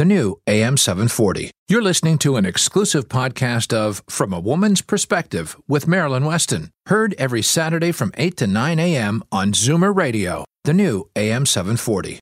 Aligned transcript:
the 0.00 0.04
new 0.06 0.40
AM 0.46 0.78
740. 0.78 1.50
You're 1.68 1.82
listening 1.82 2.16
to 2.20 2.36
an 2.36 2.46
exclusive 2.46 3.06
podcast 3.10 3.74
of 3.74 4.02
From 4.08 4.32
a 4.32 4.40
Woman's 4.40 4.80
Perspective 4.80 5.58
with 5.68 5.86
Marilyn 5.86 6.24
Weston, 6.24 6.70
heard 6.86 7.14
every 7.18 7.42
Saturday 7.42 7.92
from 7.92 8.10
8 8.16 8.34
to 8.38 8.46
9 8.46 8.78
a.m. 8.78 9.22
on 9.30 9.52
Zoomer 9.52 9.94
Radio, 9.94 10.46
the 10.64 10.72
new 10.72 11.10
AM 11.16 11.44
740. 11.44 12.18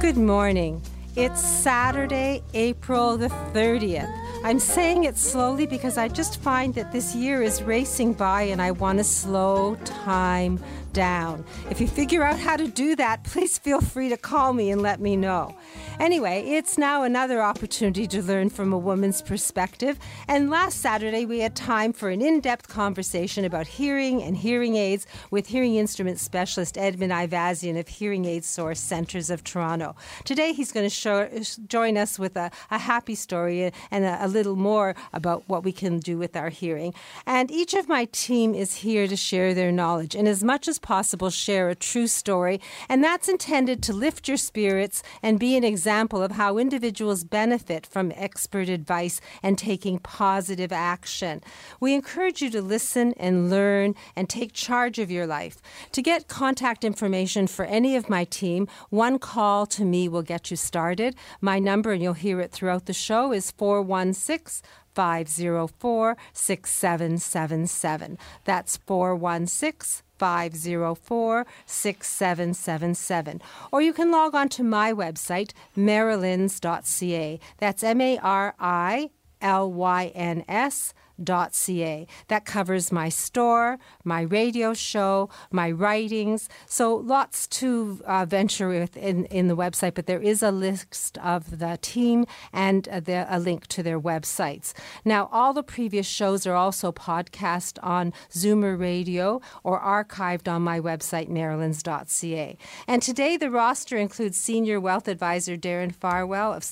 Good 0.00 0.16
morning. 0.16 0.80
It's 1.16 1.40
Saturday, 1.40 2.44
April 2.54 3.16
the 3.16 3.28
30th. 3.28 4.26
I'm 4.44 4.60
saying 4.60 5.02
it 5.02 5.18
slowly 5.18 5.66
because 5.66 5.98
I 5.98 6.06
just 6.06 6.40
find 6.40 6.74
that 6.74 6.92
this 6.92 7.16
year 7.16 7.42
is 7.42 7.64
racing 7.64 8.12
by 8.12 8.42
and 8.42 8.62
I 8.62 8.70
want 8.70 8.98
to 8.98 9.04
slow 9.04 9.74
time 9.84 10.60
down. 10.96 11.44
If 11.70 11.78
you 11.78 11.86
figure 11.86 12.22
out 12.22 12.38
how 12.38 12.56
to 12.56 12.66
do 12.66 12.96
that, 12.96 13.22
please 13.22 13.58
feel 13.58 13.82
free 13.82 14.08
to 14.08 14.16
call 14.16 14.54
me 14.54 14.70
and 14.70 14.80
let 14.80 14.98
me 14.98 15.14
know. 15.14 15.54
Anyway, 16.00 16.42
it's 16.48 16.78
now 16.78 17.02
another 17.02 17.42
opportunity 17.42 18.06
to 18.06 18.22
learn 18.22 18.48
from 18.48 18.72
a 18.72 18.78
woman's 18.78 19.20
perspective. 19.20 19.98
And 20.26 20.48
last 20.48 20.80
Saturday, 20.80 21.26
we 21.26 21.40
had 21.40 21.54
time 21.54 21.92
for 21.92 22.08
an 22.08 22.22
in 22.22 22.40
depth 22.40 22.68
conversation 22.68 23.44
about 23.44 23.66
hearing 23.66 24.22
and 24.22 24.38
hearing 24.38 24.76
aids 24.76 25.06
with 25.30 25.48
hearing 25.48 25.76
instrument 25.76 26.18
specialist 26.18 26.78
Edmund 26.78 27.12
Ivazian 27.12 27.78
of 27.78 27.88
Hearing 27.88 28.24
Aid 28.24 28.44
Source 28.44 28.80
Centres 28.80 29.28
of 29.28 29.44
Toronto. 29.44 29.96
Today, 30.24 30.54
he's 30.54 30.72
going 30.72 30.86
to 30.86 30.90
show, 30.90 31.28
join 31.66 31.98
us 31.98 32.18
with 32.18 32.38
a, 32.38 32.50
a 32.70 32.78
happy 32.78 33.14
story 33.14 33.70
and 33.90 34.04
a, 34.06 34.24
a 34.24 34.28
little 34.28 34.56
more 34.56 34.94
about 35.12 35.46
what 35.46 35.62
we 35.62 35.72
can 35.72 35.98
do 35.98 36.16
with 36.16 36.36
our 36.36 36.48
hearing. 36.48 36.94
And 37.26 37.50
each 37.50 37.74
of 37.74 37.86
my 37.86 38.06
team 38.06 38.54
is 38.54 38.76
here 38.76 39.06
to 39.06 39.16
share 39.16 39.52
their 39.52 39.70
knowledge 39.70 40.14
and 40.14 40.26
as 40.26 40.42
much 40.42 40.68
as 40.68 40.78
possible 40.86 41.30
share 41.30 41.68
a 41.68 41.74
true 41.74 42.06
story. 42.06 42.60
And 42.88 43.02
that's 43.02 43.28
intended 43.28 43.82
to 43.82 43.92
lift 43.92 44.28
your 44.28 44.36
spirits 44.36 45.02
and 45.20 45.36
be 45.36 45.56
an 45.56 45.64
example 45.64 46.22
of 46.22 46.32
how 46.32 46.58
individuals 46.58 47.24
benefit 47.24 47.84
from 47.84 48.12
expert 48.14 48.68
advice 48.68 49.20
and 49.42 49.58
taking 49.58 49.98
positive 49.98 50.70
action. 50.70 51.42
We 51.80 51.92
encourage 51.92 52.40
you 52.40 52.50
to 52.50 52.62
listen 52.62 53.14
and 53.16 53.50
learn 53.50 53.96
and 54.14 54.28
take 54.28 54.52
charge 54.52 55.00
of 55.00 55.10
your 55.10 55.26
life. 55.26 55.56
To 55.90 56.00
get 56.00 56.28
contact 56.28 56.84
information 56.84 57.48
for 57.48 57.64
any 57.64 57.96
of 57.96 58.08
my 58.08 58.22
team, 58.22 58.68
one 58.88 59.18
call 59.18 59.66
to 59.66 59.84
me 59.84 60.08
will 60.08 60.22
get 60.22 60.52
you 60.52 60.56
started. 60.56 61.16
My 61.40 61.58
number, 61.58 61.90
and 61.90 62.00
you'll 62.00 62.12
hear 62.12 62.40
it 62.40 62.52
throughout 62.52 62.86
the 62.86 62.92
show, 62.92 63.32
is 63.32 63.50
416 63.50 64.62
504 64.94 66.16
6777. 66.32 68.18
That's 68.44 68.76
416 68.76 70.05
504 70.18 71.46
6777. 71.66 73.42
Or 73.72 73.82
you 73.82 73.92
can 73.92 74.10
log 74.10 74.34
on 74.34 74.48
to 74.50 74.62
my 74.62 74.92
website, 74.92 75.52
marilyns.ca. 75.76 77.40
That's 77.58 77.82
M 77.82 78.00
A 78.00 78.18
R 78.18 78.54
I 78.58 79.10
L 79.40 79.72
Y 79.72 80.12
N 80.14 80.44
S 80.48 80.94
ca. 81.24 82.06
That 82.28 82.44
covers 82.44 82.92
my 82.92 83.08
store, 83.08 83.78
my 84.04 84.22
radio 84.22 84.74
show, 84.74 85.28
my 85.50 85.70
writings. 85.70 86.48
So 86.66 86.96
lots 86.96 87.46
to 87.48 88.00
uh, 88.06 88.26
venture 88.26 88.68
with 88.68 88.96
in, 88.96 89.24
in 89.26 89.48
the 89.48 89.56
website, 89.56 89.94
but 89.94 90.06
there 90.06 90.20
is 90.20 90.42
a 90.42 90.50
list 90.50 91.18
of 91.18 91.58
the 91.58 91.78
team 91.80 92.26
and 92.52 92.88
uh, 92.88 93.00
the, 93.00 93.26
a 93.28 93.38
link 93.38 93.66
to 93.68 93.82
their 93.82 94.00
websites. 94.00 94.72
Now, 95.04 95.28
all 95.32 95.52
the 95.52 95.62
previous 95.62 96.06
shows 96.06 96.46
are 96.46 96.54
also 96.54 96.92
podcast 96.92 97.78
on 97.82 98.12
Zoomer 98.30 98.78
Radio 98.78 99.40
or 99.62 99.80
archived 99.80 100.48
on 100.48 100.62
my 100.62 100.80
website, 100.80 101.28
marilyns.ca. 101.28 102.58
And 102.86 103.02
today 103.02 103.36
the 103.36 103.50
roster 103.50 103.96
includes 103.96 104.38
Senior 104.38 104.80
Wealth 104.80 105.08
Advisor 105.08 105.56
Darren 105.56 105.94
Farwell 105.94 106.52
of 106.52 106.64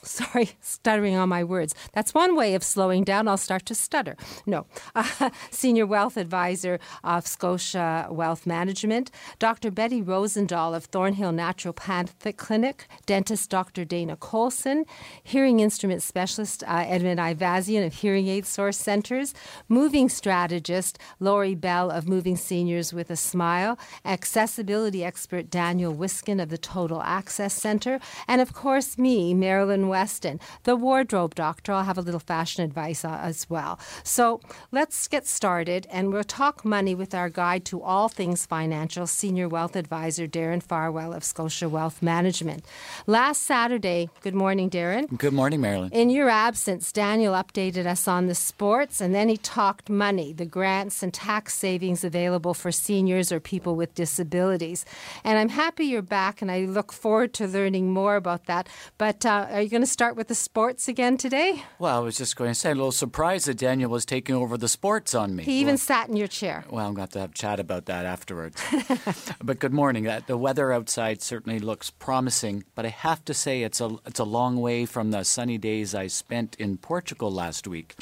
sorry, 0.02 0.50
stuttering 0.60 1.14
on 1.14 1.28
my 1.28 1.44
words. 1.44 1.74
That's 1.92 2.14
one 2.14 2.34
way 2.34 2.54
of 2.54 2.64
slowing 2.64 3.04
down. 3.04 3.28
I'll 3.28 3.36
start 3.36 3.66
to 3.66 3.74
stutter. 3.74 4.16
No. 4.46 4.66
Uh, 4.94 5.30
Senior 5.50 5.86
Wealth 5.86 6.16
Advisor 6.16 6.80
of 7.04 7.26
Scotia 7.26 8.08
Wealth 8.10 8.46
Management, 8.46 9.10
Dr. 9.38 9.70
Betty 9.70 10.02
Rosendahl 10.02 10.74
of 10.74 10.86
Thornhill 10.86 11.32
Naturopathic 11.32 12.38
Clinic, 12.38 12.88
dentist 13.04 13.50
Dr. 13.50 13.84
Dana 13.84 14.16
Colson, 14.16 14.86
hearing 15.22 15.60
instrument 15.60 16.02
specialist 16.02 16.62
uh, 16.64 16.84
Edmund 16.86 17.20
Ivazian 17.20 17.84
of 17.84 17.94
Hearing 17.94 18.28
Aid 18.28 18.46
Source 18.46 18.78
Centers, 18.78 19.34
moving 19.68 20.08
strategist 20.08 20.98
Lori 21.18 21.54
Bell 21.54 21.90
of 21.90 22.08
Moving 22.08 22.36
Seniors 22.36 22.94
with 22.94 23.10
a 23.10 23.16
Smile, 23.16 23.78
accessibility 24.04 25.04
expert 25.04 25.50
Daniel 25.50 25.92
Wiskin 25.92 26.40
of 26.40 26.48
the 26.48 26.58
Total 26.58 27.02
Access 27.02 27.52
Center, 27.52 28.00
and 28.26 28.40
of 28.40 28.54
course 28.54 28.96
me, 28.96 29.34
Marilyn 29.34 29.89
Weston, 29.90 30.40
the 30.62 30.76
wardrobe 30.76 31.34
doctor. 31.34 31.72
I'll 31.72 31.84
have 31.84 31.98
a 31.98 32.02
little 32.02 32.20
fashion 32.20 32.64
advice 32.64 33.04
uh, 33.04 33.18
as 33.22 33.50
well. 33.50 33.78
So 34.02 34.40
let's 34.72 35.08
get 35.08 35.26
started, 35.26 35.86
and 35.90 36.12
we'll 36.12 36.24
talk 36.24 36.64
money 36.64 36.94
with 36.94 37.14
our 37.14 37.28
guide 37.28 37.64
to 37.66 37.82
all 37.82 38.08
things 38.08 38.46
financial, 38.46 39.06
Senior 39.06 39.48
Wealth 39.48 39.76
Advisor 39.76 40.26
Darren 40.26 40.62
Farwell 40.62 41.12
of 41.12 41.24
Scotia 41.24 41.68
Wealth 41.68 42.02
Management. 42.02 42.64
Last 43.06 43.42
Saturday, 43.42 44.08
good 44.22 44.34
morning, 44.34 44.70
Darren. 44.70 45.18
Good 45.18 45.32
morning, 45.32 45.60
Marilyn. 45.60 45.90
In 45.92 46.08
your 46.10 46.28
absence, 46.28 46.92
Daniel 46.92 47.34
updated 47.34 47.86
us 47.86 48.08
on 48.08 48.26
the 48.26 48.34
sports, 48.34 49.00
and 49.00 49.14
then 49.14 49.28
he 49.28 49.36
talked 49.36 49.90
money, 49.90 50.32
the 50.32 50.46
grants 50.46 51.02
and 51.02 51.12
tax 51.12 51.54
savings 51.54 52.04
available 52.04 52.54
for 52.54 52.70
seniors 52.70 53.32
or 53.32 53.40
people 53.40 53.74
with 53.76 53.94
disabilities. 53.94 54.84
And 55.24 55.38
I'm 55.38 55.50
happy 55.50 55.84
you're 55.86 56.02
back, 56.02 56.40
and 56.40 56.50
I 56.50 56.60
look 56.60 56.92
forward 56.92 57.34
to 57.34 57.46
learning 57.46 57.90
more 57.90 58.16
about 58.16 58.46
that. 58.46 58.68
But 58.98 59.26
uh, 59.26 59.48
are 59.50 59.60
you 59.60 59.68
going 59.68 59.79
going 59.80 59.86
to 59.86 59.90
start 59.90 60.14
with 60.14 60.28
the 60.28 60.34
sports 60.34 60.88
again 60.88 61.16
today? 61.16 61.62
Well, 61.78 61.96
I 61.96 62.00
was 62.00 62.18
just 62.18 62.36
going 62.36 62.50
to 62.50 62.54
say, 62.54 62.72
a 62.72 62.74
little 62.74 62.92
surprise 62.92 63.46
that 63.46 63.56
Daniel 63.56 63.90
was 63.90 64.04
taking 64.04 64.34
over 64.34 64.58
the 64.58 64.68
sports 64.68 65.14
on 65.14 65.34
me. 65.34 65.42
He 65.42 65.58
even 65.60 65.72
well, 65.72 65.78
sat 65.78 66.10
in 66.10 66.18
your 66.18 66.26
chair. 66.26 66.66
Well, 66.68 66.86
I'm 66.86 66.92
going 66.92 66.96
to 66.96 67.00
have 67.00 67.10
to 67.12 67.18
have 67.20 67.32
chat 67.32 67.58
about 67.58 67.86
that 67.86 68.04
afterwards. 68.04 68.62
but 69.42 69.58
good 69.58 69.72
morning. 69.72 70.06
Uh, 70.06 70.20
the 70.26 70.36
weather 70.36 70.70
outside 70.70 71.22
certainly 71.22 71.58
looks 71.58 71.88
promising, 71.88 72.64
but 72.74 72.84
I 72.84 72.90
have 72.90 73.24
to 73.24 73.32
say 73.32 73.62
it's 73.62 73.80
a, 73.80 73.96
it's 74.04 74.20
a 74.20 74.24
long 74.24 74.60
way 74.60 74.84
from 74.84 75.12
the 75.12 75.24
sunny 75.24 75.56
days 75.56 75.94
I 75.94 76.08
spent 76.08 76.56
in 76.56 76.76
Portugal 76.76 77.32
last 77.32 77.66
week. 77.66 77.94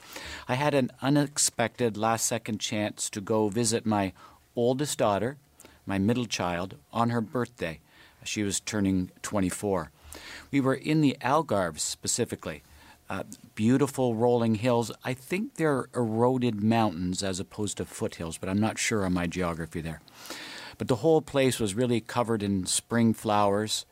I 0.49 0.55
had 0.55 0.75
an 0.75 0.91
unexpected 1.01 1.97
last 1.97 2.27
second 2.27 2.59
chance 2.59 3.09
to 3.11 3.21
go 3.21 3.51
visit 3.51 3.87
my 3.87 4.13
oldest 4.57 4.99
daughter, 4.99 5.37
my 5.87 5.99
middle 5.99 6.27
child, 6.27 6.75
on 6.93 7.11
her 7.11 7.21
birthday. 7.21 7.79
She 8.25 8.43
was 8.43 8.59
turning 8.59 9.13
24. 9.23 9.93
We 10.51 10.61
were 10.61 10.75
in 10.75 11.01
the 11.01 11.17
Algarve 11.21 11.79
specifically. 11.79 12.63
Uh, 13.11 13.23
beautiful 13.55 14.15
rolling 14.15 14.57
hills. 14.57 14.93
I 15.03 15.15
think 15.15 15.55
they're 15.55 15.89
eroded 15.95 16.63
mountains 16.63 17.23
as 17.23 17.41
opposed 17.41 17.79
to 17.79 17.87
foothills, 17.87 18.37
but 18.37 18.51
I'm 18.51 18.61
not 18.61 18.79
sure 18.79 19.07
on 19.07 19.15
my 19.15 19.27
geography 19.27 19.81
there. 19.81 20.03
But 20.77 20.89
the 20.89 20.97
whole 20.97 21.23
place 21.23 21.59
was 21.59 21.75
really 21.75 22.01
covered 22.01 22.43
in 22.43 22.67
spring 22.67 23.15
flowers, 23.15 23.87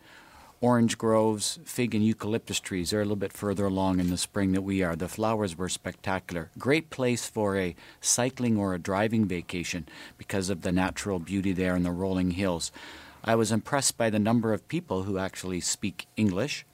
orange 0.60 0.98
groves, 0.98 1.58
fig 1.64 1.94
and 1.94 2.04
eucalyptus 2.04 2.60
trees. 2.60 2.90
They're 2.90 3.00
a 3.00 3.04
little 3.04 3.16
bit 3.16 3.32
further 3.32 3.66
along 3.66 4.00
in 4.00 4.10
the 4.10 4.16
spring 4.16 4.52
than 4.52 4.64
we 4.64 4.82
are. 4.82 4.96
The 4.96 5.08
flowers 5.08 5.56
were 5.56 5.68
spectacular. 5.68 6.50
Great 6.58 6.90
place 6.90 7.28
for 7.28 7.56
a 7.56 7.74
cycling 8.00 8.56
or 8.56 8.74
a 8.74 8.78
driving 8.78 9.26
vacation 9.26 9.88
because 10.18 10.50
of 10.50 10.62
the 10.62 10.72
natural 10.72 11.18
beauty 11.18 11.52
there 11.52 11.74
in 11.74 11.82
the 11.82 11.90
rolling 11.90 12.32
hills. 12.32 12.70
I 13.26 13.34
was 13.34 13.50
impressed 13.50 13.98
by 13.98 14.08
the 14.08 14.18
number 14.18 14.52
of 14.52 14.68
people 14.68 15.02
who 15.02 15.18
actually 15.18 15.60
speak 15.60 16.06
English, 16.16 16.64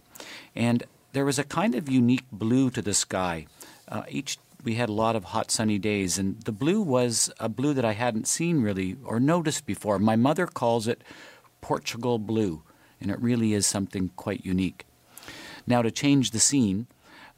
and 0.55 0.85
there 1.13 1.25
was 1.25 1.39
a 1.39 1.45
kind 1.45 1.75
of 1.75 1.89
unique 1.89 2.27
blue 2.31 2.71
to 2.71 2.83
the 2.83 2.95
sky. 2.95 3.47
Uh, 3.89 4.03
each 4.09 4.39
we 4.65 4.75
had 4.75 4.89
a 4.89 4.93
lot 4.93 5.17
of 5.17 5.25
hot 5.25 5.51
sunny 5.51 5.79
days, 5.79 6.19
and 6.19 6.41
the 6.43 6.53
blue 6.53 6.81
was 6.81 7.33
a 7.41 7.49
blue 7.49 7.75
that 7.75 7.85
I 7.85 7.93
hadn't 7.93 8.29
seen 8.29 8.63
really 8.63 8.97
or 9.05 9.19
noticed 9.19 9.67
before. 9.67 9.99
My 9.99 10.15
mother 10.15 10.47
calls 10.47 10.87
it 10.87 11.03
Portugal 11.61 12.19
blue, 12.19 12.63
and 13.01 13.11
it 13.11 13.21
really 13.21 13.55
is 13.55 13.67
something 13.67 14.11
quite 14.17 14.45
unique. 14.45 14.85
Now, 15.67 15.83
to 15.83 15.91
change 15.91 16.31
the 16.31 16.41
scene, 16.41 16.87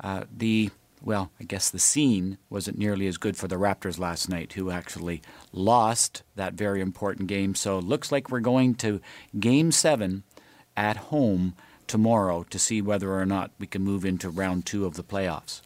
uh, 0.00 0.24
the 0.34 0.70
well, 1.04 1.30
I 1.38 1.44
guess 1.44 1.68
the 1.68 1.78
scene 1.78 2.38
wasn't 2.48 2.78
nearly 2.78 3.06
as 3.06 3.18
good 3.18 3.36
for 3.36 3.46
the 3.46 3.56
Raptors 3.56 3.98
last 3.98 4.28
night, 4.28 4.54
who 4.54 4.70
actually 4.70 5.20
lost 5.52 6.22
that 6.34 6.54
very 6.54 6.80
important 6.80 7.28
game. 7.28 7.54
So 7.54 7.78
it 7.78 7.84
looks 7.84 8.10
like 8.10 8.30
we're 8.30 8.40
going 8.40 8.74
to 8.76 9.00
game 9.38 9.70
seven 9.70 10.22
at 10.76 10.96
home 10.96 11.54
tomorrow 11.86 12.44
to 12.50 12.58
see 12.58 12.80
whether 12.80 13.12
or 13.12 13.26
not 13.26 13.50
we 13.58 13.66
can 13.66 13.82
move 13.82 14.04
into 14.04 14.30
round 14.30 14.64
two 14.64 14.86
of 14.86 14.94
the 14.94 15.04
playoffs. 15.04 15.60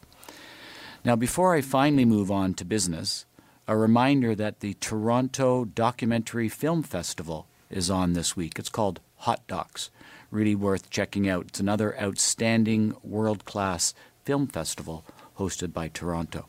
Now, 1.05 1.15
before 1.15 1.55
I 1.55 1.61
finally 1.61 2.05
move 2.05 2.29
on 2.29 2.53
to 2.55 2.65
business, 2.65 3.25
a 3.67 3.77
reminder 3.77 4.35
that 4.35 4.59
the 4.59 4.73
Toronto 4.75 5.63
Documentary 5.63 6.49
Film 6.49 6.83
Festival 6.83 7.47
is 7.69 7.89
on 7.89 8.13
this 8.13 8.35
week. 8.35 8.59
It's 8.59 8.67
called 8.67 8.99
Hot 9.17 9.47
Docs. 9.47 9.89
Really 10.31 10.55
worth 10.55 10.89
checking 10.89 11.29
out. 11.29 11.45
It's 11.47 11.59
another 11.59 11.99
outstanding 12.01 12.95
world 13.03 13.45
class 13.45 13.93
film 14.25 14.47
festival 14.47 15.05
hosted 15.39 15.73
by 15.73 15.87
Toronto. 15.87 16.47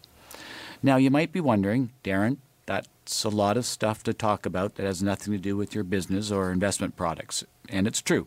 Now, 0.83 0.97
you 0.97 1.11
might 1.11 1.33
be 1.33 1.41
wondering, 1.41 1.93
Darren, 2.05 2.39
that's 2.67 3.25
a 3.25 3.29
lot 3.29 3.57
of 3.57 3.65
stuff 3.65 4.03
to 4.05 4.13
talk 4.13 4.45
about 4.45 4.75
that 4.75 4.87
has 4.87 5.03
nothing 5.03 5.33
to 5.33 5.39
do 5.39 5.57
with 5.57 5.75
your 5.75 5.85
business 5.85 6.31
or 6.31 6.53
investment 6.53 6.97
products. 6.97 7.45
And 7.69 7.87
it's 7.87 8.03
true. 8.03 8.27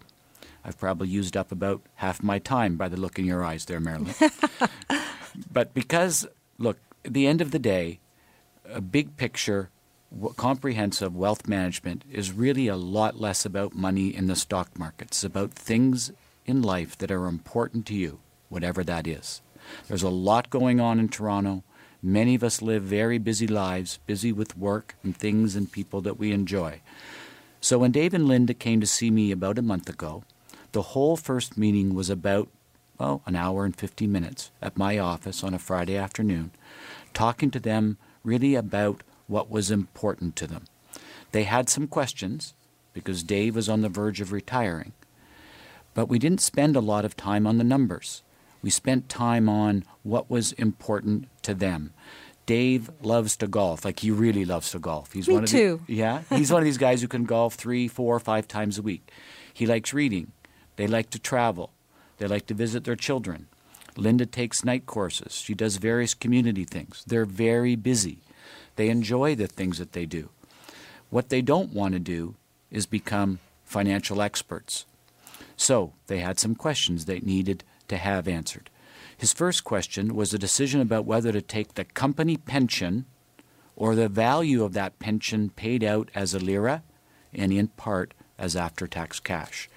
I've 0.65 0.79
probably 0.79 1.09
used 1.09 1.35
up 1.35 1.51
about 1.51 1.81
half 1.95 2.23
my 2.23 2.39
time 2.39 2.77
by 2.77 2.87
the 2.87 2.99
look 2.99 3.19
in 3.19 3.25
your 3.25 3.43
eyes 3.43 3.65
there, 3.65 3.79
Marilyn. 3.79 4.13
but 5.51 5.73
because, 5.73 6.25
look, 6.57 6.77
at 7.03 7.13
the 7.13 7.27
end 7.27 7.41
of 7.41 7.51
the 7.51 7.59
day, 7.59 7.99
a 8.69 8.81
big 8.81 9.17
picture, 9.17 9.69
comprehensive 10.37 11.15
wealth 11.15 11.47
management 11.47 12.03
is 12.09 12.31
really 12.31 12.67
a 12.67 12.77
lot 12.77 13.19
less 13.19 13.45
about 13.45 13.75
money 13.75 14.15
in 14.15 14.27
the 14.27 14.35
stock 14.35 14.77
market. 14.77 15.07
It's 15.07 15.23
about 15.23 15.51
things 15.51 16.11
in 16.45 16.61
life 16.61 16.97
that 16.99 17.11
are 17.11 17.27
important 17.27 17.85
to 17.87 17.93
you, 17.93 18.19
whatever 18.49 18.83
that 18.83 19.07
is. 19.07 19.41
There's 19.87 20.03
a 20.03 20.09
lot 20.09 20.49
going 20.49 20.79
on 20.79 20.99
in 20.99 21.09
Toronto. 21.09 21.63
Many 22.01 22.35
of 22.35 22.43
us 22.43 22.61
live 22.61 22.83
very 22.83 23.17
busy 23.17 23.47
lives, 23.47 23.99
busy 24.05 24.31
with 24.31 24.57
work 24.57 24.95
and 25.03 25.15
things 25.15 25.55
and 25.55 25.71
people 25.71 26.01
that 26.01 26.19
we 26.19 26.31
enjoy. 26.31 26.81
So 27.61 27.79
when 27.79 27.91
Dave 27.91 28.13
and 28.13 28.27
Linda 28.27 28.53
came 28.53 28.81
to 28.81 28.87
see 28.87 29.09
me 29.09 29.31
about 29.31 29.57
a 29.57 29.61
month 29.61 29.87
ago, 29.87 30.23
the 30.73 30.81
whole 30.81 31.15
first 31.15 31.57
meeting 31.57 31.93
was 31.93 32.09
about, 32.09 32.49
well, 32.97 33.21
an 33.25 33.35
hour 33.35 33.63
and 33.63 33.75
50 33.75 34.05
minutes 34.07 34.51
at 34.61 34.77
my 34.77 34.97
office 34.97 35.43
on 35.43 35.53
a 35.53 35.59
Friday 35.59 35.95
afternoon, 35.95 36.51
talking 37.13 37.51
to 37.51 37.59
them 37.59 37.97
really 38.23 38.55
about 38.55 39.03
what 39.27 39.49
was 39.49 39.71
important 39.71 40.35
to 40.35 40.47
them. 40.47 40.65
They 41.31 41.43
had 41.43 41.69
some 41.69 41.87
questions 41.87 42.53
because 42.93 43.23
Dave 43.23 43.55
was 43.55 43.69
on 43.69 43.81
the 43.81 43.89
verge 43.89 44.21
of 44.21 44.31
retiring. 44.31 44.93
But 45.93 46.07
we 46.07 46.19
didn't 46.19 46.41
spend 46.41 46.75
a 46.75 46.81
lot 46.81 47.05
of 47.05 47.15
time 47.15 47.45
on 47.47 47.57
the 47.57 47.63
numbers. 47.63 48.23
We 48.63 48.71
spent 48.71 49.09
time 49.09 49.47
on 49.47 49.83
what 50.01 50.31
was 50.31 50.53
important 50.53 51.27
to 51.43 51.53
them. 51.53 51.93
Dave 52.45 52.89
loves 53.01 53.37
to 53.37 53.47
golf, 53.47 53.85
like 53.85 53.99
he 53.99 54.09
really 54.09 54.45
loves 54.45 54.71
to 54.71 54.79
golf. 54.79 55.13
He's 55.13 55.27
Me 55.27 55.35
one 55.35 55.43
of 55.43 55.49
too. 55.49 55.81
The, 55.85 55.93
yeah, 55.93 56.21
he's 56.29 56.51
one 56.51 56.61
of 56.61 56.65
these 56.65 56.77
guys 56.77 57.01
who 57.01 57.07
can 57.07 57.25
golf 57.25 57.53
three, 57.53 57.87
four, 57.87 58.19
five 58.19 58.47
times 58.47 58.77
a 58.77 58.81
week. 58.81 59.11
He 59.53 59.65
likes 59.65 59.93
reading. 59.93 60.31
They 60.77 60.87
like 60.87 61.09
to 61.11 61.19
travel. 61.19 61.71
They 62.17 62.27
like 62.27 62.47
to 62.47 62.53
visit 62.53 62.83
their 62.83 62.95
children. 62.95 63.47
Linda 63.95 64.25
takes 64.25 64.65
night 64.65 64.85
courses. 64.85 65.33
She 65.33 65.53
does 65.53 65.77
various 65.77 66.13
community 66.13 66.65
things. 66.65 67.03
They're 67.05 67.25
very 67.25 67.75
busy. 67.75 68.19
They 68.75 68.89
enjoy 68.89 69.35
the 69.35 69.47
things 69.47 69.77
that 69.77 69.91
they 69.91 70.05
do. 70.05 70.29
What 71.09 71.29
they 71.29 71.41
don't 71.41 71.73
want 71.73 71.93
to 71.93 71.99
do 71.99 72.35
is 72.71 72.87
become 72.87 73.39
financial 73.63 74.21
experts. 74.21 74.85
So 75.55 75.93
they 76.07 76.19
had 76.19 76.39
some 76.39 76.55
questions 76.55 77.05
they 77.05 77.19
needed 77.19 77.63
to 77.93 78.03
have 78.03 78.27
answered. 78.27 78.69
His 79.17 79.33
first 79.33 79.63
question 79.63 80.15
was 80.15 80.33
a 80.33 80.39
decision 80.39 80.81
about 80.81 81.05
whether 81.05 81.31
to 81.31 81.41
take 81.41 81.73
the 81.73 81.85
company 81.85 82.35
pension 82.37 83.05
or 83.75 83.95
the 83.95 84.09
value 84.09 84.63
of 84.63 84.73
that 84.73 84.99
pension 84.99 85.49
paid 85.49 85.83
out 85.83 86.09
as 86.13 86.33
a 86.33 86.39
LIRA 86.39 86.83
and 87.33 87.51
in 87.51 87.67
part 87.69 88.13
as 88.37 88.55
after 88.55 88.87
tax 88.87 89.19
cash. 89.19 89.69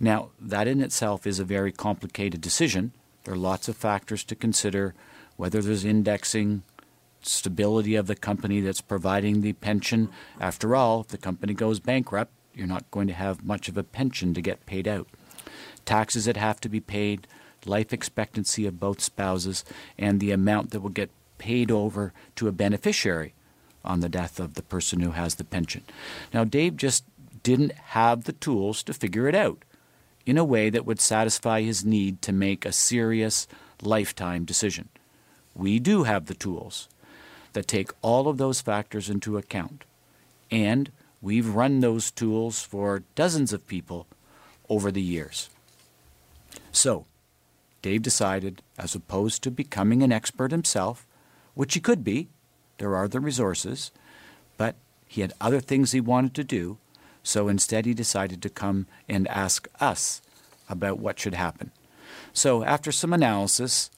Now, 0.00 0.30
that 0.40 0.68
in 0.68 0.80
itself 0.80 1.26
is 1.26 1.38
a 1.38 1.44
very 1.44 1.72
complicated 1.72 2.40
decision. 2.40 2.92
There 3.24 3.34
are 3.34 3.38
lots 3.38 3.68
of 3.68 3.76
factors 3.76 4.24
to 4.24 4.34
consider 4.34 4.94
whether 5.36 5.62
there's 5.62 5.84
indexing, 5.84 6.62
stability 7.22 7.94
of 7.94 8.06
the 8.06 8.16
company 8.16 8.60
that's 8.60 8.80
providing 8.80 9.40
the 9.40 9.52
pension. 9.54 10.08
After 10.40 10.74
all, 10.74 11.02
if 11.02 11.08
the 11.08 11.18
company 11.18 11.54
goes 11.54 11.80
bankrupt, 11.80 12.32
you're 12.54 12.66
not 12.66 12.90
going 12.90 13.06
to 13.08 13.14
have 13.14 13.44
much 13.44 13.68
of 13.68 13.76
a 13.76 13.82
pension 13.84 14.34
to 14.34 14.40
get 14.40 14.66
paid 14.66 14.88
out. 14.88 15.08
Taxes 15.84 16.24
that 16.24 16.36
have 16.36 16.60
to 16.60 16.68
be 16.68 16.80
paid, 16.80 17.26
life 17.66 17.92
expectancy 17.92 18.66
of 18.66 18.80
both 18.80 19.00
spouses, 19.00 19.64
and 19.98 20.20
the 20.20 20.32
amount 20.32 20.70
that 20.70 20.80
will 20.80 20.90
get 20.90 21.10
paid 21.38 21.70
over 21.70 22.12
to 22.36 22.48
a 22.48 22.52
beneficiary 22.52 23.32
on 23.84 24.00
the 24.00 24.08
death 24.08 24.38
of 24.40 24.54
the 24.54 24.62
person 24.62 25.00
who 25.00 25.12
has 25.12 25.36
the 25.36 25.44
pension. 25.44 25.82
Now, 26.34 26.44
Dave 26.44 26.76
just 26.76 27.04
didn't 27.42 27.72
have 27.72 28.24
the 28.24 28.32
tools 28.32 28.82
to 28.82 28.92
figure 28.92 29.28
it 29.28 29.34
out 29.34 29.64
in 30.26 30.36
a 30.36 30.44
way 30.44 30.68
that 30.68 30.84
would 30.84 31.00
satisfy 31.00 31.62
his 31.62 31.84
need 31.84 32.20
to 32.22 32.32
make 32.32 32.66
a 32.66 32.72
serious 32.72 33.46
lifetime 33.80 34.44
decision. 34.44 34.88
We 35.54 35.78
do 35.78 36.02
have 36.02 36.26
the 36.26 36.34
tools 36.34 36.88
that 37.54 37.66
take 37.66 37.90
all 38.02 38.28
of 38.28 38.36
those 38.36 38.60
factors 38.60 39.08
into 39.08 39.38
account, 39.38 39.84
and 40.50 40.90
we've 41.22 41.48
run 41.54 41.80
those 41.80 42.10
tools 42.10 42.60
for 42.60 43.02
dozens 43.14 43.52
of 43.52 43.66
people 43.66 44.06
over 44.68 44.92
the 44.92 45.02
years. 45.02 45.48
So, 46.72 47.06
Dave 47.82 48.02
decided, 48.02 48.62
as 48.78 48.94
opposed 48.94 49.42
to 49.42 49.50
becoming 49.50 50.02
an 50.02 50.12
expert 50.12 50.50
himself, 50.50 51.06
which 51.54 51.74
he 51.74 51.80
could 51.80 52.04
be, 52.04 52.28
there 52.78 52.96
are 52.96 53.08
the 53.08 53.20
resources, 53.20 53.90
but 54.56 54.76
he 55.06 55.20
had 55.20 55.32
other 55.40 55.60
things 55.60 55.92
he 55.92 56.00
wanted 56.00 56.34
to 56.34 56.44
do, 56.44 56.78
so 57.22 57.48
instead, 57.48 57.84
he 57.84 57.94
decided 57.94 58.40
to 58.42 58.48
come 58.48 58.86
and 59.08 59.28
ask 59.28 59.68
us 59.80 60.22
about 60.68 60.98
what 60.98 61.18
should 61.18 61.34
happen. 61.34 61.72
So, 62.32 62.64
after 62.64 62.92
some 62.92 63.12
analysis, 63.12 63.90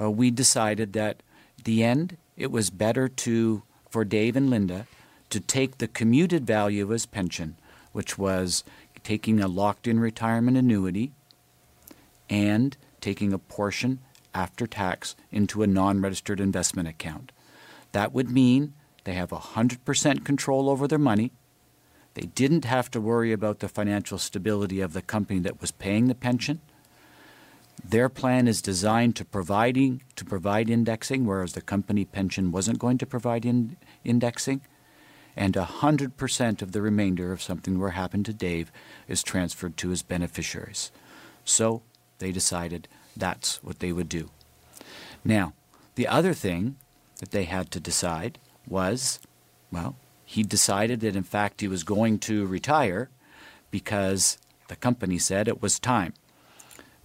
uh, 0.00 0.10
we 0.10 0.30
decided 0.30 0.92
that 0.94 1.22
the 1.62 1.84
end 1.84 2.16
it 2.36 2.50
was 2.50 2.70
better 2.70 3.08
to 3.08 3.62
for 3.88 4.04
Dave 4.04 4.34
and 4.34 4.50
Linda 4.50 4.86
to 5.30 5.40
take 5.40 5.78
the 5.78 5.88
commuted 5.88 6.46
value 6.46 6.82
of 6.82 6.90
his 6.90 7.06
pension, 7.06 7.56
which 7.92 8.18
was 8.18 8.64
taking 9.04 9.40
a 9.40 9.48
locked-in 9.48 10.00
retirement 10.00 10.56
annuity 10.56 11.12
and 12.28 12.76
taking 13.04 13.32
a 13.32 13.38
portion 13.38 14.00
after 14.34 14.66
tax 14.66 15.14
into 15.30 15.62
a 15.62 15.66
non-registered 15.66 16.40
investment 16.40 16.88
account. 16.88 17.32
That 17.92 18.12
would 18.12 18.30
mean 18.30 18.74
they 19.04 19.14
have 19.14 19.30
100% 19.30 20.24
control 20.24 20.68
over 20.68 20.88
their 20.88 20.98
money 20.98 21.30
they 22.14 22.26
didn't 22.26 22.64
have 22.64 22.90
to 22.92 23.00
worry 23.00 23.32
about 23.32 23.58
the 23.58 23.68
financial 23.68 24.18
stability 24.18 24.80
of 24.80 24.92
the 24.92 25.02
company 25.02 25.40
that 25.40 25.60
was 25.60 25.72
paying 25.72 26.06
the 26.06 26.14
pension. 26.14 26.60
Their 27.84 28.08
plan 28.08 28.46
is 28.48 28.62
designed 28.62 29.16
to 29.16 29.24
providing 29.24 30.02
to 30.16 30.24
provide 30.24 30.70
indexing, 30.70 31.26
whereas 31.26 31.52
the 31.52 31.60
company 31.60 32.04
pension 32.04 32.52
wasn't 32.52 32.78
going 32.78 32.98
to 32.98 33.06
provide 33.06 33.44
in, 33.44 33.76
indexing. 34.04 34.62
And 35.36 35.54
100% 35.54 36.62
of 36.62 36.70
the 36.70 36.80
remainder, 36.80 37.32
if 37.32 37.42
something 37.42 37.78
were 37.78 37.90
to 37.90 37.96
happen 37.96 38.22
to 38.24 38.32
Dave, 38.32 38.70
is 39.08 39.24
transferred 39.24 39.76
to 39.78 39.88
his 39.88 40.04
beneficiaries. 40.04 40.92
So 41.44 41.82
they 42.24 42.32
decided 42.32 42.88
that's 43.14 43.62
what 43.62 43.80
they 43.80 43.92
would 43.92 44.08
do. 44.08 44.30
Now, 45.24 45.52
the 45.94 46.08
other 46.08 46.32
thing 46.32 46.76
that 47.20 47.32
they 47.32 47.44
had 47.44 47.70
to 47.72 47.80
decide 47.80 48.38
was 48.66 49.20
well, 49.70 49.96
he 50.24 50.42
decided 50.42 51.00
that 51.00 51.16
in 51.16 51.22
fact 51.22 51.60
he 51.60 51.68
was 51.68 51.84
going 51.84 52.18
to 52.20 52.46
retire 52.46 53.10
because 53.70 54.38
the 54.68 54.76
company 54.76 55.18
said 55.18 55.48
it 55.48 55.60
was 55.60 55.78
time. 55.78 56.14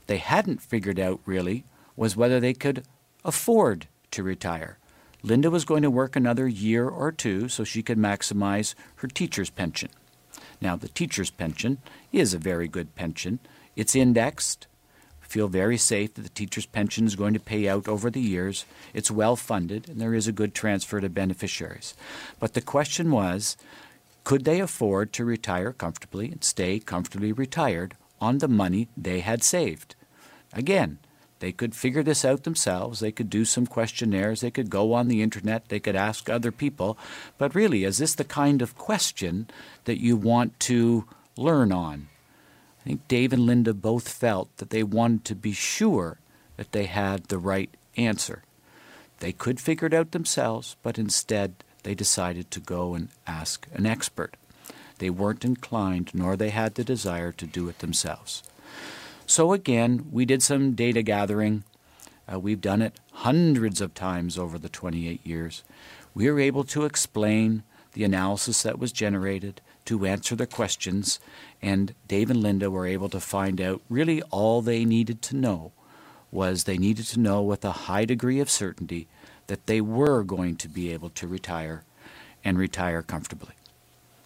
They 0.07 0.17
hadn't 0.17 0.61
figured 0.61 0.99
out 0.99 1.19
really 1.25 1.65
was 1.97 2.15
whether 2.15 2.39
they 2.39 2.53
could 2.53 2.85
afford 3.25 3.87
to 4.11 4.23
retire. 4.23 4.77
Linda 5.21 5.51
was 5.51 5.65
going 5.65 5.81
to 5.81 5.91
work 5.91 6.15
another 6.15 6.47
year 6.47 6.87
or 6.87 7.11
two 7.11 7.49
so 7.49 7.65
she 7.65 7.83
could 7.83 7.97
maximize 7.97 8.73
her 8.97 9.07
teacher's 9.09 9.49
pension. 9.49 9.89
Now, 10.61 10.77
the 10.77 10.87
teacher's 10.87 11.29
pension 11.29 11.79
is 12.13 12.33
a 12.33 12.39
very 12.39 12.69
good 12.69 12.95
pension. 12.95 13.39
It's 13.75 13.95
indexed, 13.95 14.67
feel 15.29 15.47
very 15.47 15.77
safe 15.77 16.13
that 16.15 16.23
the 16.23 16.29
teacher's 16.29 16.65
pension 16.65 17.05
is 17.05 17.15
going 17.15 17.33
to 17.33 17.39
pay 17.39 17.69
out 17.69 17.87
over 17.87 18.09
the 18.09 18.21
years. 18.21 18.65
It's 18.93 19.11
well 19.11 19.35
funded, 19.35 19.87
and 19.87 20.01
there 20.01 20.13
is 20.13 20.27
a 20.27 20.33
good 20.33 20.53
transfer 20.53 20.99
to 20.99 21.09
beneficiaries. 21.09 21.93
But 22.39 22.53
the 22.53 22.61
question 22.61 23.11
was 23.11 23.55
could 24.23 24.45
they 24.45 24.59
afford 24.59 25.13
to 25.13 25.25
retire 25.25 25.71
comfortably 25.71 26.31
and 26.31 26.43
stay 26.43 26.79
comfortably 26.79 27.31
retired 27.31 27.95
on 28.19 28.39
the 28.39 28.47
money 28.47 28.87
they 28.97 29.21
had 29.21 29.43
saved? 29.43 29.95
Again, 30.53 30.99
they 31.39 31.51
could 31.51 31.73
figure 31.73 32.03
this 32.03 32.25
out 32.25 32.43
themselves. 32.43 32.99
They 32.99 33.11
could 33.11 33.29
do 33.29 33.45
some 33.45 33.65
questionnaires. 33.65 34.41
They 34.41 34.51
could 34.51 34.69
go 34.69 34.93
on 34.93 35.07
the 35.07 35.21
internet. 35.21 35.69
They 35.69 35.79
could 35.79 35.95
ask 35.95 36.29
other 36.29 36.51
people. 36.51 36.97
But 37.37 37.55
really, 37.55 37.85
is 37.85 37.97
this 37.97 38.13
the 38.13 38.25
kind 38.25 38.61
of 38.61 38.77
question 38.77 39.49
that 39.85 40.01
you 40.01 40.17
want 40.17 40.59
to 40.61 41.05
learn 41.37 41.71
on? 41.71 42.08
Think 42.89 43.07
Dave 43.07 43.33
and 43.33 43.45
Linda 43.45 43.75
both 43.75 44.09
felt 44.09 44.57
that 44.57 44.71
they 44.71 44.81
wanted 44.81 45.23
to 45.25 45.35
be 45.35 45.51
sure 45.51 46.17
that 46.57 46.71
they 46.71 46.85
had 46.85 47.25
the 47.25 47.37
right 47.37 47.69
answer. 47.95 48.41
They 49.19 49.31
could 49.31 49.59
figure 49.59 49.85
it 49.85 49.93
out 49.93 50.09
themselves, 50.09 50.75
but 50.81 50.97
instead 50.97 51.63
they 51.83 51.93
decided 51.93 52.49
to 52.49 52.59
go 52.59 52.95
and 52.95 53.09
ask 53.27 53.67
an 53.73 53.85
expert. 53.85 54.37
They 54.97 55.11
weren't 55.11 55.45
inclined, 55.45 56.15
nor 56.15 56.35
they 56.35 56.49
had 56.49 56.73
the 56.73 56.83
desire 56.83 57.31
to 57.33 57.45
do 57.45 57.69
it 57.69 57.77
themselves. 57.77 58.41
So 59.27 59.53
again, 59.53 60.07
we 60.11 60.25
did 60.25 60.41
some 60.41 60.71
data 60.71 61.03
gathering. 61.03 61.65
Uh, 62.27 62.39
we've 62.39 62.59
done 62.59 62.81
it 62.81 62.99
hundreds 63.11 63.81
of 63.81 63.93
times 63.93 64.35
over 64.35 64.57
the 64.57 64.67
28 64.67 65.23
years. 65.23 65.63
We 66.15 66.31
were 66.31 66.39
able 66.39 66.63
to 66.63 66.85
explain 66.85 67.61
the 67.93 68.03
analysis 68.03 68.63
that 68.63 68.79
was 68.79 68.91
generated, 68.91 69.61
to 69.89 70.05
answer 70.05 70.35
their 70.35 70.45
questions, 70.45 71.19
and 71.63 71.95
Dave 72.07 72.29
and 72.29 72.43
Linda 72.43 72.69
were 72.69 72.85
able 72.85 73.09
to 73.09 73.19
find 73.19 73.59
out 73.59 73.81
really 73.89 74.21
all 74.29 74.61
they 74.61 74.85
needed 74.85 75.19
to 75.23 75.35
know 75.35 75.71
was 76.31 76.63
they 76.63 76.77
needed 76.77 77.07
to 77.07 77.19
know 77.19 77.41
with 77.41 77.65
a 77.65 77.89
high 77.89 78.05
degree 78.05 78.39
of 78.39 78.51
certainty 78.51 79.07
that 79.47 79.65
they 79.65 79.81
were 79.81 80.21
going 80.21 80.55
to 80.57 80.67
be 80.67 80.93
able 80.93 81.09
to 81.09 81.25
retire 81.25 81.83
and 82.43 82.59
retire 82.59 83.01
comfortably. 83.01 83.55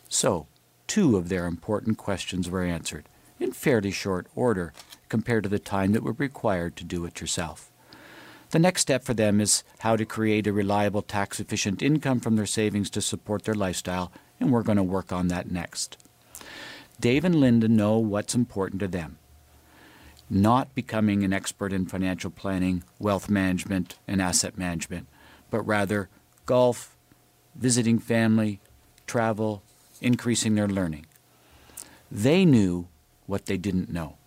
So, 0.09 0.47
two 0.85 1.15
of 1.15 1.29
their 1.29 1.45
important 1.45 1.97
questions 1.97 2.49
were 2.49 2.63
answered 2.63 3.05
in 3.39 3.53
fairly 3.53 3.91
short 3.91 4.27
order 4.35 4.73
compared 5.07 5.43
to 5.43 5.49
the 5.49 5.59
time 5.59 5.93
that 5.93 6.03
would 6.03 6.17
be 6.17 6.25
required 6.25 6.75
to 6.75 6.83
do 6.83 7.05
it 7.05 7.21
yourself. 7.21 7.71
The 8.49 8.59
next 8.59 8.81
step 8.81 9.05
for 9.05 9.13
them 9.13 9.39
is 9.39 9.63
how 9.79 9.95
to 9.95 10.05
create 10.05 10.45
a 10.45 10.51
reliable 10.51 11.01
tax 11.01 11.39
efficient 11.39 11.81
income 11.81 12.19
from 12.19 12.35
their 12.35 12.45
savings 12.45 12.89
to 12.89 13.01
support 13.01 13.45
their 13.45 13.55
lifestyle, 13.55 14.11
and 14.43 14.51
we're 14.51 14.61
going 14.61 14.77
to 14.77 14.83
work 14.83 15.11
on 15.11 15.29
that 15.29 15.49
next. 15.49 15.97
Dave 16.99 17.23
and 17.25 17.35
Linda 17.35 17.67
know 17.67 17.97
what's 17.97 18.35
important 18.35 18.81
to 18.81 18.87
them. 18.87 19.17
Not 20.29 20.75
becoming 20.75 21.23
an 21.23 21.33
expert 21.33 21.73
in 21.73 21.85
financial 21.85 22.29
planning, 22.29 22.83
wealth 22.99 23.29
management, 23.29 23.97
and 24.07 24.21
asset 24.21 24.57
management, 24.57 25.07
but 25.49 25.61
rather 25.61 26.09
golf, 26.45 26.95
visiting 27.55 27.99
family, 27.99 28.59
travel, 29.07 29.63
increasing 30.01 30.55
their 30.55 30.67
learning. 30.67 31.05
They 32.11 32.45
knew 32.45 32.87
what 33.25 33.45
they 33.45 33.57
didn't 33.57 33.91
know, 33.91 34.17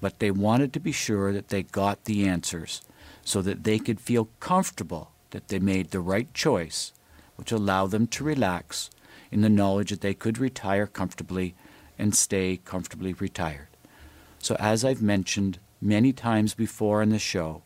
but 0.00 0.18
they 0.18 0.30
wanted 0.30 0.72
to 0.72 0.80
be 0.80 0.92
sure 0.92 1.32
that 1.32 1.48
they 1.48 1.62
got 1.62 2.04
the 2.04 2.26
answers 2.26 2.82
so 3.22 3.42
that 3.42 3.64
they 3.64 3.78
could 3.78 4.00
feel 4.00 4.28
comfortable 4.40 5.12
that 5.30 5.48
they 5.48 5.58
made 5.58 5.90
the 5.90 6.00
right 6.00 6.32
choice, 6.34 6.92
which 7.36 7.52
allowed 7.52 7.90
them 7.90 8.06
to 8.08 8.24
relax 8.24 8.90
in 9.30 9.40
the 9.40 9.48
knowledge 9.48 9.90
that 9.90 10.00
they 10.00 10.14
could 10.14 10.38
retire 10.38 10.86
comfortably 10.86 11.54
and 11.98 12.14
stay 12.14 12.58
comfortably 12.64 13.12
retired. 13.14 13.68
So, 14.38 14.56
as 14.56 14.84
I've 14.84 15.02
mentioned 15.02 15.58
many 15.80 16.12
times 16.12 16.54
before 16.54 17.02
in 17.02 17.10
the 17.10 17.18
show, 17.18 17.62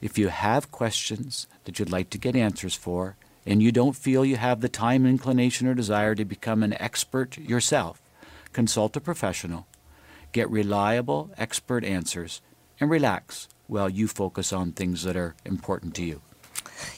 if 0.00 0.18
you 0.18 0.28
have 0.28 0.70
questions 0.70 1.46
that 1.64 1.78
you'd 1.78 1.90
like 1.90 2.10
to 2.10 2.18
get 2.18 2.36
answers 2.36 2.74
for, 2.74 3.16
and 3.46 3.62
you 3.62 3.72
don't 3.72 3.96
feel 3.96 4.24
you 4.24 4.36
have 4.36 4.60
the 4.60 4.68
time, 4.68 5.06
inclination, 5.06 5.66
or 5.66 5.74
desire 5.74 6.14
to 6.14 6.24
become 6.24 6.62
an 6.62 6.74
expert 6.74 7.38
yourself, 7.38 8.00
consult 8.52 8.96
a 8.96 9.00
professional, 9.00 9.66
get 10.32 10.50
reliable, 10.50 11.30
expert 11.38 11.84
answers, 11.84 12.42
and 12.78 12.90
relax 12.90 13.48
while 13.66 13.88
you 13.88 14.06
focus 14.06 14.52
on 14.52 14.72
things 14.72 15.02
that 15.02 15.16
are 15.16 15.34
important 15.44 15.94
to 15.94 16.04
you. 16.04 16.20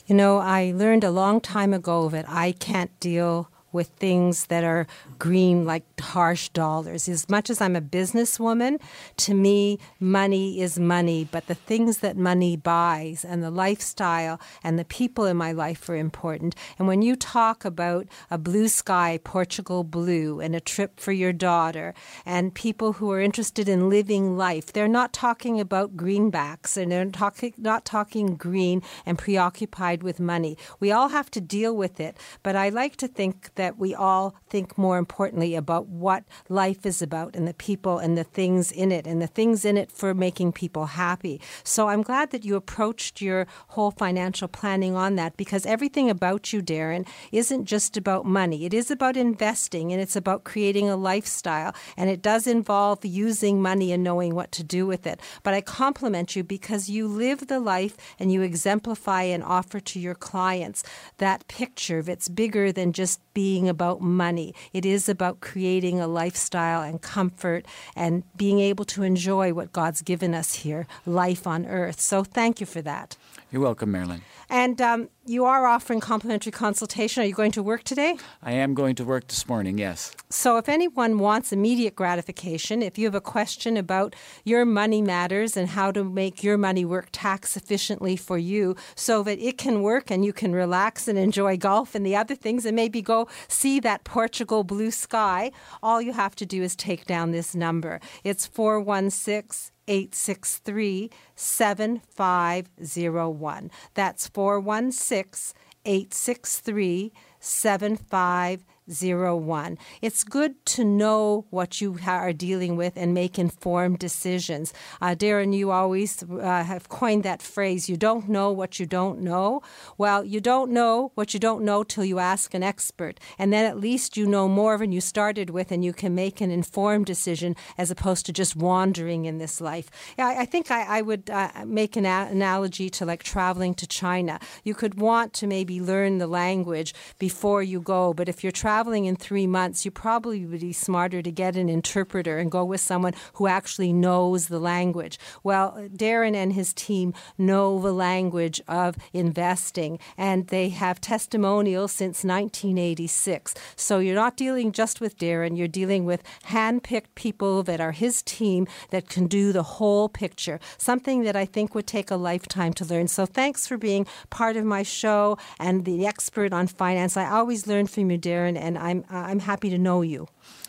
You 0.05 0.15
know, 0.15 0.37
I 0.37 0.73
learned 0.75 1.03
a 1.03 1.11
long 1.11 1.41
time 1.41 1.73
ago 1.73 2.09
that 2.09 2.25
I 2.27 2.51
can't 2.51 2.97
deal 2.99 3.49
with 3.71 3.87
things 3.89 4.47
that 4.47 4.63
are 4.63 4.87
green 5.19 5.65
like 5.65 5.83
harsh 5.99 6.49
dollars. 6.49 7.07
As 7.07 7.29
much 7.29 7.49
as 7.49 7.61
I'm 7.61 7.75
a 7.75 7.81
businesswoman, 7.81 8.81
to 9.17 9.33
me, 9.33 9.79
money 9.99 10.61
is 10.61 10.79
money, 10.79 11.27
but 11.31 11.47
the 11.47 11.55
things 11.55 11.99
that 11.99 12.17
money 12.17 12.57
buys 12.57 13.23
and 13.23 13.43
the 13.43 13.51
lifestyle 13.51 14.39
and 14.63 14.77
the 14.77 14.85
people 14.85 15.25
in 15.25 15.37
my 15.37 15.51
life 15.51 15.87
are 15.89 15.95
important. 15.95 16.55
And 16.77 16.87
when 16.87 17.01
you 17.01 17.15
talk 17.15 17.63
about 17.63 18.07
a 18.29 18.37
blue 18.37 18.67
sky, 18.67 19.19
Portugal 19.23 19.83
blue, 19.83 20.39
and 20.39 20.55
a 20.55 20.59
trip 20.59 20.99
for 20.99 21.11
your 21.11 21.33
daughter, 21.33 21.93
and 22.25 22.53
people 22.53 22.93
who 22.93 23.11
are 23.11 23.21
interested 23.21 23.69
in 23.69 23.89
living 23.89 24.35
life, 24.37 24.73
they're 24.73 24.87
not 24.87 25.13
talking 25.13 25.59
about 25.59 25.95
greenbacks 25.95 26.75
and 26.75 26.91
they're 26.91 27.05
talking, 27.05 27.53
not 27.57 27.85
talking 27.85 28.35
green 28.35 28.81
and 29.05 29.17
preoccupied 29.17 30.03
with 30.03 30.19
money. 30.19 30.57
We 30.79 30.91
all 30.91 31.09
have 31.09 31.29
to 31.31 31.41
deal 31.41 31.75
with 31.75 31.99
it, 31.99 32.17
but 32.43 32.55
I 32.55 32.69
like 32.69 32.95
to 32.97 33.07
think 33.07 33.53
that 33.55 33.60
we 33.77 33.93
all 33.93 34.35
think 34.49 34.77
more 34.77 34.97
importantly 34.97 35.55
about 35.55 35.87
what 35.87 36.23
life 36.49 36.85
is 36.85 37.01
about 37.01 37.35
and 37.35 37.47
the 37.47 37.53
people 37.53 37.99
and 37.99 38.17
the 38.17 38.23
things 38.23 38.71
in 38.71 38.91
it 38.91 39.05
and 39.07 39.21
the 39.21 39.27
things 39.27 39.65
in 39.65 39.77
it 39.77 39.91
for 39.91 40.13
making 40.13 40.51
people 40.51 40.85
happy. 40.85 41.39
So 41.63 41.87
I'm 41.89 42.01
glad 42.01 42.31
that 42.31 42.45
you 42.45 42.55
approached 42.55 43.21
your 43.21 43.47
whole 43.69 43.91
financial 43.91 44.47
planning 44.47 44.95
on 44.95 45.15
that 45.15 45.37
because 45.37 45.65
everything 45.65 46.09
about 46.09 46.51
you, 46.51 46.61
Darren, 46.61 47.07
isn't 47.31 47.65
just 47.65 47.97
about 47.97 48.25
money. 48.25 48.65
It 48.65 48.73
is 48.73 48.91
about 48.91 49.15
investing 49.15 49.91
and 49.91 50.01
it's 50.01 50.15
about 50.15 50.43
creating 50.43 50.89
a 50.89 50.95
lifestyle 50.95 51.73
and 51.97 52.09
it 52.09 52.21
does 52.21 52.47
involve 52.47 53.05
using 53.05 53.61
money 53.61 53.91
and 53.91 54.03
knowing 54.03 54.35
what 54.35 54.51
to 54.53 54.63
do 54.63 54.85
with 54.85 55.05
it. 55.05 55.19
But 55.43 55.53
I 55.53 55.61
compliment 55.61 56.35
you 56.35 56.43
because 56.43 56.89
you 56.89 57.07
live 57.07 57.47
the 57.47 57.59
life 57.59 57.95
and 58.19 58.31
you 58.31 58.41
exemplify 58.41 59.23
and 59.23 59.43
offer 59.43 59.79
to 59.79 59.99
your 59.99 60.15
clients 60.15 60.83
that 61.17 61.47
picture 61.47 61.99
of 61.99 62.09
it's 62.09 62.29
bigger 62.29 62.71
than 62.71 62.93
just 62.93 63.19
being 63.33 63.50
about 63.59 64.01
money. 64.01 64.53
It 64.73 64.85
is 64.85 65.09
about 65.09 65.39
creating 65.41 65.99
a 65.99 66.07
lifestyle 66.07 66.81
and 66.81 67.01
comfort 67.01 67.65
and 67.95 68.23
being 68.37 68.59
able 68.59 68.85
to 68.85 69.03
enjoy 69.03 69.53
what 69.53 69.73
God's 69.73 70.01
given 70.01 70.33
us 70.33 70.55
here, 70.55 70.87
life 71.05 71.45
on 71.45 71.65
earth. 71.65 71.99
So 71.99 72.23
thank 72.23 72.59
you 72.59 72.65
for 72.65 72.81
that. 72.81 73.17
You're 73.51 73.61
welcome, 73.61 73.91
Marilyn. 73.91 74.21
And 74.49 74.81
um, 74.81 75.09
you 75.25 75.45
are 75.45 75.67
offering 75.67 75.99
complimentary 75.99 76.51
consultation. 76.51 77.21
Are 77.21 77.25
you 77.25 77.33
going 77.33 77.51
to 77.51 77.61
work 77.61 77.83
today? 77.83 78.17
I 78.41 78.53
am 78.53 78.73
going 78.73 78.95
to 78.95 79.05
work 79.05 79.27
this 79.27 79.47
morning, 79.47 79.77
yes. 79.77 80.15
So, 80.29 80.57
if 80.57 80.67
anyone 80.67 81.19
wants 81.19 81.51
immediate 81.51 81.95
gratification, 81.95 82.81
if 82.81 82.97
you 82.97 83.05
have 83.05 83.15
a 83.15 83.21
question 83.21 83.77
about 83.77 84.15
your 84.43 84.65
money 84.65 85.01
matters 85.01 85.55
and 85.55 85.69
how 85.69 85.91
to 85.91 86.03
make 86.03 86.43
your 86.43 86.57
money 86.57 86.85
work 86.85 87.09
tax 87.11 87.55
efficiently 87.55 88.15
for 88.15 88.37
you 88.37 88.75
so 88.95 89.21
that 89.23 89.39
it 89.39 89.57
can 89.57 89.83
work 89.83 90.09
and 90.09 90.25
you 90.25 90.33
can 90.33 90.53
relax 90.53 91.07
and 91.07 91.19
enjoy 91.19 91.55
golf 91.55 91.93
and 91.93 92.05
the 92.05 92.15
other 92.15 92.35
things 92.35 92.65
and 92.65 92.75
maybe 92.75 93.01
go 93.01 93.27
see 93.47 93.79
that 93.79 94.03
Portugal 94.03 94.63
blue 94.63 94.91
sky, 94.91 95.51
all 95.83 96.01
you 96.01 96.13
have 96.13 96.35
to 96.35 96.45
do 96.45 96.63
is 96.63 96.75
take 96.75 97.05
down 97.05 97.31
this 97.31 97.53
number. 97.53 97.99
It's 98.23 98.47
416 98.47 99.70
863 99.87 101.09
7501. 101.35 103.71
That's 103.93 104.27
416 104.27 105.55
863 105.85 107.13
7501 107.39 108.70
one. 108.87 109.77
It's 110.01 110.23
good 110.23 110.65
to 110.65 110.83
know 110.83 111.45
what 111.49 111.81
you 111.81 111.97
are 112.05 112.33
dealing 112.33 112.75
with 112.75 112.93
and 112.95 113.13
make 113.13 113.37
informed 113.37 113.99
decisions. 113.99 114.73
Uh, 114.99 115.15
Darren, 115.15 115.55
you 115.55 115.71
always 115.71 116.23
uh, 116.23 116.63
have 116.63 116.89
coined 116.89 117.23
that 117.23 117.41
phrase 117.41 117.89
you 117.89 117.97
don't 117.97 118.27
know 118.27 118.51
what 118.51 118.79
you 118.79 118.85
don't 118.85 119.21
know. 119.21 119.61
Well, 119.97 120.23
you 120.25 120.41
don't 120.41 120.71
know 120.71 121.11
what 121.15 121.33
you 121.33 121.39
don't 121.39 121.63
know 121.63 121.83
till 121.83 122.05
you 122.05 122.19
ask 122.19 122.53
an 122.53 122.63
expert. 122.63 123.19
And 123.37 123.53
then 123.53 123.65
at 123.65 123.79
least 123.79 124.17
you 124.17 124.25
know 124.25 124.47
more 124.47 124.77
than 124.77 124.91
you 124.91 125.01
started 125.01 125.49
with 125.49 125.71
and 125.71 125.85
you 125.85 125.93
can 125.93 126.15
make 126.15 126.41
an 126.41 126.51
informed 126.51 127.05
decision 127.05 127.55
as 127.77 127.91
opposed 127.91 128.25
to 128.25 128.33
just 128.33 128.55
wandering 128.55 129.25
in 129.25 129.37
this 129.37 129.61
life. 129.61 129.89
Yeah, 130.17 130.27
I, 130.27 130.41
I 130.41 130.45
think 130.45 130.71
I, 130.71 130.99
I 130.99 131.01
would 131.01 131.29
uh, 131.29 131.49
make 131.65 131.95
an 131.95 132.05
a- 132.05 132.27
analogy 132.31 132.89
to 132.89 133.05
like 133.05 133.23
traveling 133.23 133.73
to 133.75 133.87
China. 133.87 134.39
You 134.63 134.73
could 134.73 134.95
want 134.99 135.33
to 135.33 135.47
maybe 135.47 135.79
learn 135.79 136.17
the 136.17 136.27
language 136.27 136.93
before 137.19 137.63
you 137.63 137.79
go, 137.79 138.13
but 138.13 138.27
if 138.27 138.43
you're 138.43 138.51
traveling, 138.51 138.70
traveling 138.71 139.03
in 139.03 139.17
three 139.17 139.47
months, 139.47 139.83
you 139.83 139.91
probably 139.91 140.45
would 140.45 140.61
be 140.61 140.71
smarter 140.71 141.21
to 141.21 141.29
get 141.29 141.57
an 141.57 141.67
interpreter 141.67 142.37
and 142.37 142.49
go 142.49 142.63
with 142.63 142.79
someone 142.79 143.13
who 143.33 143.45
actually 143.45 143.91
knows 143.91 144.47
the 144.47 144.61
language. 144.61 145.19
Well, 145.43 145.89
Darren 145.93 146.35
and 146.35 146.53
his 146.53 146.71
team 146.71 147.13
know 147.37 147.81
the 147.81 147.91
language 147.91 148.61
of 148.69 148.95
investing, 149.11 149.99
and 150.17 150.47
they 150.47 150.69
have 150.69 151.01
testimonials 151.01 151.91
since 151.91 152.23
1986. 152.23 153.53
So 153.75 153.99
you're 153.99 154.15
not 154.15 154.37
dealing 154.37 154.71
just 154.71 155.01
with 155.01 155.17
Darren, 155.17 155.57
you're 155.57 155.67
dealing 155.67 156.05
with 156.05 156.23
hand 156.43 156.81
picked 156.81 157.13
people 157.15 157.63
that 157.63 157.81
are 157.81 157.91
his 157.91 158.21
team 158.21 158.67
that 158.91 159.09
can 159.09 159.27
do 159.27 159.51
the 159.51 159.63
whole 159.63 160.07
picture, 160.07 160.61
something 160.77 161.23
that 161.23 161.35
I 161.35 161.43
think 161.43 161.75
would 161.75 161.87
take 161.87 162.09
a 162.09 162.15
lifetime 162.15 162.71
to 162.75 162.85
learn. 162.85 163.09
So 163.09 163.25
thanks 163.25 163.67
for 163.67 163.77
being 163.77 164.07
part 164.29 164.55
of 164.55 164.63
my 164.63 164.83
show 164.83 165.37
and 165.59 165.83
the 165.83 166.07
expert 166.07 166.53
on 166.53 166.67
finance. 166.67 167.17
I 167.17 167.29
always 167.29 167.67
learn 167.67 167.87
from 167.87 168.09
you, 168.09 168.17
Darren, 168.17 168.60
and 168.61 168.77
I'm 168.77 169.03
I'm 169.09 169.39
happy 169.39 169.69
to 169.69 169.77
know 169.77 170.01
you. 170.01 170.27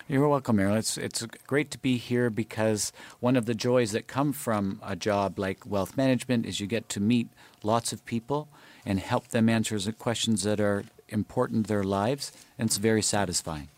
You're 0.09 0.29
welcome, 0.29 0.57
Marilyn. 0.57 0.79
It's 0.79 0.99
it's 0.99 1.25
great 1.47 1.71
to 1.71 1.79
be 1.79 1.97
here 1.97 2.31
because 2.31 2.93
one 3.21 3.37
of 3.37 3.47
the 3.47 3.55
joys 3.55 3.93
that 3.93 4.07
come 4.07 4.33
from 4.33 4.81
a 4.83 4.97
job 4.97 5.39
like 5.39 5.65
wealth 5.67 5.97
management 5.97 6.47
is 6.47 6.61
you 6.61 6.67
get 6.67 6.89
to 6.91 7.01
meet 7.01 7.29
lots 7.63 7.93
of 7.93 8.05
people 8.05 8.49
and 8.85 8.99
help 8.99 9.29
them 9.29 9.49
answer 9.49 9.79
the 9.79 9.93
questions 9.93 10.43
that 10.43 10.61
are 10.61 10.85
important 11.09 11.67
to 11.67 11.69
their 11.69 11.85
lives, 11.85 12.33
and 12.59 12.69
it's 12.69 12.79
very 12.79 13.03
satisfying. 13.03 13.69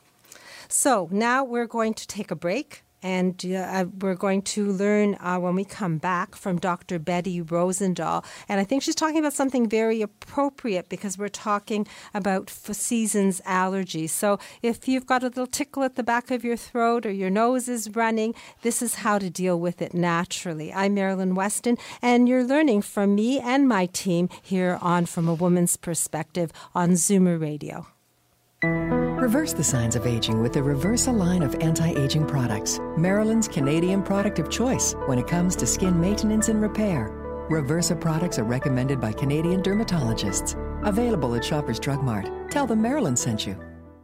So 0.69 1.09
now 1.11 1.45
we're 1.45 1.67
going 1.67 1.95
to 1.95 2.07
take 2.07 2.31
a 2.31 2.37
break. 2.37 2.83
And 3.05 3.45
uh, 3.47 3.85
we're 4.01 4.17
going 4.17 4.43
to 4.43 4.73
learn 4.73 5.17
uh, 5.21 5.39
when 5.39 5.55
we 5.55 5.65
come 5.65 5.99
back 5.99 6.35
from 6.35 6.59
Dr. 6.59 6.99
Betty 6.99 7.41
Rosendahl. 7.41 8.25
And 8.49 8.59
I 8.59 8.65
think 8.65 8.83
she's 8.83 8.97
talking 8.97 9.19
about 9.19 9.35
something 9.35 9.69
very 9.69 10.03
appropriate 10.03 10.89
because 10.89 11.17
we're 11.17 11.29
talking 11.29 11.87
about 12.15 12.51
season's 12.51 13.41
allergies. 13.43 14.11
So 14.11 14.39
if 14.63 14.89
you've 14.89 15.07
got 15.07 15.23
a 15.23 15.27
little 15.27 15.47
tickle 15.47 15.83
at 15.85 15.97
the 15.97 16.03
back 16.03 16.31
of 16.31 16.45
your 16.45 16.57
throat 16.57 17.05
or 17.07 17.13
your 17.13 17.31
nose 17.31 17.69
is 17.69 17.95
running, 17.95 18.35
this 18.63 18.83
is 18.83 18.97
how 18.97 19.19
to 19.19 19.29
deal 19.31 19.61
with 19.61 19.83
it 19.83 19.95
naturally. 19.95 20.73
I'm 20.73 20.95
Marilyn 20.95 21.35
Weston, 21.35 21.77
and 22.01 22.29
you're 22.29 22.45
learning 22.45 22.83
from 22.83 23.15
me 23.15 23.39
and 23.39 23.69
my 23.69 23.87
team 23.87 24.29
here 24.43 24.79
on 24.81 25.07
From 25.07 25.29
a 25.29 25.35
Woman's 25.35 25.77
Perspective 25.77 26.51
on 26.75 26.93
Zoomer 26.93 27.41
Radio. 27.41 27.94
Reverse 29.25 29.55
the 29.55 29.65
signs 29.65 29.97
of 29.97 30.07
aging 30.07 30.43
with 30.43 30.53
the 30.53 30.61
Reversa 30.61 31.11
line 31.11 31.43
of 31.43 31.55
anti 31.63 31.99
aging 31.99 32.27
products, 32.27 32.79
Marilyn's 32.99 33.49
Canadian 33.49 34.03
product 34.03 34.39
of 34.39 34.51
choice 34.51 34.93
when 35.07 35.19
it 35.19 35.27
comes 35.27 35.57
to 35.57 35.67
skin 35.67 35.99
maintenance 35.99 36.51
and 36.51 36.61
repair. 36.61 37.09
Reversa 37.49 37.99
products 37.99 38.39
are 38.39 38.45
recommended 38.45 39.01
by 39.01 39.15
Canadian 39.15 39.63
dermatologists. 39.63 40.59
Available 40.87 41.35
at 41.35 41.43
Shoppers 41.43 41.81
Drug 41.81 42.03
Mart. 42.03 42.29
Tell 42.51 42.67
them 42.67 42.83
Marilyn 42.83 43.17
sent 43.17 43.47
you. 43.47 43.59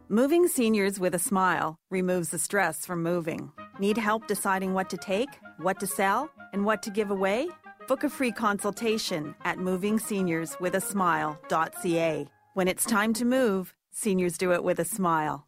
Moving 0.09 0.47
seniors 0.47 0.99
with 0.99 1.13
a 1.13 1.19
smile 1.19 1.75
removes 1.91 2.29
the 2.29 2.39
stress 2.39 2.83
from 2.83 3.03
moving. 3.03 3.51
Need 3.77 3.99
help 3.99 4.25
deciding 4.25 4.73
what 4.73 4.89
to 4.89 4.97
take, 4.97 5.29
what 5.59 5.79
to 5.81 5.85
sell, 5.85 6.31
and 6.51 6.65
what 6.65 6.81
to 6.81 6.89
give 6.89 7.11
away? 7.11 7.47
Book 7.87 8.03
a 8.03 8.09
free 8.09 8.31
consultation 8.31 9.35
at 9.45 9.59
movingseniorswithasmile.ca. 9.59 12.27
When 12.53 12.67
it's 12.67 12.85
time 12.85 13.13
to 13.13 13.23
move, 13.23 13.73
Seniors 13.93 14.37
do 14.37 14.53
it 14.53 14.63
with 14.63 14.79
a 14.79 14.85
smile. 14.85 15.47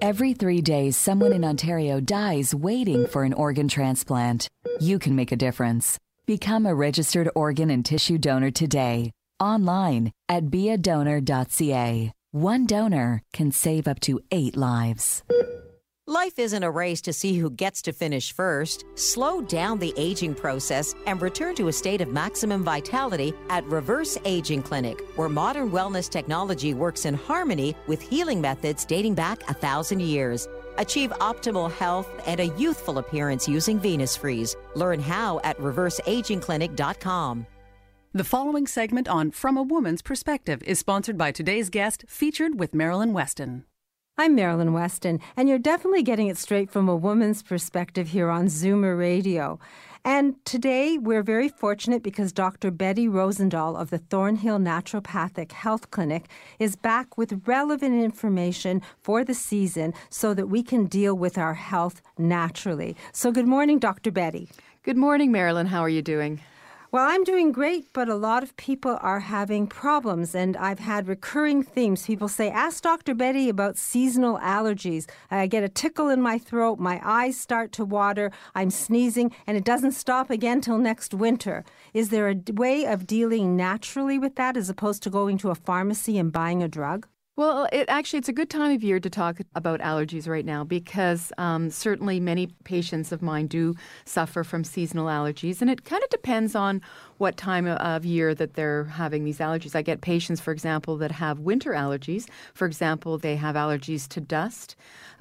Every 0.00 0.34
three 0.34 0.60
days, 0.60 0.96
someone 0.96 1.32
in 1.32 1.44
Ontario 1.44 2.00
dies 2.00 2.54
waiting 2.54 3.06
for 3.06 3.24
an 3.24 3.32
organ 3.32 3.68
transplant. 3.68 4.48
You 4.80 4.98
can 4.98 5.14
make 5.14 5.32
a 5.32 5.36
difference. 5.36 5.98
Become 6.26 6.66
a 6.66 6.74
registered 6.74 7.30
organ 7.34 7.70
and 7.70 7.84
tissue 7.84 8.18
donor 8.18 8.50
today, 8.50 9.12
online 9.40 10.12
at 10.28 10.46
beadonor.ca. 10.46 12.12
One 12.32 12.66
donor 12.66 13.22
can 13.32 13.52
save 13.52 13.86
up 13.86 14.00
to 14.00 14.20
eight 14.30 14.56
lives. 14.56 15.22
Life 16.08 16.40
isn't 16.40 16.64
a 16.64 16.70
race 16.70 17.00
to 17.02 17.12
see 17.12 17.38
who 17.38 17.48
gets 17.48 17.80
to 17.82 17.92
finish 17.92 18.32
first. 18.32 18.84
Slow 18.96 19.40
down 19.40 19.78
the 19.78 19.94
aging 19.96 20.34
process 20.34 20.96
and 21.06 21.22
return 21.22 21.54
to 21.54 21.68
a 21.68 21.72
state 21.72 22.00
of 22.00 22.08
maximum 22.08 22.64
vitality 22.64 23.32
at 23.50 23.64
Reverse 23.66 24.18
Aging 24.24 24.64
Clinic, 24.64 25.00
where 25.14 25.28
modern 25.28 25.70
wellness 25.70 26.10
technology 26.10 26.74
works 26.74 27.04
in 27.04 27.14
harmony 27.14 27.76
with 27.86 28.02
healing 28.02 28.40
methods 28.40 28.84
dating 28.84 29.14
back 29.14 29.48
a 29.48 29.54
thousand 29.54 30.02
years. 30.02 30.48
Achieve 30.76 31.10
optimal 31.20 31.70
health 31.70 32.08
and 32.26 32.40
a 32.40 32.48
youthful 32.58 32.98
appearance 32.98 33.46
using 33.46 33.78
Venus 33.78 34.16
Freeze. 34.16 34.56
Learn 34.74 34.98
how 34.98 35.38
at 35.44 35.56
reverseagingclinic.com. 35.58 37.46
The 38.12 38.24
following 38.24 38.66
segment 38.66 39.06
on 39.06 39.30
From 39.30 39.56
a 39.56 39.62
Woman's 39.62 40.02
Perspective 40.02 40.64
is 40.64 40.80
sponsored 40.80 41.16
by 41.16 41.30
today's 41.30 41.70
guest, 41.70 42.04
featured 42.08 42.58
with 42.58 42.74
Marilyn 42.74 43.12
Weston. 43.12 43.66
I'm 44.18 44.34
Marilyn 44.34 44.74
Weston, 44.74 45.20
and 45.38 45.48
you're 45.48 45.58
definitely 45.58 46.02
getting 46.02 46.26
it 46.26 46.36
straight 46.36 46.70
from 46.70 46.86
a 46.86 46.94
woman's 46.94 47.42
perspective 47.42 48.08
here 48.08 48.28
on 48.28 48.44
Zoomer 48.44 48.96
Radio. 48.96 49.58
And 50.04 50.34
today 50.44 50.98
we're 50.98 51.22
very 51.22 51.48
fortunate 51.48 52.02
because 52.02 52.30
Dr. 52.30 52.70
Betty 52.70 53.08
Rosendahl 53.08 53.74
of 53.80 53.88
the 53.88 53.96
Thornhill 53.96 54.58
Naturopathic 54.58 55.52
Health 55.52 55.90
Clinic 55.90 56.28
is 56.58 56.76
back 56.76 57.16
with 57.16 57.48
relevant 57.48 58.04
information 58.04 58.82
for 59.00 59.24
the 59.24 59.32
season 59.32 59.94
so 60.10 60.34
that 60.34 60.48
we 60.48 60.62
can 60.62 60.84
deal 60.84 61.14
with 61.14 61.38
our 61.38 61.54
health 61.54 62.02
naturally. 62.18 62.94
So, 63.12 63.32
good 63.32 63.48
morning, 63.48 63.78
Dr. 63.78 64.10
Betty. 64.10 64.50
Good 64.82 64.98
morning, 64.98 65.32
Marilyn. 65.32 65.68
How 65.68 65.80
are 65.80 65.88
you 65.88 66.02
doing? 66.02 66.42
Well, 66.92 67.08
I'm 67.08 67.24
doing 67.24 67.52
great, 67.52 67.90
but 67.94 68.10
a 68.10 68.14
lot 68.14 68.42
of 68.42 68.54
people 68.58 68.98
are 69.00 69.20
having 69.20 69.66
problems, 69.66 70.34
and 70.34 70.58
I've 70.58 70.78
had 70.78 71.08
recurring 71.08 71.62
themes. 71.62 72.04
People 72.04 72.28
say, 72.28 72.50
Ask 72.50 72.82
Dr. 72.82 73.14
Betty 73.14 73.48
about 73.48 73.78
seasonal 73.78 74.38
allergies. 74.40 75.08
I 75.30 75.46
get 75.46 75.64
a 75.64 75.70
tickle 75.70 76.10
in 76.10 76.20
my 76.20 76.36
throat, 76.36 76.78
my 76.78 77.00
eyes 77.02 77.38
start 77.40 77.72
to 77.72 77.86
water, 77.86 78.30
I'm 78.54 78.68
sneezing, 78.68 79.34
and 79.46 79.56
it 79.56 79.64
doesn't 79.64 79.92
stop 79.92 80.28
again 80.28 80.60
till 80.60 80.76
next 80.76 81.14
winter. 81.14 81.64
Is 81.94 82.10
there 82.10 82.28
a 82.28 82.36
way 82.52 82.84
of 82.84 83.06
dealing 83.06 83.56
naturally 83.56 84.18
with 84.18 84.34
that 84.34 84.58
as 84.58 84.68
opposed 84.68 85.02
to 85.04 85.08
going 85.08 85.38
to 85.38 85.48
a 85.48 85.54
pharmacy 85.54 86.18
and 86.18 86.30
buying 86.30 86.62
a 86.62 86.68
drug? 86.68 87.06
Well, 87.34 87.66
it 87.72 87.86
actually 87.88 88.18
it's 88.18 88.28
a 88.28 88.32
good 88.34 88.50
time 88.50 88.74
of 88.76 88.82
year 88.84 89.00
to 89.00 89.08
talk 89.08 89.38
about 89.54 89.80
allergies 89.80 90.28
right 90.28 90.44
now 90.44 90.64
because 90.64 91.32
um, 91.38 91.70
certainly 91.70 92.20
many 92.20 92.48
patients 92.64 93.10
of 93.10 93.22
mine 93.22 93.46
do 93.46 93.74
suffer 94.04 94.44
from 94.44 94.64
seasonal 94.64 95.06
allergies, 95.06 95.62
and 95.62 95.70
it 95.70 95.84
kind 95.84 96.02
of 96.02 96.10
depends 96.10 96.54
on 96.54 96.82
what 97.16 97.38
time 97.38 97.66
of 97.66 98.04
year 98.04 98.34
that 98.34 98.52
they're 98.52 98.84
having 98.84 99.24
these 99.24 99.38
allergies. 99.38 99.74
I 99.74 99.80
get 99.80 100.02
patients, 100.02 100.42
for 100.42 100.52
example, 100.52 100.98
that 100.98 101.10
have 101.12 101.38
winter 101.38 101.70
allergies. 101.70 102.28
For 102.52 102.66
example, 102.66 103.16
they 103.16 103.36
have 103.36 103.54
allergies 103.56 104.06
to 104.08 104.20
dust. 104.20 104.76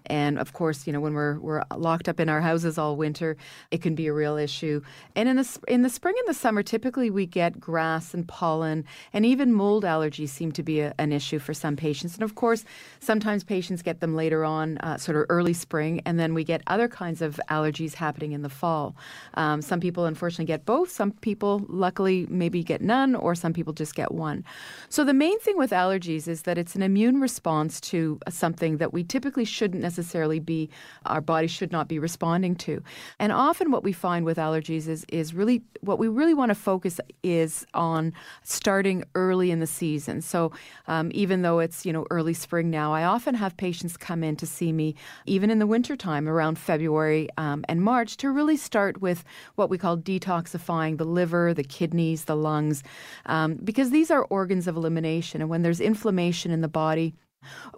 And 0.06 0.40
of 0.40 0.54
course, 0.54 0.88
you 0.88 0.94
know, 0.94 1.00
when 1.00 1.14
we're 1.14 1.40
we're 1.40 1.64
locked 1.76 2.10
up 2.10 2.20
in 2.20 2.30
our 2.30 2.42
houses 2.42 2.78
all 2.78 2.96
winter, 2.96 3.38
it 3.72 3.82
can 3.82 3.96
be 3.96 4.08
a 4.08 4.14
real 4.14 4.38
issue. 4.38 4.82
And 5.16 5.30
in 5.30 5.36
the 5.38 5.60
in 5.68 5.82
the 5.82 5.90
spring 5.90 6.16
and 6.20 6.28
the 6.28 6.40
summer, 6.40 6.64
typically 6.64 7.10
we 7.10 7.26
get 7.26 7.60
grass 7.60 8.14
and 8.14 8.28
pollen, 8.28 8.86
and 9.14 9.26
even 9.26 9.54
mold 9.54 9.84
allergies 9.84 10.30
seem 10.30 10.52
to 10.54 10.64
be 10.64 10.80
a, 10.82 10.94
an 10.98 11.12
issue 11.12 11.40
for 11.40 11.54
some 11.54 11.76
patients. 11.76 12.16
And 12.16 12.24
of 12.24 12.36
course, 12.36 12.66
sometimes 13.00 13.44
patients 13.44 13.82
get 13.82 14.00
them 14.00 14.16
later 14.16 14.44
on, 14.44 14.78
uh, 14.80 14.98
sort 14.98 15.18
of 15.18 15.26
early 15.30 15.54
spring, 15.54 16.02
and 16.06 16.20
then 16.20 16.34
we 16.34 16.44
get 16.44 16.62
other 16.68 16.88
kinds 16.88 17.22
of 17.22 17.40
allergies 17.50 17.94
happening 17.94 18.32
in 18.32 18.42
the 18.42 18.50
fall. 18.50 18.96
Um, 19.36 19.62
some 19.62 19.80
people 19.80 20.06
unfortunately 20.06 20.46
get 20.46 20.66
both. 20.66 20.90
Some 20.90 21.12
people 21.12 21.66
luckily 21.68 22.26
maybe 22.30 22.64
get 22.64 22.82
none, 22.82 23.16
or 23.16 23.36
some 23.36 23.54
people 23.54 23.74
just 23.74 23.96
get 23.96 24.12
one. 24.12 24.44
So 24.90 25.04
the 25.04 25.14
main 25.14 25.40
thing 25.40 25.58
with 25.58 25.72
allergies 25.72 26.28
is 26.28 26.44
that 26.44 26.58
it's 26.58 26.76
an 26.76 26.82
immune 26.82 27.22
response 27.22 27.80
to 27.82 28.20
something 28.30 28.78
that 28.78 28.94
we 28.94 29.04
typically 29.04 29.46
shouldn't 29.46 29.84
necessarily 29.92 30.40
be 30.40 30.70
our 31.06 31.22
body 31.22 31.48
should 31.48 31.72
not 31.72 31.88
be 31.88 32.00
responding 32.00 32.56
to. 32.56 32.82
And 33.20 33.32
often 33.32 33.72
what 33.72 33.84
we 33.84 33.92
find 33.92 34.26
with 34.26 34.38
allergies 34.38 34.88
is 34.88 35.06
is 35.10 35.34
really 35.34 35.62
what 35.82 36.00
we 36.00 36.08
really 36.08 36.34
want 36.34 36.50
to 36.50 36.56
focus 36.56 37.00
is 37.24 37.66
on 37.74 38.14
starting 38.44 39.04
early 39.16 39.52
in 39.52 39.60
the 39.60 39.68
season. 39.68 40.22
So 40.22 40.52
um, 40.88 41.12
even 41.14 41.42
though 41.42 41.60
it's 41.60 41.86
you 41.86 41.94
know 41.94 42.06
early 42.10 42.34
spring 42.34 42.70
now, 42.70 42.94
I 42.94 43.04
often 43.04 43.36
have 43.36 43.58
patients 43.58 43.98
come 43.98 44.24
in 44.24 44.36
to 44.38 44.46
see 44.46 44.72
me 44.72 44.96
even 45.26 45.50
in 45.50 45.60
the 45.60 45.68
wintertime 45.68 46.28
around 46.30 46.58
February 46.58 47.28
um, 47.38 47.66
and 47.68 47.82
March 47.82 48.18
to 48.18 48.32
really 48.32 48.58
start 48.58 49.02
with 49.02 49.24
what 49.56 49.70
we 49.70 49.78
call 49.78 49.98
detoxifying 49.98 50.98
the 50.98 51.06
liver, 51.06 51.54
the 51.54 51.64
kidneys, 51.64 52.26
the 52.26 52.36
lungs, 52.36 52.84
um, 53.26 53.56
because 53.56 53.90
these 53.90 54.10
are 54.10 54.24
organs 54.30 54.68
of 54.68 54.76
elimination. 54.76 55.42
And 55.42 55.50
when 55.50 55.62
there's 55.62 55.82
inflammation 55.82 56.52
in 56.52 56.62
the 56.62 56.68
body, 56.68 57.14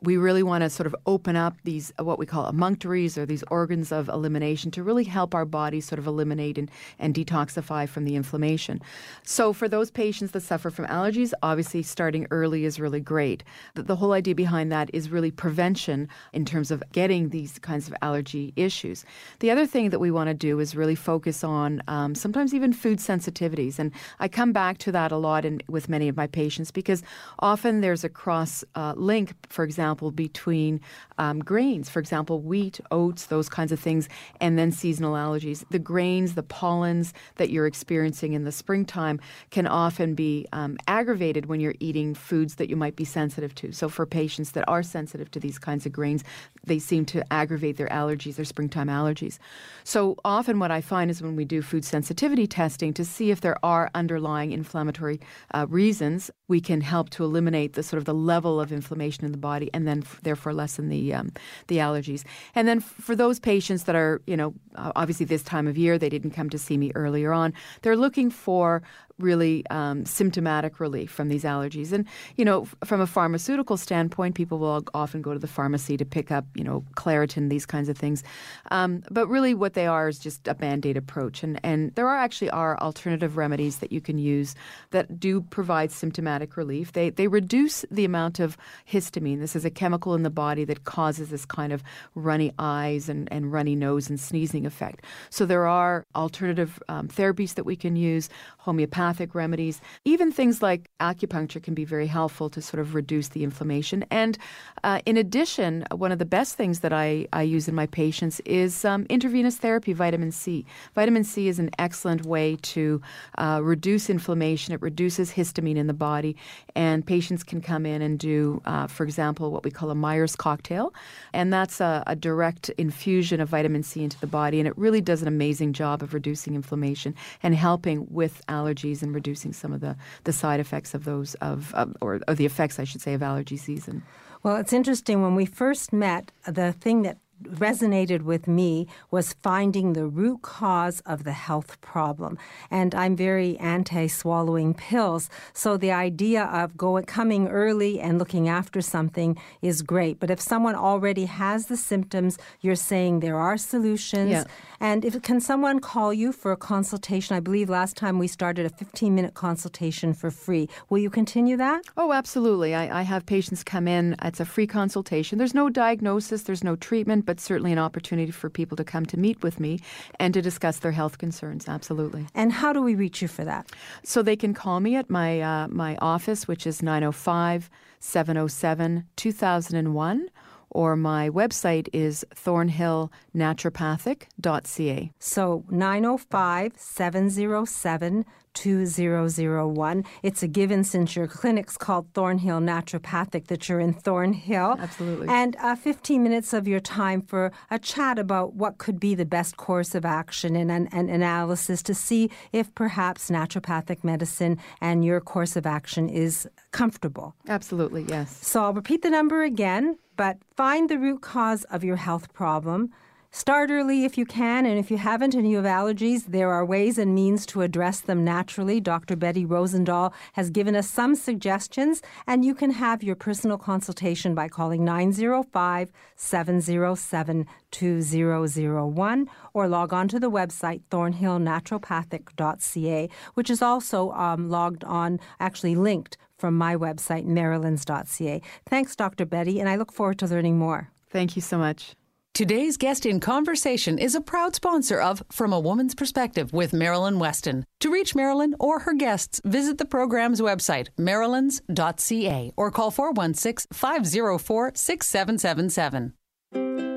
we 0.02 0.18
really 0.18 0.44
want 0.44 0.64
to 0.64 0.70
sort 0.70 0.88
of 0.88 0.96
open 1.06 1.36
up 1.36 1.56
these, 1.64 1.94
what 1.98 2.20
we 2.20 2.26
call 2.26 2.52
emunctories 2.52 3.18
or 3.18 3.26
these 3.26 3.44
organs 3.50 3.92
of 3.92 4.10
elimination 4.10 4.70
to 4.72 4.84
really 4.84 5.06
help 5.06 5.34
our 5.34 5.46
body 5.46 5.80
sort 5.80 6.00
of 6.00 6.08
eliminate 6.08 6.58
and, 6.58 6.70
and 7.00 7.16
detoxify 7.16 7.88
from 7.88 8.06
the 8.06 8.16
inflammation. 8.16 8.82
So, 9.24 9.54
for 9.54 9.68
those 9.68 9.90
patients 9.90 10.32
that 10.32 10.42
suffer 10.42 10.70
from 10.70 10.86
allergies, 10.88 11.34
obviously 11.42 11.84
starting 11.84 12.28
early 12.32 12.66
is 12.66 12.80
really 12.80 13.00
great. 13.00 13.44
The, 13.76 13.84
the 13.84 13.96
whole 13.96 14.12
idea 14.12 14.36
behind 14.36 14.72
that 14.72 14.90
is 14.94 15.10
really 15.10 15.32
prevention 15.32 16.10
in 16.34 16.46
terms 16.46 16.72
of 16.72 16.84
getting 16.92 17.30
these 17.30 17.60
kinds 17.60 17.88
of 17.88 17.96
allergy 18.02 18.54
issues. 18.56 19.06
The 19.40 19.52
other 19.52 19.66
thing 19.66 19.90
that 19.92 20.00
we 20.00 20.12
want 20.12 20.28
to 20.28 20.34
do 20.34 20.60
is 20.60 20.76
really 20.76 20.96
focus 20.96 21.44
on 21.44 21.82
um, 21.88 22.16
sometimes 22.16 22.54
even 22.54 22.74
food 22.74 23.00
sensitivities. 23.00 23.80
And 23.80 23.92
I 24.20 24.28
come 24.28 24.52
back 24.52 24.78
to 24.80 24.92
that 24.92 25.12
a 25.12 25.18
lot 25.18 25.46
in, 25.46 25.62
with 25.68 25.88
many 25.88 26.08
of 26.08 26.18
my 26.18 26.28
patients 26.28 26.72
because 26.72 27.04
often 27.40 27.82
there's 27.82 28.04
a 28.04 28.10
cross 28.10 28.64
uh, 28.76 28.94
link 28.98 29.34
for 29.54 29.64
example, 29.64 30.12
between 30.12 30.82
um, 31.18 31.40
grains, 31.40 31.90
for 31.90 32.00
example, 32.00 32.42
wheat, 32.42 32.80
oats, 32.92 33.28
those 33.28 33.48
kinds 33.48 33.72
of 33.72 33.80
things, 33.80 34.10
and 34.42 34.58
then 34.58 34.72
seasonal 34.72 35.14
allergies. 35.14 35.64
The 35.70 35.80
grains, 35.80 36.34
the 36.34 36.44
pollens 36.44 37.14
that 37.36 37.52
you're 37.52 37.68
experiencing 37.68 38.34
in 38.34 38.44
the 38.44 38.52
springtime 38.52 39.22
can 39.52 39.68
often 39.68 40.16
be 40.16 40.48
um, 40.52 40.78
aggravated 40.88 41.46
when 41.46 41.60
you're 41.60 41.76
eating 41.80 42.16
foods 42.16 42.56
that 42.56 42.70
you 42.70 42.76
might 42.76 42.96
be 42.96 43.06
sensitive 43.06 43.54
to. 43.56 43.72
So, 43.72 43.90
for 43.90 44.06
patients 44.06 44.52
that 44.52 44.68
are 44.68 44.82
sensitive 44.82 45.30
to 45.32 45.40
these 45.40 45.60
kinds 45.60 45.86
of 45.86 45.92
grains, 45.92 46.24
they 46.66 46.80
seem 46.80 47.06
to 47.06 47.24
aggravate 47.32 47.78
their 47.78 47.90
allergies, 47.90 48.36
their 48.36 48.46
springtime 48.46 48.88
allergies. 48.88 49.38
So, 49.84 50.18
often 50.26 50.58
what 50.58 50.72
I 50.72 50.82
find 50.82 51.12
is 51.12 51.22
when 51.22 51.36
we 51.36 51.46
do 51.46 51.62
food 51.62 51.86
sensitivity 51.86 52.48
testing 52.48 52.94
to 52.96 53.06
see 53.06 53.30
if 53.30 53.42
there 53.42 53.64
are 53.64 53.92
underlying 53.94 54.52
inflammatory 54.52 55.20
uh, 55.54 55.68
reasons, 55.70 56.32
we 56.48 56.60
can 56.60 56.82
help 56.82 57.12
to 57.12 57.24
eliminate 57.24 57.74
the 57.74 57.84
sort 57.84 58.00
of 58.00 58.06
the 58.06 58.14
level 58.14 58.60
of 58.60 58.72
inflammation 58.72 59.26
in 59.26 59.32
the 59.32 59.38
body 59.52 59.68
and 59.74 59.84
then 59.88 60.00
f- 60.00 60.20
therefore 60.24 60.54
lessen 60.54 60.90
the 60.90 61.04
um, 61.20 61.28
the 61.68 61.78
allergies. 61.86 62.24
And 62.56 62.68
then 62.68 62.78
f- 62.78 62.96
for 63.08 63.16
those 63.16 63.38
patients 63.40 63.84
that 63.84 63.96
are, 63.96 64.22
you 64.32 64.38
know, 64.38 64.54
obviously 65.02 65.26
this 65.26 65.44
time 65.44 65.68
of 65.72 65.76
year 65.78 65.98
they 65.98 66.10
didn't 66.16 66.34
come 66.40 66.50
to 66.50 66.58
see 66.58 66.78
me 66.78 66.92
earlier 66.96 67.32
on, 67.32 67.54
they're 67.82 68.02
looking 68.06 68.32
for 68.32 68.82
really 69.20 69.64
um, 69.70 70.06
symptomatic 70.06 70.80
relief 70.80 71.12
from 71.12 71.30
these 71.30 71.44
allergies. 71.44 71.92
And, 71.92 72.08
you 72.36 72.44
know, 72.44 72.68
from 72.84 73.00
a 73.00 73.08
pharmaceutical 73.08 73.78
standpoint, 73.78 74.34
people 74.34 74.58
will 74.58 74.84
often 74.94 75.22
go 75.22 75.34
to 75.34 75.40
the 75.40 75.48
pharmacy 75.48 75.98
to 75.98 76.06
pick 76.06 76.32
up, 76.32 76.46
you 76.56 76.64
know, 76.64 76.84
Claritin, 76.96 77.50
these 77.50 77.66
kinds 77.66 77.90
of 77.90 77.98
things. 77.98 78.24
Um, 78.72 79.04
but 79.12 79.28
really, 79.28 79.54
what 79.54 79.74
they 79.74 79.86
are 79.86 80.08
is 80.08 80.18
just 80.18 80.48
a 80.48 80.56
band 80.56 80.86
aid 80.86 80.98
approach. 80.98 81.44
And, 81.44 81.60
and 81.64 81.94
there 81.94 82.08
are 82.08 82.18
actually 82.18 82.50
are 82.50 82.80
alternative 82.80 83.38
remedies 83.38 83.78
that 83.78 83.92
you 83.92 84.02
can 84.02 84.18
use 84.18 84.56
that 84.90 85.20
do 85.20 85.42
provide 85.42 85.92
symptomatic 85.92 86.58
relief. 86.58 86.94
They, 86.94 87.12
they 87.12 87.28
reduce 87.28 87.86
the 87.92 88.06
amount 88.06 88.40
of 88.40 88.58
histamine. 88.92 89.40
This 89.40 89.56
is 89.56 89.66
a 89.66 89.70
chemical 89.70 90.16
in 90.16 90.24
the 90.24 90.32
body 90.32 90.66
that 90.66 90.86
causes 90.86 91.30
this 91.30 91.46
kind 91.46 91.72
of 91.72 91.84
runny 92.16 92.52
eyes 92.58 93.10
and, 93.10 93.32
and 93.32 93.52
runny 93.52 93.76
nose 93.76 94.10
and 94.10 94.20
sneezing 94.20 94.66
effect. 94.66 95.04
So 95.30 95.46
there 95.46 95.68
are 95.68 96.04
alternative 96.16 96.82
um, 96.90 97.08
therapies 97.08 97.54
that 97.54 97.66
we 97.66 97.76
can 97.76 97.96
use, 97.96 98.28
homeopathic 98.58 99.03
remedies, 99.34 99.82
even 100.06 100.32
things 100.32 100.62
like 100.62 100.90
acupuncture 101.00 101.62
can 101.62 101.74
be 101.74 101.86
very 101.86 102.08
helpful 102.08 102.50
to 102.50 102.62
sort 102.62 102.80
of 102.82 102.96
reduce 102.96 103.30
the 103.30 103.44
inflammation. 103.44 104.06
And 104.12 104.38
uh, 104.84 105.00
in 105.06 105.18
addition, 105.18 105.86
one 105.92 106.12
of 106.12 106.20
the 106.20 106.26
best 106.26 106.56
things 106.56 106.80
that 106.80 106.94
I, 106.94 107.28
I 107.34 107.42
use 107.42 107.68
in 107.68 107.76
my 107.76 107.88
patients 107.88 108.42
is 108.46 108.86
um, 108.86 109.06
intravenous 109.10 109.58
therapy, 109.58 109.94
vitamin 109.94 110.32
C. 110.32 110.66
Vitamin 110.94 111.24
C 111.24 111.48
is 111.48 111.60
an 111.60 111.70
excellent 111.80 112.26
way 112.26 112.58
to 112.62 113.02
uh, 113.38 113.60
reduce 113.64 114.10
inflammation. 114.10 114.74
It 114.74 114.82
reduces 114.82 115.32
histamine 115.32 115.78
in 115.78 115.88
the 115.88 115.94
body, 115.94 116.36
and 116.76 117.06
patients 117.06 117.44
can 117.44 117.62
come 117.62 117.86
in 117.86 118.02
and 118.02 118.20
do, 118.20 118.62
uh, 118.66 118.88
for 118.88 119.04
example, 119.04 119.52
what 119.52 119.64
we 119.64 119.72
call 119.72 119.90
a 119.90 119.96
Myers 119.96 120.36
cocktail, 120.36 120.94
and 121.34 121.52
that's 121.52 121.82
a, 121.82 122.04
a 122.08 122.16
direct 122.16 122.70
infusion 122.78 123.42
of 123.42 123.50
vitamin 123.50 123.84
C 123.84 124.04
into 124.04 124.20
the 124.20 124.28
body, 124.28 124.60
and 124.60 124.68
it 124.68 124.78
really 124.78 125.02
does 125.02 125.22
an 125.22 125.28
amazing 125.28 125.74
job 125.74 126.04
of 126.04 126.14
reducing 126.14 126.56
inflammation 126.56 127.16
and 127.42 127.56
helping 127.56 128.06
with 128.10 128.42
allergies 128.48 128.93
and 129.02 129.16
reducing 129.16 129.54
some 129.54 129.74
of 129.74 129.80
the, 129.80 129.96
the 130.26 130.34
side 130.34 130.60
effects 130.60 130.94
of 130.94 131.06
those 131.06 131.34
of, 131.36 131.74
of 131.74 131.96
or, 132.02 132.20
or 132.28 132.36
the 132.36 132.46
effects, 132.46 132.80
I 132.80 132.84
should 132.84 133.02
say, 133.02 133.14
of 133.14 133.24
allergy 133.24 133.58
season. 133.58 134.04
Well, 134.44 134.58
it's 134.58 134.74
interesting. 134.74 135.22
When 135.22 135.36
we 135.36 135.46
first 135.46 135.94
met, 135.94 136.32
the 136.46 136.74
thing 136.74 137.04
that 137.04 137.18
resonated 137.46 138.24
with 138.24 138.48
me 138.48 138.88
was 139.12 139.34
finding 139.42 139.94
the 139.94 140.06
root 140.06 140.42
cause 140.42 141.02
of 141.06 141.24
the 141.24 141.34
health 141.34 141.80
problem. 141.82 142.38
And 142.70 142.94
I'm 142.96 143.16
very 143.16 143.58
anti 143.58 144.08
swallowing 144.08 144.74
pills. 144.74 145.30
So 145.54 145.78
the 145.78 145.92
idea 145.92 146.46
of 146.46 146.78
going, 146.78 147.06
coming 147.06 147.48
early 147.48 148.00
and 148.00 148.20
looking 148.20 148.50
after 148.50 148.82
something 148.82 149.38
is 149.62 149.82
great. 149.82 150.20
But 150.20 150.30
if 150.30 150.40
someone 150.40 150.76
already 150.76 151.26
has 151.26 151.68
the 151.68 151.78
symptoms, 151.78 152.38
you're 152.62 152.76
saying 152.76 153.20
there 153.20 153.38
are 153.38 153.58
solutions. 153.58 154.32
Yeah. 154.32 154.44
And 154.80 155.06
if 155.06 155.22
can 155.22 155.40
someone 155.40 155.80
call 155.80 156.14
you 156.14 156.32
for 156.32 156.52
a 156.52 156.58
consultation? 156.58 157.36
I 157.36 157.40
believe 157.40 157.70
last 157.70 157.96
time 157.96 158.20
we 158.20 158.28
started 158.28 158.66
a 158.66 158.70
15 158.70 159.16
minute 159.16 159.34
consultation 159.34 160.14
for 160.14 160.30
free. 160.30 160.68
Will 160.90 161.00
you 161.00 161.10
continue 161.10 161.56
that? 161.58 161.86
Oh, 161.96 162.12
absolutely. 162.12 162.76
I, 162.76 163.00
I 163.00 163.02
have 163.04 163.26
patients 163.26 163.64
come 163.64 163.88
in. 163.88 164.16
It's 164.22 164.40
a 164.40 164.46
free 164.46 164.68
consultation. 164.68 165.38
There's 165.38 165.54
no 165.54 165.70
diagnosis, 165.70 166.44
there's 166.44 166.64
no 166.64 166.76
treatment, 166.76 167.26
but 167.26 167.33
certainly 167.40 167.72
an 167.72 167.80
opportunity 167.80 168.32
for 168.32 168.50
people 168.50 168.76
to 168.78 168.84
come 168.84 169.06
to 169.08 169.18
meet 169.18 169.42
with 169.44 169.60
me 169.60 169.80
and 170.20 170.34
to 170.34 170.42
discuss 170.42 170.80
their 170.80 170.92
health 170.92 171.18
concerns. 171.18 171.68
Absolutely. 171.68 172.28
And 172.34 172.52
how 172.52 172.74
do 172.74 172.82
we 172.82 172.96
reach 172.96 173.22
you 173.22 173.28
for 173.28 173.46
that? 173.46 173.72
So 174.04 174.22
they 174.22 174.36
can 174.36 174.54
call 174.54 174.80
me 174.80 174.96
at 174.96 175.10
my 175.10 175.42
uh, 175.42 175.68
my 175.70 175.96
office, 175.98 176.48
which 176.48 176.68
is 176.68 176.84
905 176.84 177.70
707 178.00 179.06
2001 179.16 180.30
or 180.74 180.96
my 180.96 181.30
website 181.30 181.88
is 181.94 182.26
thornhillnaturopathic.ca. 182.36 185.12
So 185.20 185.64
905 185.70 186.72
707 186.76 188.26
2001. 188.54 190.06
It's 190.22 190.44
a 190.44 190.48
given 190.48 190.84
since 190.84 191.16
your 191.16 191.28
clinic's 191.28 191.78
called 191.78 192.08
Thornhill 192.14 192.60
Naturopathic 192.60 193.48
that 193.48 193.68
you're 193.68 193.80
in 193.80 193.94
Thornhill. 193.94 194.78
Absolutely. 194.80 195.28
And 195.28 195.56
uh, 195.58 195.76
15 195.76 196.24
minutes 196.24 196.54
of 196.54 196.68
your 196.68 196.80
time 196.80 197.22
for 197.22 197.52
a 197.72 197.80
chat 197.80 198.20
about 198.20 198.54
what 198.54 198.78
could 198.78 199.00
be 199.00 199.16
the 199.16 199.26
best 199.26 199.58
course 199.58 199.96
of 199.96 200.06
action 200.06 200.56
and 200.56 200.72
an, 200.72 200.88
an 200.92 201.10
analysis 201.10 201.82
to 201.84 201.94
see 201.94 202.30
if 202.52 202.74
perhaps 202.76 203.30
naturopathic 203.30 204.04
medicine 204.04 204.58
and 204.82 205.04
your 205.04 205.20
course 205.20 205.56
of 205.56 205.66
action 205.66 206.10
is 206.10 206.48
comfortable. 206.72 207.36
Absolutely, 207.48 208.04
yes. 208.04 208.38
So 208.42 208.64
I'll 208.64 208.74
repeat 208.74 209.02
the 209.02 209.10
number 209.10 209.44
again, 209.44 209.98
but 210.16 210.38
find 210.56 210.90
the 210.90 211.00
root 211.00 211.22
cause 211.22 211.64
of 211.66 211.84
your 211.84 211.96
health 211.98 212.34
problem. 212.34 212.92
Start 213.36 213.72
early 213.72 214.06
if 214.06 214.16
you 214.16 214.28
can, 214.28 214.68
and 214.68 214.78
if 214.78 214.92
you 214.92 214.98
haven't 214.98 215.34
and 215.34 215.50
you 215.50 215.58
have 215.58 215.66
allergies, 215.66 216.28
there 216.28 216.52
are 216.52 216.64
ways 216.64 217.00
and 217.00 217.16
means 217.16 217.48
to 217.48 217.64
address 217.64 218.00
them 218.00 218.24
naturally. 218.24 218.80
Dr. 218.80 219.16
Betty 219.16 219.44
Rosendahl 219.44 220.14
has 220.34 220.52
given 220.52 220.76
us 220.76 220.88
some 220.88 221.16
suggestions, 221.16 222.04
and 222.28 222.46
you 222.46 222.54
can 222.54 222.70
have 222.70 223.02
your 223.02 223.16
personal 223.16 223.58
consultation 223.58 224.36
by 224.36 224.48
calling 224.48 224.86
905 224.86 225.92
707 226.16 227.48
2001 227.72 229.30
or 229.56 229.68
log 229.68 229.94
on 229.94 230.08
to 230.08 230.20
the 230.20 230.30
website 230.30 230.84
thornhillnaturopathic.ca, 230.92 233.10
which 233.34 233.50
is 233.50 233.64
also 233.64 234.12
um, 234.12 234.48
logged 234.48 234.84
on, 234.84 235.20
actually 235.40 235.74
linked 235.74 236.18
from 236.38 236.56
my 236.56 236.76
website, 236.76 237.26
marilyns.ca. 237.26 238.44
Thanks, 238.68 238.96
Dr. 238.96 239.26
Betty, 239.26 239.60
and 239.60 239.68
I 239.68 239.76
look 239.76 239.92
forward 239.92 240.20
to 240.20 240.28
learning 240.28 240.60
more. 240.60 240.92
Thank 241.10 241.36
you 241.36 241.42
so 241.42 241.58
much. 241.58 241.96
Today's 242.34 242.78
guest 242.78 243.06
in 243.06 243.20
conversation 243.20 244.00
is 244.00 244.16
a 244.16 244.22
proud 244.22 244.56
sponsor 244.56 245.00
of 245.00 245.22
From 245.32 245.54
a 245.54 245.60
Woman's 245.60 245.94
Perspective 245.94 246.52
with 246.52 246.74
Marilyn 246.74 247.20
Weston. 247.20 247.64
To 247.82 247.92
reach 247.92 248.16
Marilyn 248.16 248.56
or 248.60 248.80
her 248.80 248.96
guests, 248.96 249.40
visit 249.46 249.78
the 249.78 249.86
program's 249.86 250.42
website, 250.42 250.88
marilyns.ca, 250.98 252.52
or 252.58 252.72
call 252.72 252.90
416 252.90 253.68
504 253.72 254.72
6777. 254.74 256.14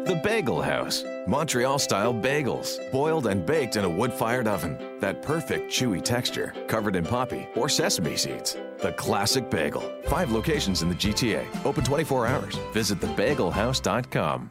The 0.06 0.20
Bagel 0.24 0.62
House. 0.62 1.04
Montreal 1.26 1.78
style 1.80 2.14
bagels, 2.14 2.78
boiled 2.90 3.26
and 3.26 3.44
baked 3.44 3.76
in 3.76 3.84
a 3.84 3.90
wood 3.90 4.14
fired 4.14 4.48
oven. 4.48 4.78
That 5.00 5.20
perfect 5.20 5.70
chewy 5.70 6.02
texture, 6.02 6.54
covered 6.66 6.96
in 6.96 7.04
poppy 7.04 7.46
or 7.56 7.68
sesame 7.68 8.16
seeds. 8.16 8.56
The 8.78 8.92
classic 8.92 9.50
bagel. 9.50 9.82
Five 10.06 10.32
locations 10.32 10.80
in 10.80 10.88
the 10.88 10.94
GTA, 10.94 11.66
open 11.66 11.84
24 11.84 12.26
hours. 12.26 12.54
Visit 12.72 13.00
thebagelhouse.com. 13.00 14.50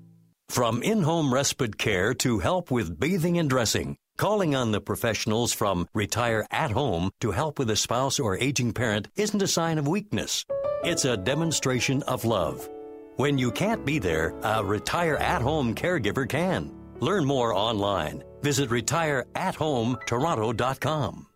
From 0.51 0.83
in 0.83 1.01
home 1.03 1.33
respite 1.33 1.77
care 1.77 2.13
to 2.15 2.39
help 2.39 2.71
with 2.71 2.99
bathing 2.99 3.37
and 3.37 3.49
dressing, 3.49 3.95
calling 4.17 4.53
on 4.53 4.73
the 4.73 4.81
professionals 4.81 5.53
from 5.53 5.87
Retire 5.93 6.45
at 6.51 6.71
Home 6.71 7.09
to 7.21 7.31
help 7.31 7.57
with 7.57 7.69
a 7.69 7.77
spouse 7.77 8.19
or 8.19 8.37
aging 8.37 8.73
parent 8.73 9.07
isn't 9.15 9.41
a 9.41 9.47
sign 9.47 9.77
of 9.77 9.87
weakness. 9.87 10.43
It's 10.83 11.05
a 11.05 11.15
demonstration 11.15 12.03
of 12.03 12.25
love. 12.25 12.69
When 13.15 13.37
you 13.37 13.51
can't 13.51 13.85
be 13.85 13.97
there, 13.97 14.33
a 14.43 14.61
Retire 14.61 15.15
at 15.15 15.41
Home 15.41 15.73
caregiver 15.73 16.27
can. 16.27 16.69
Learn 16.99 17.23
more 17.23 17.53
online. 17.53 18.21
Visit 18.41 18.71
retireathometoronto.com. 18.71 21.27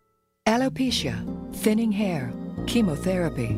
Alopecia, 0.45 1.55
thinning 1.55 1.93
hair, 1.93 2.33
chemotherapy. 2.67 3.57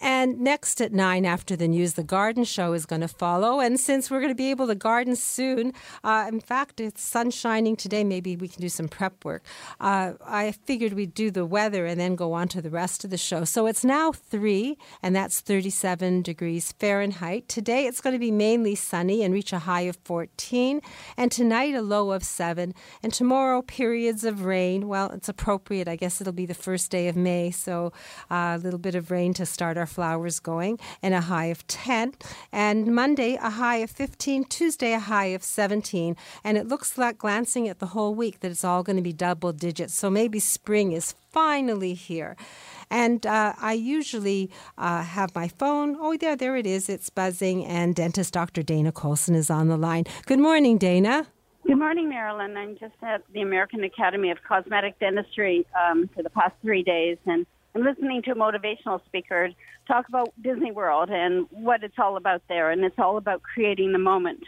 And 0.00 0.40
next 0.40 0.80
at 0.80 0.92
9 0.92 1.24
after 1.24 1.56
the 1.56 1.68
news, 1.68 1.94
the 1.94 2.04
garden 2.04 2.44
show 2.44 2.72
is 2.72 2.86
going 2.86 3.00
to 3.00 3.08
follow. 3.08 3.60
And 3.60 3.78
since 3.78 4.10
we're 4.10 4.20
going 4.20 4.30
to 4.30 4.34
be 4.34 4.50
able 4.50 4.66
to 4.66 4.74
garden 4.74 5.16
soon, 5.16 5.72
uh, 6.02 6.26
in 6.28 6.40
fact, 6.40 6.80
it's 6.80 7.02
sun 7.02 7.30
shining 7.30 7.76
today, 7.76 8.04
maybe 8.04 8.36
we 8.36 8.48
can 8.48 8.60
do 8.60 8.68
some 8.68 8.88
prep 8.88 9.24
work. 9.24 9.44
Uh, 9.80 10.12
I 10.24 10.52
figured 10.52 10.92
we'd 10.92 11.14
do 11.14 11.30
the 11.30 11.46
weather 11.46 11.86
and 11.86 12.00
then 12.00 12.16
go 12.16 12.32
on 12.32 12.48
to 12.48 12.60
the 12.60 12.70
rest 12.70 13.04
of 13.04 13.10
the 13.10 13.16
show. 13.16 13.44
So 13.44 13.66
it's 13.66 13.84
now 13.84 14.12
3, 14.12 14.76
and 15.02 15.14
that's 15.14 15.40
37 15.40 16.22
degrees 16.22 16.72
Fahrenheit. 16.72 17.48
Today 17.48 17.86
it's 17.86 18.00
going 18.00 18.14
to 18.14 18.18
be 18.18 18.30
mainly 18.30 18.74
sunny 18.74 19.22
and 19.22 19.32
reach 19.32 19.52
a 19.52 19.60
high 19.60 19.82
of 19.82 19.96
14. 20.04 20.80
And 21.16 21.30
tonight 21.30 21.74
a 21.74 21.82
low 21.82 22.12
of 22.12 22.24
7. 22.24 22.74
And 23.02 23.12
tomorrow, 23.12 23.62
periods 23.62 24.24
of 24.24 24.44
rain. 24.44 24.88
Well, 24.88 25.10
it's 25.10 25.28
appropriate. 25.28 25.88
I 25.88 25.96
guess 25.96 26.20
it'll 26.20 26.32
be 26.32 26.46
the 26.46 26.54
first 26.54 26.90
day 26.90 27.08
of 27.08 27.16
May, 27.16 27.50
so 27.50 27.92
uh, 28.30 28.56
a 28.56 28.58
little 28.58 28.78
bit 28.78 28.94
of 28.94 29.10
rain 29.10 29.34
to 29.34 29.46
start 29.46 29.76
our 29.76 29.83
flowers 29.86 30.40
going, 30.40 30.78
and 31.02 31.14
a 31.14 31.22
high 31.22 31.46
of 31.46 31.66
10. 31.66 32.14
And 32.52 32.94
Monday, 32.94 33.34
a 33.34 33.50
high 33.50 33.76
of 33.76 33.90
15. 33.90 34.44
Tuesday, 34.44 34.92
a 34.92 34.98
high 34.98 35.26
of 35.26 35.42
17. 35.42 36.16
And 36.42 36.58
it 36.58 36.66
looks 36.66 36.98
like, 36.98 37.18
glancing 37.18 37.68
at 37.68 37.78
the 37.78 37.86
whole 37.86 38.14
week, 38.14 38.40
that 38.40 38.50
it's 38.50 38.64
all 38.64 38.82
going 38.82 38.96
to 38.96 39.02
be 39.02 39.12
double 39.12 39.52
digits. 39.52 39.94
So 39.94 40.10
maybe 40.10 40.40
spring 40.40 40.92
is 40.92 41.14
finally 41.30 41.94
here. 41.94 42.36
And 42.90 43.26
uh, 43.26 43.54
I 43.60 43.72
usually 43.72 44.50
uh, 44.78 45.02
have 45.02 45.34
my 45.34 45.48
phone. 45.48 45.96
Oh, 45.98 46.16
there, 46.16 46.36
there 46.36 46.56
it 46.56 46.66
is. 46.66 46.88
It's 46.88 47.10
buzzing. 47.10 47.64
And 47.64 47.94
dentist 47.94 48.34
Dr. 48.34 48.62
Dana 48.62 48.92
Colson 48.92 49.34
is 49.34 49.50
on 49.50 49.68
the 49.68 49.76
line. 49.76 50.04
Good 50.26 50.38
morning, 50.38 50.78
Dana. 50.78 51.26
Good 51.66 51.78
morning, 51.78 52.10
Marilyn. 52.10 52.58
I'm 52.58 52.76
just 52.78 52.94
at 53.02 53.22
the 53.32 53.40
American 53.40 53.84
Academy 53.84 54.30
of 54.30 54.36
Cosmetic 54.46 54.98
Dentistry 54.98 55.66
um, 55.74 56.10
for 56.14 56.22
the 56.22 56.28
past 56.28 56.52
three 56.60 56.82
days, 56.82 57.16
and 57.24 57.46
I'm 57.74 57.82
listening 57.82 58.20
to 58.24 58.32
a 58.32 58.34
motivational 58.34 59.02
speaker 59.06 59.48
talk 59.86 60.08
about 60.08 60.32
Disney 60.40 60.72
World 60.72 61.10
and 61.10 61.46
what 61.50 61.82
it's 61.82 61.98
all 61.98 62.16
about 62.16 62.42
there. 62.48 62.70
And 62.70 62.84
it's 62.84 62.98
all 62.98 63.16
about 63.16 63.42
creating 63.42 63.92
the 63.92 63.98
moment 63.98 64.42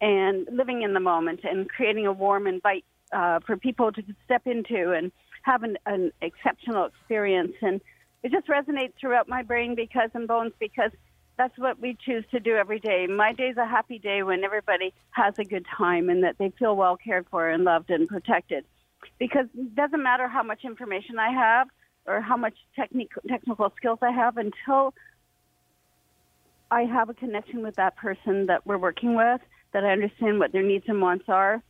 and 0.00 0.46
living 0.50 0.82
in 0.82 0.94
the 0.94 1.00
moment 1.00 1.40
and 1.44 1.68
creating 1.68 2.06
a 2.06 2.12
warm 2.12 2.46
invite 2.46 2.84
uh, 3.12 3.40
for 3.46 3.56
people 3.56 3.92
to 3.92 4.02
step 4.24 4.46
into 4.46 4.92
and 4.92 5.12
have 5.42 5.62
an, 5.62 5.76
an 5.86 6.12
exceptional 6.22 6.86
experience. 6.86 7.54
And 7.60 7.80
it 8.22 8.32
just 8.32 8.48
resonates 8.48 8.92
throughout 9.00 9.28
my 9.28 9.42
brain 9.42 9.74
because 9.74 10.10
and 10.14 10.28
bones 10.28 10.52
because 10.58 10.90
that's 11.36 11.56
what 11.56 11.80
we 11.80 11.96
choose 12.04 12.24
to 12.32 12.40
do 12.40 12.54
every 12.54 12.80
day. 12.80 13.06
My 13.06 13.32
day's 13.32 13.56
a 13.56 13.66
happy 13.66 13.98
day 13.98 14.22
when 14.22 14.44
everybody 14.44 14.92
has 15.12 15.34
a 15.38 15.44
good 15.44 15.64
time 15.76 16.10
and 16.10 16.22
that 16.22 16.36
they 16.38 16.52
feel 16.58 16.76
well 16.76 16.96
cared 16.96 17.26
for 17.30 17.48
and 17.48 17.64
loved 17.64 17.90
and 17.90 18.08
protected. 18.08 18.64
Because 19.18 19.46
it 19.56 19.74
doesn't 19.74 20.02
matter 20.02 20.28
how 20.28 20.42
much 20.42 20.64
information 20.64 21.18
I 21.18 21.30
have 21.32 21.68
or 22.06 22.20
how 22.20 22.36
much 22.36 22.54
technical 22.76 23.72
skills 23.76 23.98
I 24.02 24.10
have 24.10 24.36
until 24.36 24.94
I 26.70 26.82
have 26.82 27.08
a 27.08 27.14
connection 27.14 27.62
with 27.62 27.76
that 27.76 27.96
person 27.96 28.46
that 28.46 28.66
we're 28.66 28.78
working 28.78 29.16
with, 29.16 29.40
that 29.72 29.84
I 29.84 29.90
understand 29.90 30.38
what 30.38 30.52
their 30.52 30.62
needs 30.62 30.84
and 30.88 31.00
wants 31.00 31.24
are, 31.28 31.62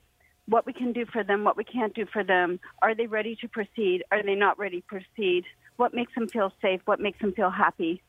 what 0.47 0.67
we 0.67 0.73
can 0.73 0.93
do 0.93 1.07
for 1.07 1.23
them, 1.25 1.45
what 1.45 1.57
we 1.57 1.65
can't 1.65 1.95
do 1.95 2.07
for 2.13 2.25
them. 2.25 2.61
Are 2.83 2.95
they 2.95 3.07
ready 3.07 3.37
to 3.37 3.49
proceed? 3.49 4.05
Are 4.11 4.23
they 4.23 4.35
not 4.35 4.59
ready 4.59 4.81
to 4.81 4.87
proceed? 4.87 5.45
What 5.77 5.95
makes 5.95 6.15
them 6.15 6.29
feel 6.29 6.53
safe? 6.61 6.81
What 6.85 7.01
makes 7.01 7.19
them 7.21 7.33
feel 7.33 7.51
happy? 7.51 8.03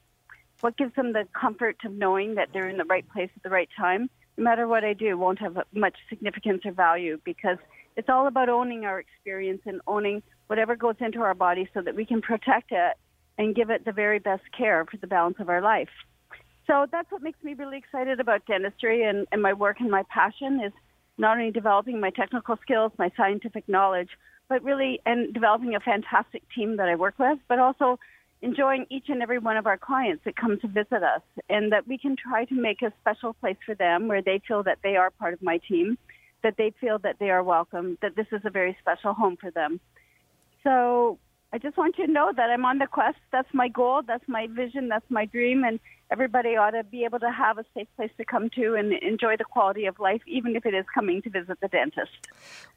what 0.61 0.77
gives 0.77 0.93
them 0.95 1.13
the 1.13 1.27
comfort 1.33 1.77
of 1.85 1.91
knowing 1.91 2.35
that 2.35 2.49
they're 2.53 2.69
in 2.69 2.77
the 2.77 2.85
right 2.85 3.07
place 3.09 3.29
at 3.35 3.43
the 3.43 3.49
right 3.49 3.69
time, 3.77 4.09
no 4.37 4.43
matter 4.43 4.67
what 4.67 4.83
I 4.83 4.93
do, 4.93 5.17
won't 5.17 5.39
have 5.39 5.57
much 5.73 5.95
significance 6.09 6.61
or 6.65 6.71
value 6.71 7.19
because 7.23 7.57
it's 7.97 8.09
all 8.09 8.27
about 8.27 8.49
owning 8.49 8.85
our 8.85 8.99
experience 8.99 9.61
and 9.65 9.81
owning 9.87 10.23
whatever 10.51 10.75
goes 10.75 10.95
into 10.99 11.21
our 11.21 11.33
body 11.33 11.69
so 11.73 11.81
that 11.81 11.95
we 11.95 12.03
can 12.03 12.21
protect 12.21 12.73
it 12.73 12.97
and 13.37 13.55
give 13.55 13.69
it 13.69 13.85
the 13.85 13.91
very 13.93 14.19
best 14.19 14.43
care 14.51 14.83
for 14.83 14.97
the 14.97 15.07
balance 15.07 15.37
of 15.39 15.47
our 15.47 15.61
life. 15.61 15.87
So 16.67 16.87
that's 16.91 17.09
what 17.09 17.21
makes 17.21 17.41
me 17.41 17.53
really 17.53 17.77
excited 17.77 18.19
about 18.19 18.45
dentistry 18.47 19.03
and, 19.03 19.25
and 19.31 19.41
my 19.41 19.53
work 19.53 19.79
and 19.79 19.89
my 19.89 20.03
passion 20.09 20.59
is 20.59 20.73
not 21.17 21.37
only 21.37 21.51
developing 21.51 22.01
my 22.01 22.09
technical 22.09 22.57
skills, 22.61 22.91
my 22.99 23.09
scientific 23.15 23.63
knowledge, 23.69 24.09
but 24.49 24.61
really 24.61 24.99
and 25.05 25.33
developing 25.33 25.73
a 25.73 25.79
fantastic 25.79 26.43
team 26.53 26.75
that 26.75 26.89
I 26.89 26.95
work 26.95 27.17
with, 27.17 27.39
but 27.47 27.59
also 27.59 27.97
enjoying 28.41 28.87
each 28.89 29.05
and 29.07 29.21
every 29.21 29.39
one 29.39 29.55
of 29.55 29.67
our 29.67 29.77
clients 29.77 30.25
that 30.25 30.35
come 30.35 30.59
to 30.59 30.67
visit 30.67 31.01
us 31.01 31.21
and 31.49 31.71
that 31.71 31.87
we 31.87 31.97
can 31.97 32.17
try 32.17 32.43
to 32.43 32.55
make 32.55 32.81
a 32.81 32.91
special 32.99 33.31
place 33.35 33.55
for 33.65 33.73
them 33.73 34.09
where 34.09 34.21
they 34.21 34.41
feel 34.45 34.63
that 34.63 34.79
they 34.83 34.97
are 34.97 35.11
part 35.11 35.33
of 35.33 35.41
my 35.41 35.59
team, 35.59 35.97
that 36.43 36.57
they 36.57 36.73
feel 36.81 36.99
that 36.99 37.19
they 37.21 37.29
are 37.29 37.41
welcome, 37.41 37.97
that 38.01 38.17
this 38.17 38.27
is 38.33 38.41
a 38.43 38.49
very 38.49 38.75
special 38.81 39.13
home 39.13 39.37
for 39.39 39.49
them. 39.51 39.79
So 40.63 41.19
I 41.53 41.57
just 41.57 41.77
want 41.77 41.97
you 41.97 42.05
to 42.05 42.11
know 42.11 42.31
that 42.35 42.49
I'm 42.49 42.65
on 42.65 42.77
the 42.77 42.87
quest. 42.87 43.17
That's 43.31 43.47
my 43.53 43.67
goal. 43.67 44.01
That's 44.05 44.23
my 44.27 44.47
vision. 44.47 44.87
That's 44.87 45.09
my 45.09 45.25
dream. 45.25 45.63
And 45.63 45.79
everybody 46.11 46.57
ought 46.57 46.71
to 46.71 46.83
be 46.83 47.05
able 47.05 47.19
to 47.19 47.31
have 47.31 47.57
a 47.57 47.63
safe 47.73 47.87
place 47.95 48.11
to 48.17 48.25
come 48.25 48.49
to 48.49 48.75
and 48.75 48.91
enjoy 48.91 49.37
the 49.37 49.45
quality 49.45 49.85
of 49.85 49.97
life, 49.99 50.21
even 50.27 50.55
if 50.57 50.65
it 50.65 50.73
is 50.73 50.85
coming 50.93 51.21
to 51.21 51.29
visit 51.29 51.57
the 51.61 51.69
dentist. 51.69 52.27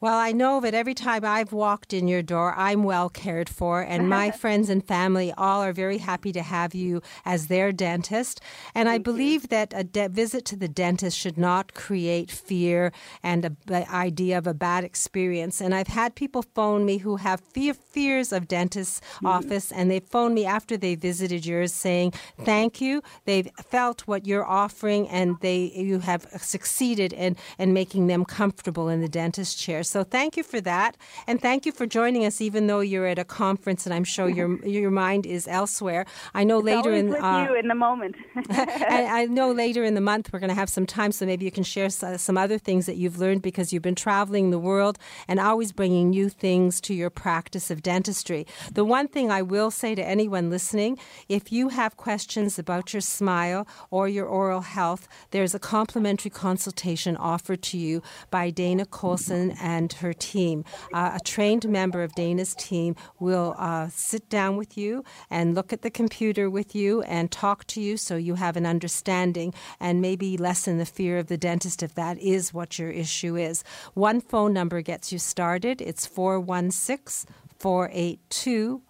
Well, 0.01 0.15
I 0.15 0.31
know 0.31 0.61
that 0.61 0.73
every 0.73 0.95
time 0.95 1.25
I've 1.25 1.53
walked 1.53 1.93
in 1.93 2.07
your 2.07 2.23
door, 2.23 2.55
I'm 2.57 2.85
well 2.85 3.09
cared 3.09 3.49
for, 3.49 3.83
and 3.83 4.09
my 4.09 4.31
friends 4.43 4.71
and 4.71 4.87
family 4.87 5.33
all 5.37 5.63
are 5.63 5.73
very 5.73 5.99
happy 5.99 6.31
to 6.33 6.43
have 6.43 6.75
you 6.75 7.03
as 7.25 7.49
their 7.49 7.73
dentist. 7.73 8.41
And 8.75 8.87
Thank 8.87 9.01
I 9.01 9.03
believe 9.03 9.43
you. 9.43 9.49
that 9.49 9.73
a 9.75 9.83
de- 9.83 10.09
visit 10.09 10.45
to 10.47 10.57
the 10.57 10.69
dentist 10.69 11.19
should 11.19 11.37
not 11.37 11.75
create 11.75 12.31
fear 12.31 12.93
and 13.23 13.57
the 13.67 13.93
idea 13.93 14.39
of 14.39 14.47
a 14.47 14.55
bad 14.55 14.85
experience. 14.85 15.61
And 15.61 15.75
I've 15.75 15.89
had 15.89 16.15
people 16.15 16.43
phone 16.55 16.85
me 16.85 16.99
who 16.99 17.17
have 17.17 17.41
fear, 17.41 17.75
fears 17.75 18.33
of 18.33 18.47
dentist's 18.47 19.01
mm-hmm. 19.01 19.27
office, 19.27 19.73
and 19.73 19.91
they 19.91 20.01
phone 20.01 20.35
me 20.35 20.45
after 20.45 20.77
they 20.77 20.95
visited 20.95 21.45
yours 21.45 21.73
saying, 21.73 22.13
Thank 22.45 22.81
you. 22.81 23.03
They've 23.25 23.49
felt 23.63 24.03
what 24.07 24.27
you're 24.27 24.45
offering, 24.45 25.09
and 25.09 25.37
they 25.41 25.73
you 25.75 26.01
have 26.01 26.27
succeeded 26.37 27.13
in 27.13 27.37
in 27.59 27.73
making 27.73 28.07
them 28.07 28.25
comfortable 28.25 28.89
in 28.89 29.01
the 29.01 29.09
dentist 29.09 29.59
chair. 29.59 29.83
So 29.83 30.05
thank 30.05 30.37
you 30.37 30.43
for 30.43 30.61
that, 30.63 30.97
and 31.27 31.41
thank 31.41 31.67
you 31.67 31.73
for 31.73 31.87
joining 31.87 32.25
us, 32.25 32.41
even 32.41 32.67
though 32.67 32.81
you're 32.81 33.07
at 33.07 33.19
a 33.19 33.25
conference, 33.25 33.87
and 33.87 33.95
I'm 33.95 34.05
sure 34.05 34.29
your 34.29 34.65
your 34.67 34.91
mind 34.91 35.27
is 35.27 35.49
elsewhere. 35.49 36.07
I 36.35 36.45
know 36.45 36.59
it's 36.59 36.67
later 36.67 36.93
in 36.93 37.11
with 37.11 37.23
uh, 37.23 37.47
you 37.49 37.57
in 37.57 37.69
the 37.69 37.75
moment. 37.75 38.17
I 38.51 39.27
know 39.27 39.53
later 39.53 39.85
in 39.85 39.95
the 39.95 40.01
month 40.01 40.33
we're 40.33 40.39
going 40.39 40.49
to 40.49 40.55
have 40.55 40.69
some 40.69 40.87
time, 40.87 41.13
so 41.13 41.27
maybe 41.27 41.45
you 41.45 41.51
can 41.51 41.65
share 41.65 41.91
some 41.91 42.37
other 42.37 42.59
things 42.59 42.87
that 42.87 42.97
you've 42.97 43.19
learned 43.19 43.43
because 43.43 43.73
you've 43.73 43.83
been 43.83 43.95
traveling 43.95 44.51
the 44.51 44.59
world 44.59 44.99
and 45.29 45.41
always 45.41 45.73
bringing 45.73 46.11
new 46.11 46.29
things 46.29 46.81
to 46.83 46.95
your 46.95 47.11
practice 47.11 47.71
of 47.71 47.83
dentistry. 47.83 48.47
The 48.73 48.85
one 48.85 49.09
thing 49.09 49.31
I 49.31 49.43
will 49.43 49.71
say 49.71 49.95
to 49.95 50.05
anyone 50.05 50.51
listening, 50.51 50.99
if 51.29 51.53
you 51.53 51.71
have 51.71 51.97
questions 51.97 52.59
about 52.59 52.93
your 52.93 53.01
smile 53.15 53.67
or 53.91 54.09
your 54.09 54.27
oral 54.27 54.63
health, 54.63 55.09
there's 55.31 55.55
a 55.55 55.59
complimentary 55.59 56.31
consultation 56.31 57.17
offered 57.17 57.63
to 57.63 57.79
you 57.79 58.03
by 58.31 58.51
Dana 58.51 58.87
Colson 58.87 59.53
and 59.61 59.93
her 59.95 60.13
team. 60.13 60.65
Uh, 60.93 61.13
a 61.15 61.21
trained 61.21 61.69
member 61.69 62.03
of 62.03 62.15
Dana's 62.15 62.55
team 62.55 62.97
will 63.21 63.55
uh, 63.59 63.89
sit 63.93 64.29
down 64.29 64.57
with 64.57 64.77
you 64.77 65.05
and 65.31 65.55
look 65.55 65.73
at 65.73 65.83
the 65.83 65.91
computer 65.91 66.51
with 66.51 66.75
you 66.75 67.03
and 67.03 67.31
talk 67.31 67.65
to 67.69 67.81
you 67.81 67.97
so 67.97 68.17
you 68.17 68.35
have 68.35 68.57
an 68.57 68.67
understanding 68.67 69.55
and 69.81 70.01
maybe 70.01 70.37
lessen 70.37 70.79
the 70.79 70.87
fear 70.87 71.19
of 71.19 71.29
the 71.29 71.37
dentist 71.39 71.83
if 71.83 71.95
that 71.95 72.19
is 72.19 72.53
what 72.53 72.79
your 72.79 72.91
issue 72.91 73.37
is. 73.37 73.65
One 73.95 74.21
phone 74.21 74.53
number 74.53 74.83
gets 74.83 75.13
you 75.13 75.19
started. 75.19 75.81
It's 75.81 76.07
416 76.07 77.33
482 77.59 78.83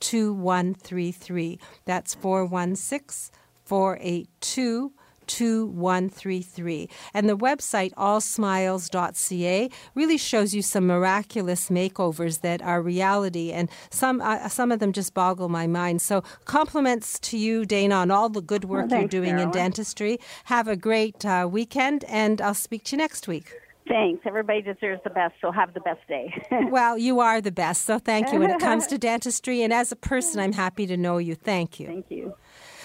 2133. 0.00 1.58
That's 1.84 2.14
416 2.14 3.30
482 3.72 4.92
2133. 5.28 6.90
And 7.14 7.26
the 7.26 7.38
website, 7.38 7.94
allsmiles.ca, 7.94 9.70
really 9.94 10.18
shows 10.18 10.52
you 10.52 10.60
some 10.60 10.86
miraculous 10.86 11.70
makeovers 11.70 12.42
that 12.42 12.60
are 12.60 12.82
reality, 12.82 13.50
and 13.50 13.70
some 13.88 14.20
uh, 14.20 14.46
some 14.50 14.72
of 14.72 14.78
them 14.80 14.92
just 14.92 15.14
boggle 15.14 15.48
my 15.48 15.66
mind. 15.66 16.02
So, 16.02 16.22
compliments 16.44 17.18
to 17.20 17.38
you, 17.38 17.64
Dana, 17.64 17.94
on 17.94 18.10
all 18.10 18.28
the 18.28 18.42
good 18.42 18.64
work 18.66 18.90
well, 18.90 19.00
you're 19.00 19.08
doing 19.08 19.36
Marilyn. 19.36 19.48
in 19.48 19.52
dentistry. 19.52 20.18
Have 20.44 20.68
a 20.68 20.76
great 20.76 21.24
uh, 21.24 21.48
weekend, 21.50 22.04
and 22.08 22.42
I'll 22.42 22.52
speak 22.52 22.84
to 22.84 22.96
you 22.96 22.98
next 22.98 23.26
week. 23.26 23.54
Thanks. 23.88 24.20
Everybody 24.26 24.60
deserves 24.60 25.00
the 25.02 25.10
best, 25.10 25.34
so 25.40 25.50
have 25.50 25.72
the 25.72 25.80
best 25.80 26.06
day. 26.08 26.30
well, 26.70 26.98
you 26.98 27.20
are 27.20 27.40
the 27.40 27.52
best, 27.52 27.86
so 27.86 27.98
thank 27.98 28.32
you. 28.34 28.38
When 28.38 28.50
it 28.50 28.60
comes 28.60 28.86
to 28.88 28.98
dentistry, 28.98 29.62
and 29.62 29.72
as 29.72 29.92
a 29.92 29.96
person, 29.96 30.40
I'm 30.40 30.52
happy 30.52 30.86
to 30.88 30.98
know 30.98 31.16
you. 31.16 31.34
Thank 31.34 31.80
you. 31.80 31.86
Thank 31.86 32.10
you. 32.10 32.34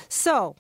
So, 0.10 0.56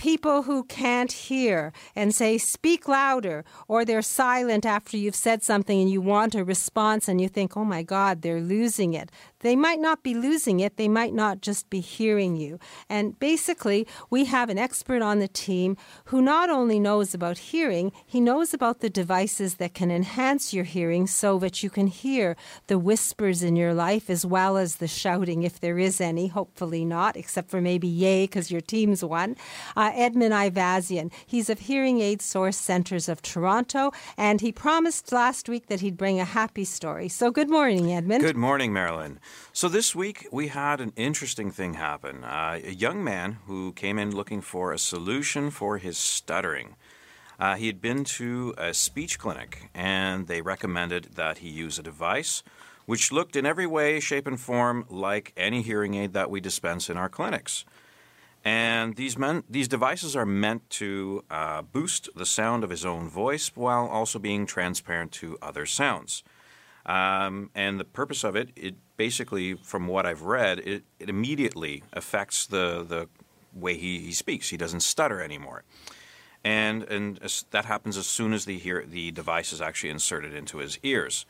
people 0.00 0.44
who 0.44 0.64
can't 0.64 1.12
hear 1.12 1.74
and 1.94 2.14
say, 2.14 2.38
speak 2.38 2.88
louder, 2.88 3.44
or 3.68 3.84
they're 3.84 4.00
silent 4.00 4.64
after 4.64 4.96
you've 4.96 5.14
said 5.14 5.42
something 5.42 5.78
and 5.78 5.90
you 5.90 6.00
want 6.00 6.34
a 6.34 6.42
response 6.42 7.06
and 7.06 7.20
you 7.20 7.28
think, 7.28 7.54
oh 7.54 7.66
my 7.66 7.82
God, 7.82 8.22
they're 8.22 8.40
losing 8.40 8.94
it. 8.94 9.10
They 9.40 9.56
might 9.56 9.80
not 9.80 10.02
be 10.02 10.14
losing 10.14 10.60
it, 10.60 10.76
they 10.76 10.88
might 10.88 11.14
not 11.14 11.40
just 11.40 11.70
be 11.70 11.80
hearing 11.80 12.36
you. 12.36 12.58
And 12.88 13.18
basically, 13.18 13.86
we 14.10 14.26
have 14.26 14.48
an 14.48 14.58
expert 14.58 15.02
on 15.02 15.18
the 15.18 15.28
team 15.28 15.76
who 16.06 16.20
not 16.20 16.50
only 16.50 16.78
knows 16.78 17.14
about 17.14 17.38
hearing, 17.38 17.92
he 18.06 18.20
knows 18.20 18.52
about 18.52 18.80
the 18.80 18.90
devices 18.90 19.54
that 19.54 19.74
can 19.74 19.90
enhance 19.90 20.52
your 20.52 20.64
hearing 20.64 21.06
so 21.06 21.38
that 21.38 21.62
you 21.62 21.70
can 21.70 21.86
hear 21.86 22.36
the 22.66 22.78
whispers 22.78 23.42
in 23.42 23.56
your 23.56 23.72
life 23.74 24.10
as 24.10 24.26
well 24.26 24.56
as 24.56 24.76
the 24.76 24.88
shouting, 24.88 25.42
if 25.42 25.58
there 25.58 25.78
is 25.78 26.00
any. 26.00 26.28
Hopefully 26.28 26.84
not, 26.84 27.16
except 27.16 27.50
for 27.50 27.60
maybe 27.60 27.88
yay, 27.88 28.24
because 28.24 28.50
your 28.50 28.60
team's 28.60 29.02
won. 29.02 29.36
Uh, 29.76 29.90
Edmund 29.94 30.34
Ivazian. 30.34 31.12
He's 31.26 31.48
of 31.48 31.60
Hearing 31.60 32.00
Aid 32.00 32.20
Source 32.20 32.56
Centers 32.56 33.08
of 33.08 33.22
Toronto, 33.22 33.92
and 34.16 34.40
he 34.40 34.52
promised 34.52 35.12
last 35.12 35.48
week 35.48 35.66
that 35.66 35.80
he'd 35.80 35.96
bring 35.96 36.20
a 36.20 36.24
happy 36.24 36.64
story. 36.64 37.08
So 37.08 37.30
good 37.30 37.48
morning, 37.48 37.92
Edmund. 37.92 38.22
Good 38.22 38.36
morning, 38.36 38.72
Marilyn. 38.72 39.18
So 39.52 39.68
this 39.68 39.94
week 39.94 40.28
we 40.30 40.48
had 40.48 40.80
an 40.80 40.92
interesting 40.96 41.50
thing 41.50 41.74
happen. 41.74 42.24
Uh, 42.24 42.60
a 42.64 42.72
young 42.72 43.02
man 43.02 43.38
who 43.46 43.72
came 43.72 43.98
in 43.98 44.14
looking 44.14 44.40
for 44.40 44.72
a 44.72 44.78
solution 44.78 45.50
for 45.50 45.78
his 45.78 45.98
stuttering. 45.98 46.76
Uh, 47.38 47.56
he 47.56 47.66
had 47.66 47.80
been 47.80 48.04
to 48.04 48.54
a 48.58 48.74
speech 48.74 49.18
clinic 49.18 49.70
and 49.74 50.26
they 50.26 50.42
recommended 50.42 51.10
that 51.14 51.38
he 51.38 51.48
use 51.48 51.78
a 51.78 51.82
device 51.82 52.42
which 52.86 53.12
looked 53.12 53.36
in 53.36 53.46
every 53.46 53.66
way, 53.66 54.00
shape, 54.00 54.26
and 54.26 54.40
form 54.40 54.84
like 54.88 55.32
any 55.36 55.62
hearing 55.62 55.94
aid 55.94 56.12
that 56.12 56.28
we 56.28 56.40
dispense 56.40 56.90
in 56.90 56.96
our 56.96 57.08
clinics. 57.08 57.64
And 58.44 58.96
these, 58.96 59.18
men, 59.18 59.44
these 59.48 59.68
devices 59.68 60.16
are 60.16 60.26
meant 60.26 60.68
to 60.70 61.24
uh, 61.30 61.62
boost 61.62 62.08
the 62.16 62.26
sound 62.26 62.64
of 62.64 62.70
his 62.70 62.84
own 62.84 63.08
voice 63.08 63.52
while 63.54 63.86
also 63.86 64.18
being 64.18 64.46
transparent 64.46 65.12
to 65.12 65.38
other 65.42 65.66
sounds. 65.66 66.24
Um, 66.86 67.50
and 67.54 67.78
the 67.78 67.84
purpose 67.84 68.24
of 68.24 68.34
it, 68.34 68.50
it 68.56 68.74
basically, 69.00 69.54
from 69.54 69.86
what 69.86 70.04
I've 70.04 70.20
read, 70.20 70.58
it, 70.58 70.82
it 70.98 71.08
immediately 71.08 71.82
affects 71.94 72.46
the, 72.46 72.84
the 72.86 73.08
way 73.54 73.74
he, 73.74 73.98
he 74.00 74.12
speaks. 74.12 74.50
He 74.50 74.58
doesn't 74.58 74.80
stutter 74.80 75.22
anymore. 75.22 75.62
And, 76.44 76.82
and 76.82 77.18
that 77.50 77.64
happens 77.64 77.96
as 77.96 78.06
soon 78.06 78.34
as 78.34 78.44
the, 78.44 78.58
hear, 78.58 78.84
the 78.86 79.10
device 79.10 79.54
is 79.54 79.62
actually 79.62 79.88
inserted 79.88 80.34
into 80.34 80.58
his 80.58 80.78
ears. 80.82 81.24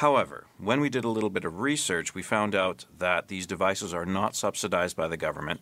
However, 0.00 0.46
when 0.56 0.80
we 0.80 0.88
did 0.88 1.04
a 1.04 1.10
little 1.10 1.28
bit 1.28 1.44
of 1.44 1.60
research, 1.60 2.14
we 2.14 2.22
found 2.22 2.54
out 2.54 2.86
that 2.98 3.28
these 3.28 3.46
devices 3.46 3.92
are 3.92 4.06
not 4.06 4.34
subsidized 4.34 4.96
by 4.96 5.06
the 5.06 5.18
government 5.18 5.60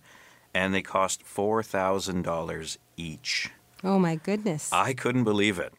and 0.55 0.73
they 0.73 0.81
cost 0.81 1.25
$4,000 1.25 2.79
each. 2.97 3.51
Oh, 3.83 3.99
my 3.99 4.15
goodness. 4.15 4.73
I 4.73 4.93
couldn't 4.93 5.25
believe 5.25 5.59
it. 5.59 5.75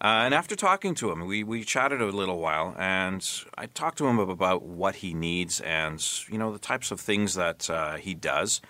Uh, 0.00 0.22
and 0.24 0.34
after 0.34 0.54
talking 0.54 0.94
to 0.94 1.10
him, 1.10 1.26
we, 1.26 1.42
we 1.42 1.64
chatted 1.64 2.00
a 2.00 2.06
little 2.06 2.38
while, 2.38 2.74
and 2.78 3.28
I 3.56 3.66
talked 3.66 3.98
to 3.98 4.06
him 4.06 4.18
about 4.18 4.62
what 4.62 4.96
he 4.96 5.12
needs 5.12 5.60
and 5.60 6.04
you 6.28 6.38
know 6.38 6.52
the 6.52 6.58
types 6.58 6.90
of 6.90 7.00
things 7.00 7.34
that 7.34 7.68
uh, 7.68 7.96
he 7.96 8.14
does. 8.14 8.60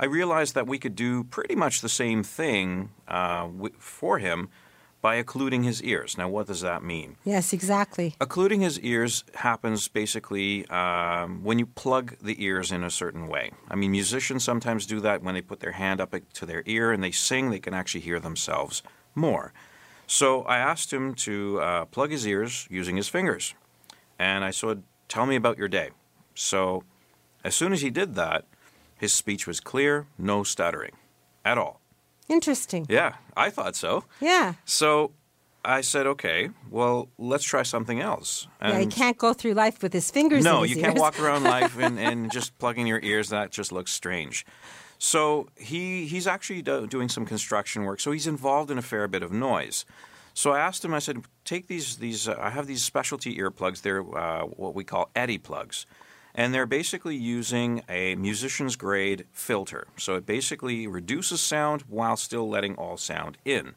I 0.00 0.06
realized 0.06 0.54
that 0.56 0.66
we 0.66 0.78
could 0.78 0.96
do 0.96 1.22
pretty 1.22 1.54
much 1.54 1.80
the 1.80 1.88
same 1.88 2.24
thing 2.24 2.90
uh, 3.06 3.48
for 3.78 4.18
him 4.18 4.48
by 5.00 5.16
occluding 5.16 5.64
his 5.64 5.82
ears. 5.82 6.16
Now, 6.16 6.28
what 6.28 6.46
does 6.46 6.60
that 6.62 6.82
mean? 6.82 7.16
Yes, 7.24 7.52
exactly. 7.52 8.14
Occluding 8.20 8.60
his 8.60 8.80
ears 8.80 9.24
happens 9.34 9.88
basically 9.88 10.66
um, 10.68 11.42
when 11.44 11.58
you 11.58 11.66
plug 11.66 12.16
the 12.22 12.42
ears 12.42 12.72
in 12.72 12.84
a 12.84 12.90
certain 12.90 13.26
way. 13.26 13.50
I 13.68 13.74
mean, 13.74 13.90
musicians 13.90 14.44
sometimes 14.44 14.86
do 14.86 15.00
that 15.00 15.22
when 15.22 15.34
they 15.34 15.42
put 15.42 15.60
their 15.60 15.72
hand 15.72 16.00
up 16.00 16.14
to 16.34 16.46
their 16.46 16.62
ear 16.66 16.92
and 16.92 17.02
they 17.02 17.10
sing, 17.10 17.50
they 17.50 17.58
can 17.58 17.74
actually 17.74 18.00
hear 18.00 18.20
themselves 18.20 18.82
more. 19.14 19.52
So 20.12 20.42
I 20.42 20.58
asked 20.58 20.92
him 20.92 21.14
to 21.14 21.58
uh, 21.58 21.84
plug 21.86 22.10
his 22.10 22.26
ears 22.26 22.68
using 22.70 22.96
his 22.96 23.08
fingers. 23.08 23.54
And 24.18 24.44
I 24.44 24.50
said, 24.50 24.82
Tell 25.08 25.24
me 25.24 25.36
about 25.36 25.56
your 25.56 25.68
day. 25.68 25.88
So 26.34 26.84
as 27.42 27.54
soon 27.54 27.72
as 27.72 27.80
he 27.80 27.88
did 27.88 28.14
that, 28.14 28.44
his 28.94 29.14
speech 29.14 29.46
was 29.46 29.58
clear, 29.58 30.06
no 30.18 30.42
stuttering 30.42 30.92
at 31.46 31.56
all. 31.56 31.80
Interesting. 32.28 32.84
Yeah, 32.90 33.14
I 33.34 33.48
thought 33.48 33.74
so. 33.74 34.04
Yeah. 34.20 34.54
So 34.66 35.12
I 35.64 35.80
said, 35.80 36.06
okay, 36.06 36.50
well, 36.70 37.08
let's 37.16 37.44
try 37.44 37.62
something 37.62 38.00
else. 38.00 38.48
And 38.60 38.74
yeah, 38.74 38.80
he 38.80 38.86
can't 38.86 39.16
go 39.16 39.32
through 39.32 39.54
life 39.54 39.82
with 39.82 39.94
his 39.94 40.10
fingers. 40.10 40.44
No, 40.44 40.60
his 40.60 40.72
you 40.72 40.76
ears. 40.76 40.84
can't 40.84 40.98
walk 40.98 41.18
around 41.20 41.44
life 41.44 41.78
and, 41.86 41.98
and 41.98 42.30
just 42.30 42.58
plugging 42.58 42.86
your 42.86 43.00
ears. 43.02 43.30
That 43.30 43.50
just 43.50 43.72
looks 43.72 43.92
strange. 43.92 44.44
So 45.04 45.48
he 45.56 46.06
he's 46.06 46.28
actually 46.28 46.62
do, 46.62 46.86
doing 46.86 47.08
some 47.08 47.26
construction 47.26 47.82
work. 47.82 47.98
So 47.98 48.12
he's 48.12 48.28
involved 48.28 48.70
in 48.70 48.78
a 48.78 48.82
fair 48.82 49.08
bit 49.08 49.24
of 49.24 49.32
noise. 49.32 49.84
So 50.32 50.52
I 50.52 50.60
asked 50.60 50.84
him. 50.84 50.94
I 50.94 51.00
said, 51.00 51.24
"Take 51.44 51.66
these 51.66 51.96
these. 51.96 52.28
Uh, 52.28 52.36
I 52.38 52.50
have 52.50 52.68
these 52.68 52.84
specialty 52.84 53.36
earplugs. 53.36 53.82
They're 53.82 54.02
uh, 54.16 54.42
what 54.44 54.76
we 54.76 54.84
call 54.84 55.10
Eddy 55.16 55.38
plugs, 55.38 55.86
and 56.36 56.54
they're 56.54 56.66
basically 56.66 57.16
using 57.16 57.82
a 57.88 58.14
musician's 58.14 58.76
grade 58.76 59.26
filter. 59.32 59.88
So 59.96 60.14
it 60.14 60.24
basically 60.24 60.86
reduces 60.86 61.40
sound 61.40 61.82
while 61.88 62.16
still 62.16 62.48
letting 62.48 62.76
all 62.76 62.96
sound 62.96 63.38
in." 63.44 63.74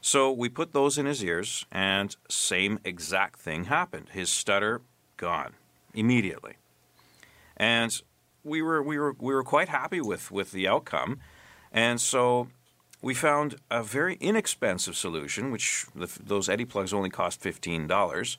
So 0.00 0.32
we 0.32 0.48
put 0.48 0.72
those 0.72 0.96
in 0.96 1.04
his 1.04 1.22
ears, 1.22 1.66
and 1.70 2.16
same 2.30 2.80
exact 2.82 3.40
thing 3.40 3.64
happened. 3.64 4.08
His 4.08 4.30
stutter 4.30 4.80
gone 5.18 5.52
immediately, 5.92 6.54
and 7.58 8.00
we 8.46 8.62
were 8.62 8.82
we 8.82 8.98
were 8.98 9.14
we 9.18 9.34
were 9.34 9.42
quite 9.42 9.68
happy 9.68 10.00
with 10.00 10.30
with 10.30 10.52
the 10.52 10.68
outcome, 10.68 11.18
and 11.72 12.00
so 12.00 12.48
we 13.02 13.12
found 13.12 13.56
a 13.70 13.82
very 13.82 14.14
inexpensive 14.20 14.96
solution, 14.96 15.50
which 15.50 15.86
the, 15.94 16.08
those 16.24 16.48
Eddy 16.48 16.64
plugs 16.64 16.92
only 16.92 17.10
cost 17.10 17.40
fifteen 17.40 17.86
dollars. 17.86 18.38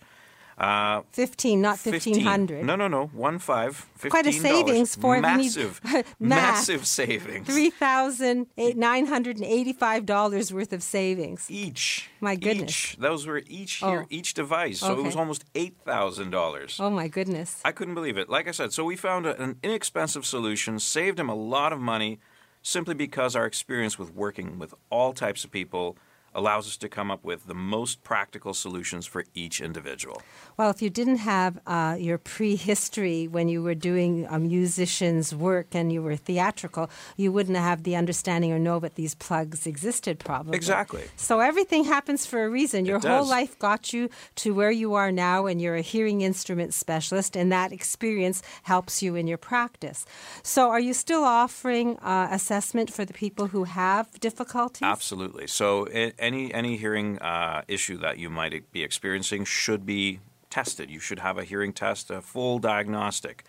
Uh, 0.57 1.03
Fifteen, 1.11 1.61
not 1.61 1.77
fifteen 1.77 2.21
hundred. 2.21 2.65
No, 2.65 2.75
no, 2.75 2.87
no. 2.87 3.07
One 3.13 3.37
five. 3.37 3.85
Quite 4.09 4.25
a 4.25 4.33
savings 4.33 4.95
for 4.95 5.21
massive, 5.21 5.79
massive 6.19 6.87
savings. 6.87 7.45
Three 7.45 7.69
thousand 7.69 8.47
nine 8.57 9.05
hundred 9.05 9.35
and 9.35 9.45
eighty-five 9.45 10.07
dollars 10.07 10.51
worth 10.51 10.73
of 10.73 10.81
savings 10.81 11.45
each. 11.51 12.09
My 12.21 12.35
goodness, 12.35 12.93
each. 12.93 12.97
those 12.97 13.27
were 13.27 13.43
each 13.45 13.73
here, 13.73 14.01
oh. 14.03 14.07
each 14.09 14.33
device. 14.33 14.79
So 14.79 14.93
okay. 14.93 15.01
it 15.01 15.05
was 15.05 15.15
almost 15.15 15.45
eight 15.53 15.75
thousand 15.85 16.31
dollars. 16.31 16.77
Oh 16.79 16.89
my 16.89 17.07
goodness! 17.07 17.61
I 17.63 17.71
couldn't 17.71 17.93
believe 17.93 18.17
it. 18.17 18.27
Like 18.27 18.47
I 18.47 18.51
said, 18.51 18.73
so 18.73 18.83
we 18.83 18.95
found 18.95 19.27
an 19.27 19.57
inexpensive 19.61 20.25
solution, 20.25 20.79
saved 20.79 21.19
him 21.19 21.29
a 21.29 21.35
lot 21.35 21.71
of 21.71 21.79
money, 21.79 22.17
simply 22.63 22.95
because 22.95 23.35
our 23.35 23.45
experience 23.45 23.99
with 23.99 24.11
working 24.11 24.57
with 24.57 24.73
all 24.89 25.13
types 25.13 25.43
of 25.43 25.51
people 25.51 25.97
allows 26.33 26.67
us 26.67 26.77
to 26.77 26.89
come 26.89 27.09
up 27.09 27.23
with 27.23 27.47
the 27.47 27.53
most 27.53 28.03
practical 28.03 28.53
solutions 28.53 29.05
for 29.05 29.25
each 29.33 29.61
individual. 29.61 30.21
Well, 30.57 30.69
if 30.69 30.81
you 30.81 30.89
didn't 30.89 31.17
have 31.17 31.59
uh, 31.65 31.97
your 31.99 32.17
prehistory 32.17 33.27
when 33.27 33.47
you 33.47 33.61
were 33.61 33.75
doing 33.75 34.25
a 34.29 34.39
musician's 34.39 35.33
work 35.33 35.73
and 35.73 35.91
you 35.91 36.01
were 36.01 36.15
theatrical, 36.15 36.89
you 37.15 37.31
wouldn't 37.31 37.57
have 37.57 37.83
the 37.83 37.95
understanding 37.95 38.51
or 38.51 38.59
know 38.59 38.79
that 38.79 38.95
these 38.95 39.15
plugs 39.15 39.65
existed, 39.67 40.19
probably. 40.19 40.55
Exactly. 40.55 41.03
So 41.15 41.39
everything 41.39 41.83
happens 41.83 42.25
for 42.25 42.43
a 42.43 42.49
reason. 42.49 42.85
Your 42.85 42.99
whole 42.99 43.25
life 43.25 43.57
got 43.59 43.93
you 43.93 44.09
to 44.35 44.53
where 44.53 44.71
you 44.71 44.93
are 44.95 45.11
now, 45.11 45.45
and 45.45 45.61
you're 45.61 45.75
a 45.75 45.81
hearing 45.81 46.21
instrument 46.21 46.73
specialist, 46.73 47.35
and 47.35 47.51
that 47.51 47.71
experience 47.71 48.41
helps 48.63 49.01
you 49.01 49.15
in 49.15 49.27
your 49.27 49.37
practice. 49.37 50.05
So, 50.43 50.69
are 50.69 50.79
you 50.79 50.93
still 50.93 51.23
offering 51.23 51.97
uh, 51.97 52.29
assessment 52.31 52.91
for 52.91 53.05
the 53.05 53.13
people 53.13 53.47
who 53.47 53.65
have 53.65 54.19
difficulties? 54.19 54.83
Absolutely. 54.83 55.47
So, 55.47 55.85
it, 55.85 56.15
any 56.19 56.53
any 56.53 56.77
hearing 56.77 57.19
uh, 57.19 57.63
issue 57.67 57.97
that 57.97 58.17
you 58.17 58.29
might 58.29 58.71
be 58.71 58.83
experiencing 58.83 59.45
should 59.45 59.85
be 59.85 60.19
tested. 60.49 60.89
You 60.89 60.99
should 60.99 61.19
have 61.19 61.37
a 61.37 61.43
hearing 61.43 61.73
test, 61.73 62.09
a 62.09 62.21
full 62.21 62.59
diagnostic 62.59 63.43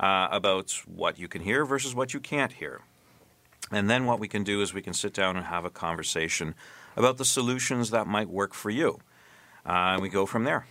uh, 0.00 0.28
about 0.30 0.82
what 0.86 1.18
you 1.18 1.28
can 1.28 1.42
hear 1.42 1.64
versus 1.64 1.94
what 1.94 2.14
you 2.14 2.20
can't 2.20 2.52
hear. 2.52 2.80
And 3.70 3.90
then 3.90 4.06
what 4.06 4.18
we 4.18 4.28
can 4.28 4.44
do 4.44 4.62
is 4.62 4.72
we 4.72 4.82
can 4.82 4.94
sit 4.94 5.12
down 5.12 5.36
and 5.36 5.46
have 5.46 5.64
a 5.64 5.70
conversation 5.70 6.54
about 6.96 7.18
the 7.18 7.24
solutions 7.24 7.90
that 7.90 8.06
might 8.06 8.28
work 8.28 8.54
for 8.54 8.70
you. 8.70 8.98
Uh, 9.66 9.92
and 9.92 10.02
we 10.02 10.08
go 10.08 10.24
from 10.24 10.44
there. 10.44 10.66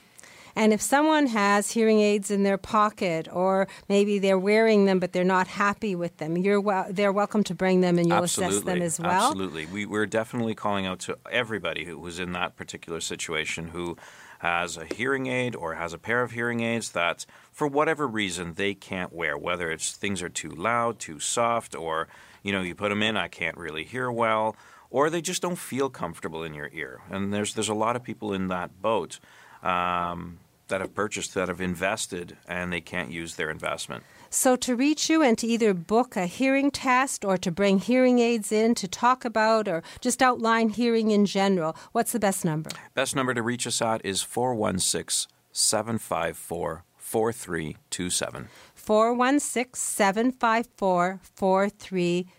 And 0.57 0.73
if 0.73 0.81
someone 0.81 1.27
has 1.27 1.69
hearing 1.69 1.99
aids 1.99 2.31
in 2.31 2.41
their 2.41 2.57
pocket, 2.57 3.27
or 3.31 3.67
maybe 3.87 4.17
they're 4.17 4.39
wearing 4.39 4.85
them 4.85 4.97
but 4.97 5.13
they're 5.13 5.23
not 5.23 5.47
happy 5.47 5.93
with 5.93 6.17
them, 6.17 6.35
you're 6.35 6.59
well, 6.59 6.87
they're 6.89 7.11
welcome 7.11 7.43
to 7.43 7.53
bring 7.53 7.81
them 7.81 7.99
and 7.99 8.07
you'll 8.07 8.23
Absolutely. 8.23 8.55
assess 8.55 8.65
them 8.65 8.81
as 8.81 8.99
well. 8.99 9.27
Absolutely, 9.27 9.67
we, 9.67 9.85
we're 9.85 10.07
definitely 10.07 10.55
calling 10.55 10.87
out 10.87 10.97
to 11.01 11.15
everybody 11.31 11.85
who 11.85 11.99
was 11.99 12.17
in 12.17 12.31
that 12.31 12.55
particular 12.55 12.99
situation 12.99 13.67
who 13.67 13.97
has 14.39 14.77
a 14.77 14.85
hearing 14.95 15.27
aid 15.27 15.55
or 15.55 15.75
has 15.75 15.93
a 15.93 15.99
pair 15.99 16.23
of 16.23 16.31
hearing 16.31 16.61
aids 16.61 16.91
that, 16.93 17.27
for 17.51 17.67
whatever 17.67 18.07
reason, 18.07 18.55
they 18.55 18.73
can't 18.73 19.13
wear. 19.13 19.37
Whether 19.37 19.69
it's 19.69 19.91
things 19.91 20.23
are 20.23 20.29
too 20.29 20.49
loud, 20.49 20.97
too 20.97 21.19
soft, 21.19 21.75
or 21.75 22.07
you 22.41 22.51
know 22.51 22.63
you 22.63 22.73
put 22.73 22.89
them 22.89 23.03
in, 23.03 23.15
I 23.15 23.27
can't 23.27 23.57
really 23.57 23.83
hear 23.83 24.11
well, 24.11 24.55
or 24.89 25.11
they 25.11 25.21
just 25.21 25.43
don't 25.43 25.59
feel 25.59 25.91
comfortable 25.91 26.43
in 26.43 26.55
your 26.55 26.71
ear. 26.73 27.01
And 27.11 27.31
there's 27.31 27.53
there's 27.53 27.69
a 27.69 27.75
lot 27.75 27.95
of 27.95 28.01
people 28.01 28.33
in 28.33 28.47
that 28.47 28.81
boat. 28.81 29.19
Um, 29.61 30.39
that 30.67 30.81
have 30.81 30.93
purchased, 30.93 31.33
that 31.33 31.47
have 31.47 31.61
invested, 31.61 32.37
and 32.47 32.71
they 32.71 32.81
can't 32.81 33.11
use 33.11 33.35
their 33.35 33.49
investment. 33.49 34.03
So, 34.29 34.55
to 34.57 34.75
reach 34.75 35.09
you 35.09 35.23
and 35.23 35.37
to 35.37 35.47
either 35.47 35.73
book 35.73 36.17
a 36.17 36.25
hearing 36.25 36.69
test 36.69 37.23
or 37.23 37.37
to 37.37 37.51
bring 37.51 37.79
hearing 37.79 38.19
aids 38.19 38.51
in 38.51 38.75
to 38.75 38.87
talk 38.87 39.23
about 39.23 39.67
or 39.67 39.83
just 40.01 40.21
outline 40.21 40.69
hearing 40.69 41.11
in 41.11 41.25
general, 41.25 41.75
what's 41.93 42.11
the 42.11 42.19
best 42.19 42.43
number? 42.43 42.69
Best 42.93 43.15
number 43.15 43.33
to 43.33 43.41
reach 43.41 43.65
us 43.65 43.81
at 43.81 44.05
is 44.05 44.21
416 44.21 45.31
754 45.51 46.83
4327. 46.97 48.49
416 48.75 49.73
754 49.73 51.19
4327. 51.23 52.36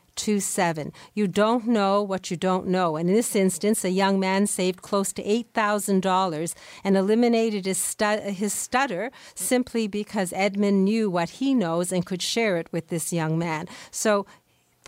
You 1.14 1.28
don't 1.28 1.66
know 1.66 2.02
what 2.02 2.30
you 2.30 2.36
don't 2.36 2.66
know. 2.66 2.96
And 2.96 3.08
in 3.08 3.14
this 3.14 3.36
instance, 3.36 3.84
a 3.84 3.90
young 3.90 4.18
man 4.18 4.46
saved 4.46 4.82
close 4.82 5.12
to 5.14 5.22
$8,000 5.22 6.54
and 6.84 6.96
eliminated 6.96 7.66
his, 7.66 7.78
stu- 7.78 8.20
his 8.20 8.52
stutter 8.52 9.10
simply 9.34 9.86
because 9.86 10.32
Edmund 10.32 10.84
knew 10.84 11.10
what 11.10 11.30
he 11.30 11.54
knows 11.54 11.92
and 11.92 12.04
could 12.04 12.22
share 12.22 12.56
it 12.56 12.68
with 12.72 12.88
this 12.88 13.12
young 13.12 13.38
man. 13.38 13.68
So 13.90 14.26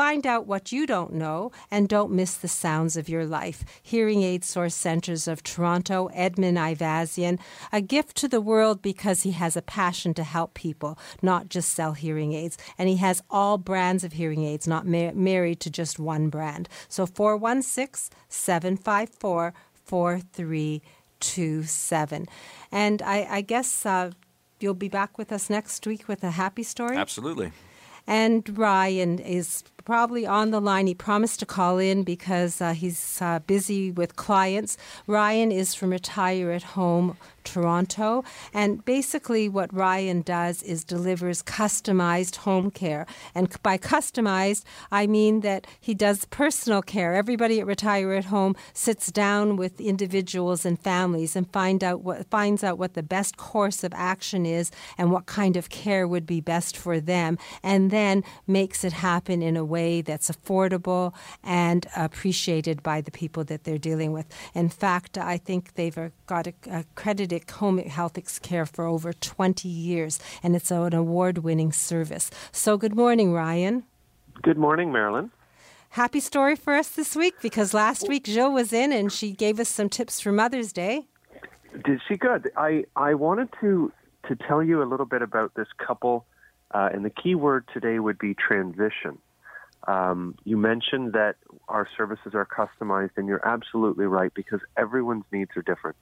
Find 0.01 0.25
out 0.27 0.47
what 0.47 0.73
you 0.73 0.87
don't 0.87 1.13
know 1.13 1.53
and 1.71 1.87
don't 1.87 2.11
miss 2.11 2.35
the 2.35 2.49
sounds 2.49 2.97
of 2.97 3.11
your 3.11 3.27
life. 3.27 3.63
Hearing 3.83 4.23
Aid 4.23 4.45
Source 4.45 4.75
Centers 4.75 5.29
of 5.29 5.43
Toronto, 5.43 6.07
Edmund 6.15 6.57
Ivazian, 6.57 7.39
a 7.71 7.83
gift 7.83 8.17
to 8.17 8.27
the 8.27 8.41
world 8.41 8.81
because 8.81 9.25
he 9.25 9.33
has 9.33 9.59
a 9.59 9.61
passion 9.61 10.15
to 10.15 10.25
help 10.25 10.55
people, 10.55 10.99
not 11.21 11.51
just 11.51 11.75
sell 11.75 11.93
hearing 11.93 12.33
aids. 12.33 12.57
And 12.79 12.89
he 12.89 12.97
has 12.97 13.23
all 13.29 13.59
brands 13.59 14.03
of 14.03 14.15
hearing 14.15 14.43
aids, 14.43 14.67
not 14.67 14.87
ma- 14.87 15.13
married 15.13 15.61
to 15.61 15.69
just 15.69 15.99
one 15.99 16.31
brand. 16.31 16.67
So 16.89 17.05
416 17.05 18.17
754 18.31 19.53
4327. 19.85 22.27
And 22.73 23.03
I, 23.03 23.29
I 23.31 23.43
guess 23.43 23.85
uh, 23.85 24.13
you'll 24.61 24.73
be 24.73 24.89
back 24.89 25.19
with 25.19 25.31
us 25.31 25.51
next 25.51 25.87
week 25.87 26.09
with 26.09 26.25
a 26.25 26.31
happy 26.31 26.63
story? 26.63 26.97
Absolutely. 26.97 27.53
And 28.07 28.59
Ryan 28.59 29.19
is 29.19 29.63
probably 29.85 30.27
on 30.27 30.51
the 30.51 30.61
line. 30.61 30.87
He 30.87 30.95
promised 30.95 31.41
to 31.41 31.47
call 31.47 31.79
in 31.79 32.03
because 32.03 32.61
uh, 32.61 32.73
he's 32.73 33.19
uh, 33.21 33.41
busy 33.41 33.91
with 33.91 34.17
clients. 34.17 34.77
Ryan 35.07 35.53
is 35.53 35.75
from 35.75 35.91
Retire 35.91 36.51
at 36.51 36.63
Home 36.63 37.17
Toronto. 37.45 38.23
And 38.53 38.85
basically, 38.85 39.49
what 39.49 39.73
Ryan 39.73 40.23
does 40.23 40.63
is 40.63 40.85
delivers 40.85 41.43
customized 41.43 42.37
home 42.37 42.71
care. 42.71 43.07
And 43.35 43.51
by 43.63 43.79
customized, 43.79 44.65
I 44.93 45.07
mean 45.07 45.41
that 45.41 45.67
he 45.81 45.95
does 45.95 46.27
personal 46.27 46.83
care. 46.83 47.15
Everybody 47.15 47.61
at 47.61 47.67
Retire 47.67 48.13
at 48.13 48.27
Home 48.27 48.55
sits 48.75 49.11
down 49.11 49.57
with 49.57 49.81
individuals 49.81 50.65
and 50.65 50.79
families 50.79 51.35
and 51.35 51.51
find 51.51 51.83
out 51.83 52.03
what, 52.03 52.29
finds 52.31 52.63
out 52.63 52.79
what 52.79 52.95
the 52.95 53.03
best 53.03 53.37
course 53.37 53.83
of 53.85 53.93
action 53.95 54.45
is 54.45 54.71
and 54.99 55.11
what 55.11 55.27
kind 55.27 55.57
of 55.57 55.71
care 55.71 56.07
would 56.07 56.27
be 56.27 56.41
best 56.41 56.77
for 56.77 57.01
them, 57.01 57.39
and 57.63 57.91
then 57.91 58.23
makes 58.47 58.85
it 58.85 58.93
happen 58.93 59.43
in 59.43 59.57
a 59.57 59.65
way 59.65 59.80
that's 60.05 60.31
affordable 60.31 61.15
and 61.43 61.87
appreciated 61.97 62.83
by 62.83 63.01
the 63.01 63.11
people 63.11 63.45
that 63.45 63.65
they're 63.65 63.79
dealing 63.79 64.13
with. 64.13 64.27
In 64.55 64.69
fact, 64.69 65.19
I 65.19 65.37
think 65.37 65.75
they've 65.75 65.99
got 66.27 66.47
accredited 66.47 67.51
home 67.51 67.79
health 67.79 68.19
care 68.43 68.67
for 68.67 68.85
over 68.87 69.13
20 69.13 69.69
years, 69.69 70.19
and 70.43 70.55
it's 70.57 70.71
an 70.71 70.95
award 70.95 71.39
winning 71.39 71.73
service. 71.73 72.31
So, 72.53 72.77
good 72.77 72.95
morning, 72.95 73.33
Ryan. 73.33 73.85
Good 74.43 74.59
morning, 74.59 74.93
Marilyn. 74.93 75.31
Happy 75.91 76.21
story 76.21 76.57
for 76.57 76.75
us 76.75 76.89
this 76.89 77.17
week 77.17 77.35
because 77.43 77.75
last 77.75 78.09
week 78.09 78.25
Jill 78.25 78.53
was 78.53 78.73
in 78.73 78.93
and 78.93 79.13
she 79.13 79.33
gave 79.33 79.59
us 79.59 79.69
some 79.69 79.89
tips 79.89 80.21
for 80.21 80.31
Mother's 80.31 80.73
Day. 80.73 81.09
Did 81.85 82.01
she 82.07 82.17
good? 82.17 82.51
I, 82.57 82.85
I 82.95 83.15
wanted 83.15 83.49
to 83.61 83.93
to 84.29 84.37
tell 84.37 84.63
you 84.63 84.83
a 84.83 84.85
little 84.85 85.07
bit 85.07 85.23
about 85.23 85.55
this 85.55 85.67
couple, 85.85 86.27
uh, 86.73 86.91
and 86.93 87.05
the 87.05 87.11
key 87.11 87.35
word 87.35 87.65
today 87.73 87.99
would 87.99 88.19
be 88.19 88.35
transition. 88.35 89.19
Um, 89.87 90.35
you 90.45 90.57
mentioned 90.57 91.15
that 91.15 91.37
our 91.69 91.89
services 91.97 92.35
are 92.35 92.47
customized, 92.47 93.13
and 93.17 93.27
you're 93.27 93.47
absolutely 93.47 94.07
right 94.07 94.33
because 94.35 94.61
everyone's 94.77 95.25
needs 95.33 95.51
are 95.57 95.63
different. 95.63 95.97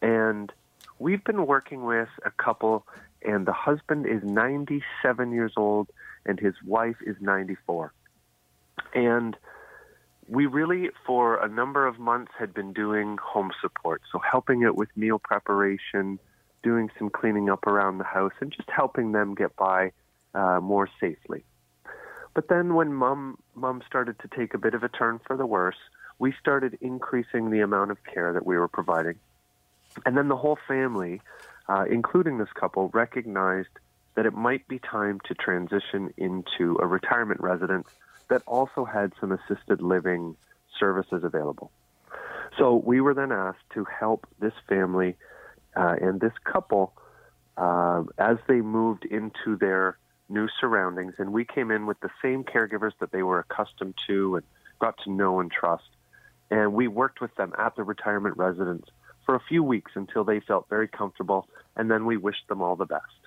And 0.00 0.52
we've 0.98 1.22
been 1.24 1.46
working 1.46 1.84
with 1.84 2.08
a 2.24 2.30
couple, 2.30 2.86
and 3.22 3.46
the 3.46 3.52
husband 3.52 4.06
is 4.06 4.22
97 4.22 5.32
years 5.32 5.52
old, 5.56 5.88
and 6.24 6.38
his 6.38 6.54
wife 6.64 6.96
is 7.04 7.16
94. 7.20 7.92
And 8.94 9.36
we 10.28 10.46
really, 10.46 10.90
for 11.06 11.42
a 11.42 11.48
number 11.48 11.86
of 11.86 11.98
months, 11.98 12.32
had 12.38 12.54
been 12.54 12.72
doing 12.72 13.18
home 13.22 13.50
support. 13.60 14.02
So, 14.12 14.18
helping 14.18 14.62
it 14.62 14.76
with 14.76 14.88
meal 14.96 15.18
preparation, 15.18 16.18
doing 16.62 16.90
some 16.98 17.10
cleaning 17.10 17.50
up 17.50 17.66
around 17.66 17.98
the 17.98 18.04
house, 18.04 18.32
and 18.40 18.52
just 18.52 18.70
helping 18.70 19.12
them 19.12 19.34
get 19.34 19.56
by 19.56 19.92
uh, 20.34 20.60
more 20.60 20.88
safely. 21.00 21.44
But 22.34 22.48
then, 22.48 22.74
when 22.74 22.92
mom, 22.94 23.38
mom 23.54 23.82
started 23.86 24.18
to 24.20 24.28
take 24.28 24.54
a 24.54 24.58
bit 24.58 24.74
of 24.74 24.82
a 24.82 24.88
turn 24.88 25.20
for 25.26 25.36
the 25.36 25.46
worse, 25.46 25.76
we 26.18 26.32
started 26.40 26.78
increasing 26.80 27.50
the 27.50 27.60
amount 27.60 27.90
of 27.90 27.98
care 28.04 28.32
that 28.32 28.46
we 28.46 28.56
were 28.56 28.68
providing. 28.68 29.16
And 30.06 30.16
then 30.16 30.28
the 30.28 30.36
whole 30.36 30.58
family, 30.66 31.20
uh, 31.68 31.84
including 31.90 32.38
this 32.38 32.48
couple, 32.58 32.88
recognized 32.94 33.68
that 34.14 34.26
it 34.26 34.32
might 34.32 34.66
be 34.68 34.78
time 34.78 35.20
to 35.26 35.34
transition 35.34 36.12
into 36.16 36.78
a 36.80 36.86
retirement 36.86 37.40
residence 37.40 37.88
that 38.28 38.42
also 38.46 38.84
had 38.84 39.12
some 39.20 39.32
assisted 39.32 39.82
living 39.82 40.36
services 40.78 41.24
available. 41.24 41.70
So 42.58 42.76
we 42.76 43.00
were 43.00 43.14
then 43.14 43.32
asked 43.32 43.68
to 43.74 43.84
help 43.84 44.26
this 44.38 44.52
family 44.68 45.16
uh, 45.76 45.96
and 46.00 46.20
this 46.20 46.32
couple 46.44 46.94
uh, 47.56 48.04
as 48.18 48.36
they 48.48 48.60
moved 48.60 49.04
into 49.04 49.56
their 49.56 49.98
new 50.32 50.48
surroundings. 50.60 51.14
And 51.18 51.32
we 51.32 51.44
came 51.44 51.70
in 51.70 51.86
with 51.86 52.00
the 52.00 52.10
same 52.20 52.42
caregivers 52.42 52.92
that 53.00 53.12
they 53.12 53.22
were 53.22 53.38
accustomed 53.38 53.94
to 54.08 54.36
and 54.36 54.44
got 54.80 54.98
to 55.04 55.10
know 55.10 55.40
and 55.40 55.50
trust. 55.50 55.88
And 56.50 56.72
we 56.72 56.88
worked 56.88 57.20
with 57.20 57.34
them 57.36 57.52
at 57.58 57.76
the 57.76 57.84
retirement 57.84 58.36
residence 58.36 58.86
for 59.24 59.34
a 59.34 59.40
few 59.40 59.62
weeks 59.62 59.92
until 59.94 60.24
they 60.24 60.40
felt 60.40 60.68
very 60.68 60.88
comfortable, 60.88 61.48
and 61.76 61.90
then 61.90 62.04
we 62.06 62.16
wished 62.16 62.48
them 62.48 62.60
all 62.60 62.76
the 62.76 62.86
best. 62.86 63.21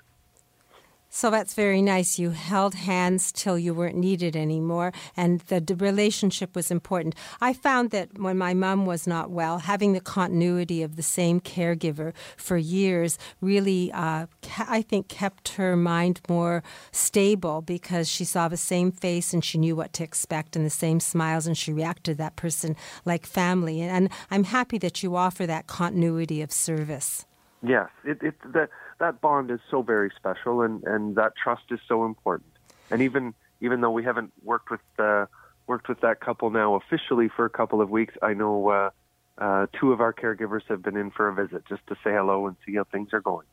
So 1.10 1.30
that's 1.30 1.54
very 1.54 1.82
nice. 1.82 2.20
You 2.20 2.32
held 2.32 2.76
hands 2.76 3.32
till 3.32 3.58
you 3.58 3.74
weren't 3.74 3.96
needed 3.96 4.36
anymore, 4.36 4.92
and 5.16 5.40
the, 5.42 5.76
relationship 5.76 6.56
was 6.56 6.72
important. 6.72 7.16
I 7.40 7.54
found 7.54 7.92
that 7.92 8.18
when 8.18 8.38
my 8.38 8.54
mom 8.54 8.86
was 8.86 9.08
not 9.08 9.30
well, 9.30 9.60
having 9.60 9.94
the 9.94 10.02
continuity 10.02 10.84
of 10.84 10.96
the 10.96 11.04
same 11.04 11.40
caregiver 11.40 12.14
for 12.38 12.58
years 12.58 13.18
really, 13.40 13.92
uh, 13.92 14.28
I 14.60 14.82
think, 14.82 15.08
kept 15.08 15.50
her 15.50 15.76
mind 15.76 16.22
more 16.28 16.64
stable 16.92 17.62
because 17.62 18.10
she 18.10 18.26
saw 18.26 18.48
the 18.48 18.58
same 18.58 18.92
face 18.92 19.34
and 19.34 19.44
she 19.44 19.58
knew 19.58 19.76
what 19.76 19.94
to 19.94 20.04
expect 20.04 20.56
and 20.56 20.66
the 20.66 20.70
same 20.70 21.00
smiles, 21.00 21.48
and 21.48 21.58
she 21.58 21.72
reacted 21.72 22.04
to 22.06 22.16
that 22.16 22.36
person 22.36 22.76
like 23.06 23.26
family. 23.26 23.82
And 23.82 24.10
I'm 24.32 24.46
happy 24.46 24.78
that 24.80 25.02
you 25.02 25.16
offer 25.16 25.46
that 25.46 25.68
continuity 25.68 26.42
of 26.42 26.52
service. 26.52 27.26
Yes, 27.64 27.90
it, 28.04 28.22
it 28.22 28.36
the 28.42 28.70
that 29.00 29.22
bond 29.22 29.52
is 29.52 29.60
so 29.70 29.82
very 29.82 30.12
special, 30.16 30.62
and 30.62 30.84
and 30.84 31.16
that 31.16 31.34
trust 31.36 31.64
is 31.72 31.80
so 31.88 32.06
important. 32.06 32.52
And 32.92 33.02
even 33.02 33.34
even 33.62 33.82
though 33.82 33.92
we 33.92 34.04
haven't 34.04 34.32
worked 34.44 34.70
with 34.70 34.82
uh, 34.98 35.26
worked 35.68 35.90
with 35.90 36.02
that 36.02 36.20
couple 36.20 36.50
now 36.50 36.76
officially 36.76 37.30
for 37.30 37.46
a 37.46 37.50
couple 37.50 37.82
of 37.82 37.90
weeks, 37.90 38.14
I 38.22 38.34
know 38.34 38.70
uh, 38.70 38.90
uh, 39.38 39.68
two 39.80 39.92
of 39.92 40.02
our 40.02 40.14
caregivers 40.14 40.62
have 40.68 40.82
been 40.82 40.98
in 40.98 41.12
for 41.12 41.28
a 41.28 41.34
visit 41.34 41.64
just 41.68 41.86
to 41.88 41.96
say 41.96 42.12
hello 42.12 42.48
and 42.48 42.56
see 42.66 42.76
how 42.76 42.84
things 42.86 43.10
are 43.14 43.22
going. 43.22 43.46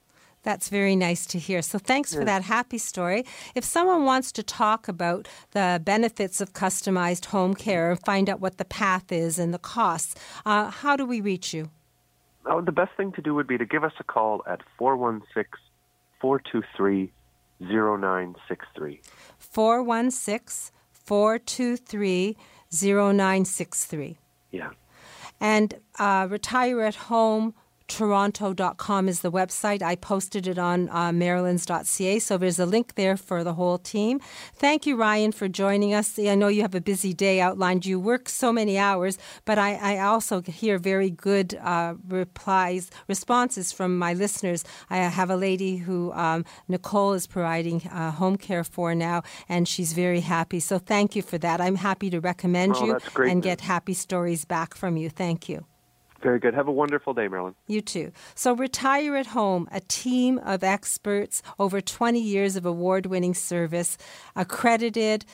That's 0.43 0.69
very 0.69 0.97
nice 0.97 1.25
to 1.27 1.39
hear. 1.39 1.63
So 1.63 1.79
thanks 1.79 2.13
for 2.13 2.25
that 2.25 2.43
happy 2.43 2.79
story. 2.79 3.25
If 3.55 3.65
someone 3.65 4.05
wants 4.05 4.33
to 4.33 4.43
talk 4.43 4.89
about 4.89 5.29
the 5.53 5.81
benefits 5.85 6.41
of 6.41 6.53
customized 6.53 7.27
home 7.27 7.55
care 7.55 7.93
and 7.93 8.01
find 8.01 8.29
out 8.29 8.41
what 8.41 8.59
the 8.59 8.65
path 8.65 9.13
is 9.13 9.39
and 9.39 9.55
the 9.55 9.59
costs, 9.59 10.17
uh, 10.45 10.71
how 10.71 10.97
do 10.97 11.07
we 11.07 11.21
reach 11.21 11.55
you? 11.55 11.71
Oh, 12.47 12.61
the 12.61 12.73
best 12.73 12.93
thing 12.97 13.13
to 13.13 13.23
do 13.23 13.35
would 13.35 13.47
be 13.47 13.59
to 13.59 13.65
give 13.65 13.85
us 13.85 13.93
a 14.01 14.05
call 14.05 14.43
at 14.47 14.61
416 14.79 15.45
423 16.21 17.13
0963. 17.61 19.01
416 19.39 20.73
423 20.93 22.37
0963. 22.71 24.19
Yeah. 24.51 24.71
And 25.41 25.75
uh, 25.99 26.27
retire 26.31 26.81
at 26.83 26.95
home 26.95 27.55
toronto.com 27.89 29.09
is 29.09 29.21
the 29.21 29.31
website. 29.31 29.83
I 29.83 29.97
posted 29.97 30.47
it 30.47 30.59
on 30.59 30.89
uh, 30.89 31.11
marilyns.ca, 31.11 32.19
so 32.19 32.39
there's 32.39 32.59
a 32.59 32.67
link 32.67 32.95
there 32.95 33.17
for 33.17 33.45
the 33.45 33.55
whole 33.55 33.79
team. 33.79 34.21
Thank 34.55 34.87
you, 34.87 34.97
Ryan, 34.97 35.33
for 35.33 35.49
joining 35.49 35.95
us. 35.95 36.19
I 36.19 36.35
know 36.35 36.49
you 36.49 36.63
have 36.63 36.75
a 36.75 36.81
busy 36.81 37.13
day 37.13 37.41
outlined. 37.41 37.87
You 37.87 37.99
work 37.99 38.29
so 38.29 38.53
many 38.53 38.79
hours, 38.79 39.19
but 39.45 39.59
I, 39.59 39.75
I 39.75 39.99
also 39.99 40.43
hear 40.43 40.79
very 40.79 41.11
good 41.11 41.55
uh, 41.63 41.95
replies, 42.09 42.91
responses 43.09 43.73
from 43.73 43.99
my 43.99 44.15
listeners. 44.15 44.65
I 44.91 44.99
have 44.99 45.31
a 45.31 45.37
lady 45.37 45.77
who 45.77 46.13
um, 46.13 46.45
Nicole 46.69 47.13
is 47.13 47.27
providing 47.27 47.83
uh, 47.89 48.11
home 48.13 48.37
care 48.37 48.65
for 48.65 48.95
now, 48.95 49.23
and 49.49 49.67
she's 49.67 49.93
very 49.93 50.21
happy. 50.21 50.61
So 50.61 50.79
thank 50.79 51.17
you 51.17 51.23
for 51.23 51.39
that. 51.39 51.61
I'm 51.61 51.77
happy 51.77 52.11
to 52.11 52.21
recommend 52.21 52.77
oh, 52.77 52.87
you 52.87 52.99
and 53.23 53.43
get 53.43 53.61
happy 53.61 53.95
stories 53.95 54.45
back 54.45 54.75
from 54.75 54.97
you. 54.97 55.11
Thank 55.11 55.49
you. 55.49 55.67
Very 56.23 56.39
good. 56.39 56.55
Have 56.55 56.69
a 56.69 56.73
wonderful 56.73 57.15
day, 57.15 57.29
Marilyn. 57.29 57.55
You 57.67 57.81
too. 57.81 58.13
So, 58.35 58.55
Retire 58.55 59.17
at 59.17 59.27
Home, 59.27 59.69
a 59.73 59.81
team 59.81 60.39
of 60.39 60.63
experts, 60.63 61.43
over 61.59 61.81
20 61.81 62.21
years 62.21 62.55
of 62.57 62.65
award 62.65 63.07
winning 63.07 63.35
service, 63.35 63.99
accredited 64.37 65.25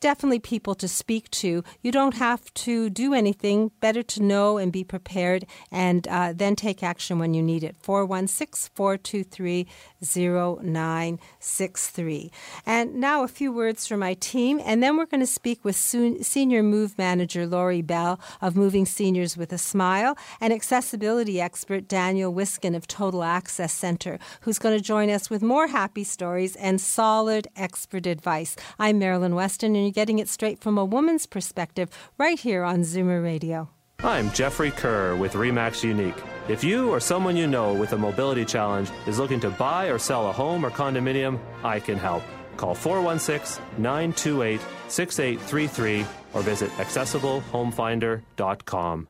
definitely 0.00 0.38
people 0.38 0.74
to 0.76 0.88
speak 0.88 1.30
to. 1.30 1.62
You 1.82 1.92
don't 1.92 2.16
have 2.16 2.52
to 2.54 2.88
do 2.90 3.14
anything. 3.14 3.70
Better 3.80 4.02
to 4.02 4.22
know 4.22 4.58
and 4.58 4.72
be 4.72 4.84
prepared 4.84 5.46
and 5.70 6.06
uh, 6.08 6.32
then 6.34 6.56
take 6.56 6.82
action 6.82 7.18
when 7.18 7.34
you 7.34 7.42
need 7.42 7.64
it. 7.64 7.76
416 7.80 8.70
423 8.74 9.66
0963. 10.00 12.30
And 12.66 12.94
now 12.96 13.24
a 13.24 13.28
few 13.28 13.52
words 13.52 13.86
from 13.86 14.00
my 14.00 14.14
team, 14.14 14.60
and 14.64 14.82
then 14.82 14.96
we're 14.96 15.06
going 15.06 15.20
to 15.20 15.26
speak 15.26 15.64
with 15.64 15.76
Senior 15.76 16.62
Move 16.62 16.96
Manager 16.98 17.46
Lori 17.46 17.82
Bell 17.82 18.18
of 18.40 18.56
Moving 18.56 18.86
Seniors 18.86 19.36
with 19.36 19.52
a 19.52 19.58
Smile 19.58 20.16
and 20.40 20.52
accessibility 20.52 21.40
expert 21.40 21.88
Daniel 21.88 22.32
Wiskin 22.32 22.74
of 22.74 22.86
Total 22.86 23.24
Access 23.24 23.72
Center, 23.72 24.18
who's 24.42 24.58
going 24.58 24.76
to 24.76 24.82
join 24.82 25.10
us 25.10 25.30
with 25.30 25.42
more 25.42 25.68
happy 25.68 26.04
stories 26.04 26.56
and 26.56 26.80
solid 26.80 27.48
expert 27.56 28.06
advice. 28.06 28.56
I'm 28.78 28.98
Marilyn 28.98 29.34
Weston, 29.34 29.76
and 29.76 29.87
you're 29.88 29.94
getting 29.94 30.18
it 30.18 30.28
straight 30.28 30.60
from 30.60 30.76
a 30.76 30.84
woman's 30.84 31.24
perspective 31.24 31.88
right 32.18 32.38
here 32.38 32.62
on 32.62 32.80
Zoomer 32.80 33.24
Radio. 33.24 33.70
I'm 34.04 34.30
Jeffrey 34.32 34.70
Kerr 34.70 35.16
with 35.16 35.32
REMAX 35.32 35.82
Unique. 35.82 36.22
If 36.46 36.62
you 36.62 36.90
or 36.90 37.00
someone 37.00 37.38
you 37.38 37.46
know 37.46 37.72
with 37.72 37.94
a 37.94 37.96
mobility 37.96 38.44
challenge 38.44 38.90
is 39.06 39.18
looking 39.18 39.40
to 39.40 39.48
buy 39.48 39.86
or 39.86 39.98
sell 39.98 40.28
a 40.28 40.32
home 40.32 40.66
or 40.66 40.70
condominium, 40.70 41.40
I 41.64 41.80
can 41.80 41.96
help. 41.96 42.22
Call 42.58 42.74
416 42.74 43.64
928 43.78 44.60
6833 44.88 46.04
or 46.34 46.42
visit 46.42 46.70
accessiblehomefinder.com. 46.72 49.08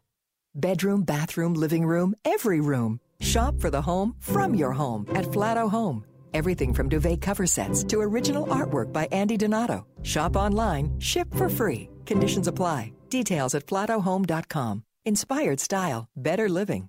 Bedroom, 0.54 1.02
bathroom, 1.02 1.54
living 1.54 1.86
room, 1.86 2.14
every 2.24 2.60
room. 2.60 3.00
Shop 3.20 3.58
for 3.58 3.70
the 3.70 3.82
home 3.82 4.14
from 4.20 4.54
your 4.54 4.70
home 4.72 5.06
at 5.12 5.24
Flato 5.24 5.68
Home. 5.70 6.04
Everything 6.34 6.74
from 6.74 6.88
duvet 6.88 7.20
cover 7.20 7.46
sets 7.46 7.84
to 7.84 8.00
original 8.00 8.46
artwork 8.48 8.92
by 8.92 9.08
Andy 9.12 9.36
Donato. 9.36 9.86
Shop 10.02 10.36
online, 10.36 10.98
ship 10.98 11.32
for 11.34 11.48
free. 11.48 11.88
Conditions 12.06 12.48
apply. 12.48 12.92
Details 13.10 13.54
at 13.54 13.66
flatohome.com. 13.66 14.84
Inspired 15.04 15.60
style, 15.60 16.08
better 16.16 16.48
living. 16.48 16.88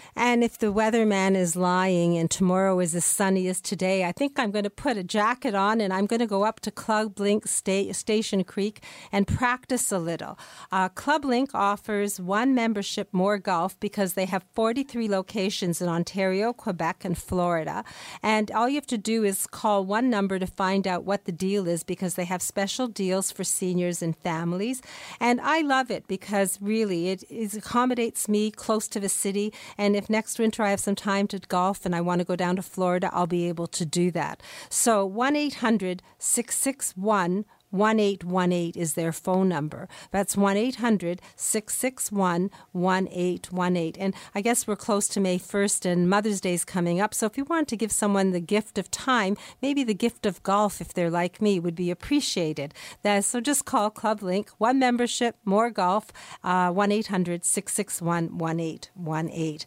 And 0.15 0.43
if 0.43 0.57
the 0.57 0.73
weatherman 0.73 1.35
is 1.35 1.55
lying 1.55 2.17
and 2.17 2.29
tomorrow 2.29 2.79
is 2.79 2.93
as 2.95 3.05
sunny 3.05 3.47
as 3.47 3.61
today, 3.61 4.03
I 4.03 4.11
think 4.11 4.37
I'm 4.37 4.51
going 4.51 4.63
to 4.63 4.69
put 4.69 4.97
a 4.97 5.03
jacket 5.03 5.55
on 5.55 5.79
and 5.79 5.93
I'm 5.93 6.05
going 6.05 6.19
to 6.19 6.27
go 6.27 6.43
up 6.43 6.59
to 6.61 6.71
Club 6.71 7.19
Link 7.19 7.47
Sta- 7.47 7.93
Station 7.93 8.43
Creek 8.43 8.83
and 9.11 9.27
practice 9.27 9.91
a 9.91 9.99
little. 9.99 10.37
Uh, 10.71 10.89
Club 10.89 11.23
Link 11.23 11.51
offers 11.53 12.19
one 12.19 12.53
membership 12.53 13.09
more 13.13 13.37
golf 13.37 13.79
because 13.79 14.13
they 14.13 14.25
have 14.25 14.43
43 14.53 15.07
locations 15.07 15.81
in 15.81 15.87
Ontario, 15.87 16.51
Quebec, 16.51 17.05
and 17.05 17.17
Florida. 17.17 17.83
And 18.21 18.51
all 18.51 18.67
you 18.67 18.75
have 18.75 18.87
to 18.87 18.97
do 18.97 19.23
is 19.23 19.47
call 19.47 19.85
one 19.85 20.09
number 20.09 20.39
to 20.39 20.47
find 20.47 20.87
out 20.87 21.05
what 21.05 21.25
the 21.25 21.31
deal 21.31 21.67
is 21.67 21.83
because 21.83 22.15
they 22.15 22.25
have 22.25 22.41
special 22.41 22.87
deals 22.87 23.31
for 23.31 23.43
seniors 23.43 24.01
and 24.01 24.15
families. 24.17 24.81
And 25.19 25.39
I 25.41 25.61
love 25.61 25.89
it 25.89 26.07
because 26.07 26.59
really 26.61 27.09
it, 27.09 27.23
accommodates 27.55 28.27
me 28.27 28.51
close 28.51 28.87
to 28.89 28.99
the 28.99 29.09
city. 29.09 29.53
And 29.77 29.95
if 30.01 30.09
next 30.09 30.39
winter 30.39 30.63
I 30.63 30.71
have 30.71 30.79
some 30.79 30.95
time 30.95 31.27
to 31.27 31.39
golf 31.39 31.85
and 31.85 31.95
I 31.95 32.01
want 32.01 32.19
to 32.19 32.25
go 32.25 32.35
down 32.35 32.55
to 32.55 32.61
Florida, 32.61 33.09
I'll 33.13 33.27
be 33.27 33.47
able 33.47 33.67
to 33.67 33.85
do 33.85 34.09
that. 34.11 34.41
So 34.69 35.05
1 35.05 35.35
800 35.35 36.01
661 36.17 37.45
1818 37.71 38.79
is 38.79 38.93
their 38.93 39.11
phone 39.11 39.49
number. 39.49 39.87
That's 40.11 40.37
1 40.37 40.57
800 40.57 41.21
661 41.35 42.49
1818. 42.71 44.01
And 44.01 44.13
I 44.35 44.41
guess 44.41 44.67
we're 44.67 44.75
close 44.75 45.07
to 45.09 45.19
May 45.19 45.39
1st 45.39 45.85
and 45.85 46.09
Mother's 46.09 46.41
Day 46.41 46.53
is 46.53 46.65
coming 46.65 47.01
up. 47.01 47.13
So 47.13 47.25
if 47.25 47.37
you 47.37 47.45
want 47.45 47.67
to 47.69 47.77
give 47.77 47.91
someone 47.91 48.31
the 48.31 48.39
gift 48.39 48.77
of 48.77 48.91
time, 48.91 49.37
maybe 49.61 49.83
the 49.83 49.93
gift 49.93 50.25
of 50.25 50.43
golf, 50.43 50.81
if 50.81 50.93
they're 50.93 51.09
like 51.09 51.41
me, 51.41 51.59
would 51.59 51.75
be 51.75 51.91
appreciated. 51.91 52.73
So 53.21 53.39
just 53.39 53.65
call 53.65 53.89
Club 53.89 54.21
Link, 54.21 54.49
one 54.57 54.79
membership, 54.79 55.35
more 55.45 55.69
golf, 55.69 56.07
uh, 56.43 56.71
1 56.71 56.91
800 56.91 57.43
661 57.45 58.37
1818. 58.37 59.59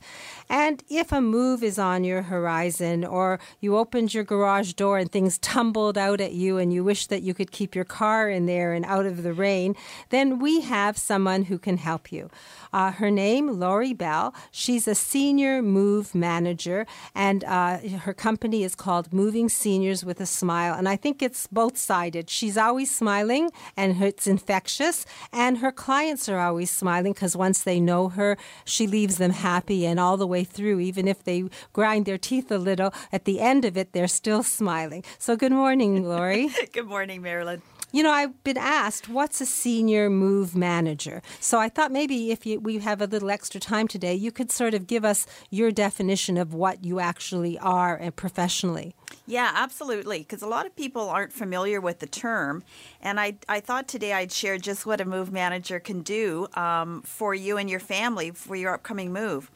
And 0.49 0.83
if 0.89 1.13
a 1.13 1.21
move 1.21 1.63
is 1.63 1.79
on 1.79 2.05
your 2.05 2.23
horizon 2.23 3.05
or 3.05 3.41
you 3.61 3.77
opened 3.77 4.15
your 4.15 4.25
garage 4.25 4.73
door 4.75 4.99
and 4.99 5.11
things 5.11 5.39
tumbled 5.39 5.97
out 5.97 6.21
at 6.21 6.33
you 6.33 6.59
and 6.59 6.73
you 6.73 6.85
wish 6.85 7.07
that 7.07 7.23
you 7.23 7.35
could 7.35 7.51
keep 7.51 7.75
your 7.75 7.85
car 7.95 8.29
in 8.29 8.47
there 8.47 8.73
and 8.73 8.85
out 8.87 9.07
of 9.07 9.23
the 9.23 9.33
rain, 9.33 9.77
then 10.11 10.41
we 10.41 10.63
have 10.63 10.99
someone 10.99 11.45
who 11.45 11.59
can 11.59 11.77
help 11.77 12.11
you. 12.11 12.29
Uh, 12.73 12.91
her 12.91 13.09
name, 13.09 13.61
Lori 13.61 13.95
Bell. 13.95 14.35
She's 14.51 14.89
a 14.89 14.97
senior 14.97 15.63
move 15.63 16.13
manager, 16.13 16.87
and 17.15 17.45
uh, 17.45 17.79
her 18.07 18.13
company 18.13 18.65
is 18.65 18.75
called 18.75 19.13
Moving 19.13 19.49
Seniors 19.49 20.05
with 20.05 20.21
a 20.21 20.27
Smile. 20.27 20.75
And 20.75 20.89
I 20.89 20.97
think 20.97 21.23
it's 21.23 21.47
both 21.47 21.77
sided. 21.79 22.29
She's 22.29 22.59
always 22.59 22.91
smiling, 22.91 23.51
and 23.77 24.03
it's 24.03 24.27
infectious, 24.27 25.07
and 25.33 25.59
her 25.59 25.71
clients 25.71 26.29
are 26.29 26.41
always 26.41 26.73
smiling 26.73 27.13
because 27.13 27.37
once 27.37 27.63
they 27.63 27.79
know 27.79 28.09
her, 28.09 28.37
she 28.65 28.89
leaves 28.89 29.19
them 29.19 29.31
happy 29.31 29.87
and 29.87 30.01
all 30.01 30.17
the 30.17 30.27
way 30.27 30.43
through. 30.43 30.81
Even 30.81 31.07
if 31.07 31.23
they 31.23 31.45
grind 31.73 32.07
their 32.07 32.19
teeth 32.19 32.51
a 32.51 32.59
little, 32.59 32.93
at 33.13 33.25
the 33.25 33.39
end 33.39 33.65
of 33.65 33.77
it, 33.77 33.93
they're 33.93 34.09
still 34.09 34.43
smiling. 34.43 35.05
So, 35.21 35.37
good 35.37 35.53
morning, 35.53 36.03
Lori. 36.03 36.51
good 36.73 36.89
morning, 36.89 37.23
Marilyn. 37.23 37.63
You 37.95 38.03
know, 38.03 38.11
I've 38.11 38.43
been 38.43 38.59
asked, 38.59 39.09
what's 39.09 39.41
a 39.41 39.47
senior 39.47 40.11
move 40.11 40.57
manager? 40.57 41.23
So 41.39 41.61
I 41.61 41.69
thought 41.69 41.93
maybe 41.93 42.33
if 42.33 42.45
you, 42.45 42.59
we 42.59 42.79
have 42.79 43.01
a 43.01 43.07
little 43.07 43.31
extra 43.31 43.61
time 43.61 43.87
today, 43.87 44.17
you 44.17 44.33
could 44.33 44.51
sort 44.51 44.75
of 44.75 44.89
give 44.89 45.05
us 45.05 45.29
your 45.49 45.71
definition 45.71 46.37
of 46.37 46.53
what 46.53 46.85
you 46.85 46.99
actually 46.99 47.57
are 47.61 47.95
and 47.95 48.17
professionally. 48.17 48.97
Yeah, 49.29 49.53
absolutely. 49.55 50.19
Because 50.19 50.43
a 50.43 50.49
lot 50.49 50.67
of 50.67 50.75
people 50.75 51.09
aren't 51.09 51.33
familiar 51.33 51.81
with 51.81 52.01
the 52.01 52.09
term. 52.09 52.65
And 53.01 53.21
I, 53.21 53.37
I 53.49 53.61
thought 53.61 53.87
today 53.87 54.13
I'd 54.13 54.33
share 54.33 54.59
just 54.59 54.85
what 54.85 55.01
a 55.01 55.05
move 55.05 55.31
manager 55.31 55.79
can 55.79 56.03
do 56.03 56.49
um, 56.55 57.01
for 57.03 57.33
you 57.33 57.59
and 57.59 57.71
your 57.71 57.79
family 57.79 58.33
for 58.33 58.57
your 58.57 58.75
upcoming 58.75 59.13
move. 59.13 59.53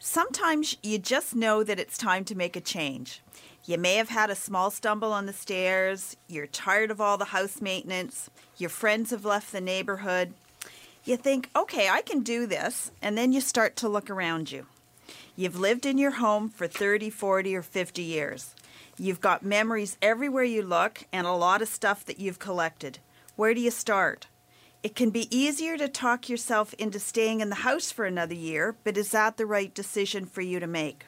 Sometimes 0.00 0.76
you 0.82 0.98
just 0.98 1.36
know 1.36 1.62
that 1.62 1.78
it's 1.78 1.96
time 1.96 2.24
to 2.24 2.34
make 2.34 2.56
a 2.56 2.60
change. 2.60 3.22
You 3.68 3.76
may 3.76 3.96
have 3.96 4.08
had 4.08 4.30
a 4.30 4.34
small 4.34 4.70
stumble 4.70 5.12
on 5.12 5.26
the 5.26 5.32
stairs, 5.34 6.16
you're 6.26 6.46
tired 6.46 6.90
of 6.90 7.02
all 7.02 7.18
the 7.18 7.26
house 7.26 7.60
maintenance, 7.60 8.30
your 8.56 8.70
friends 8.70 9.10
have 9.10 9.26
left 9.26 9.52
the 9.52 9.60
neighborhood. 9.60 10.32
You 11.04 11.18
think, 11.18 11.50
okay, 11.54 11.86
I 11.86 12.00
can 12.00 12.20
do 12.20 12.46
this, 12.46 12.90
and 13.02 13.18
then 13.18 13.30
you 13.30 13.42
start 13.42 13.76
to 13.76 13.88
look 13.90 14.08
around 14.08 14.50
you. 14.50 14.64
You've 15.36 15.58
lived 15.60 15.84
in 15.84 15.98
your 15.98 16.12
home 16.12 16.48
for 16.48 16.66
30, 16.66 17.10
40, 17.10 17.54
or 17.54 17.60
50 17.60 18.00
years. 18.00 18.54
You've 18.96 19.20
got 19.20 19.44
memories 19.44 19.98
everywhere 20.00 20.44
you 20.44 20.62
look 20.62 21.04
and 21.12 21.26
a 21.26 21.32
lot 21.32 21.60
of 21.60 21.68
stuff 21.68 22.06
that 22.06 22.18
you've 22.18 22.38
collected. 22.38 23.00
Where 23.36 23.52
do 23.52 23.60
you 23.60 23.70
start? 23.70 24.28
It 24.82 24.96
can 24.96 25.10
be 25.10 25.28
easier 25.30 25.76
to 25.76 25.88
talk 25.88 26.30
yourself 26.30 26.72
into 26.78 26.98
staying 26.98 27.42
in 27.42 27.50
the 27.50 27.56
house 27.66 27.90
for 27.90 28.06
another 28.06 28.32
year, 28.32 28.76
but 28.82 28.96
is 28.96 29.10
that 29.10 29.36
the 29.36 29.44
right 29.44 29.74
decision 29.74 30.24
for 30.24 30.40
you 30.40 30.58
to 30.58 30.66
make? 30.66 31.04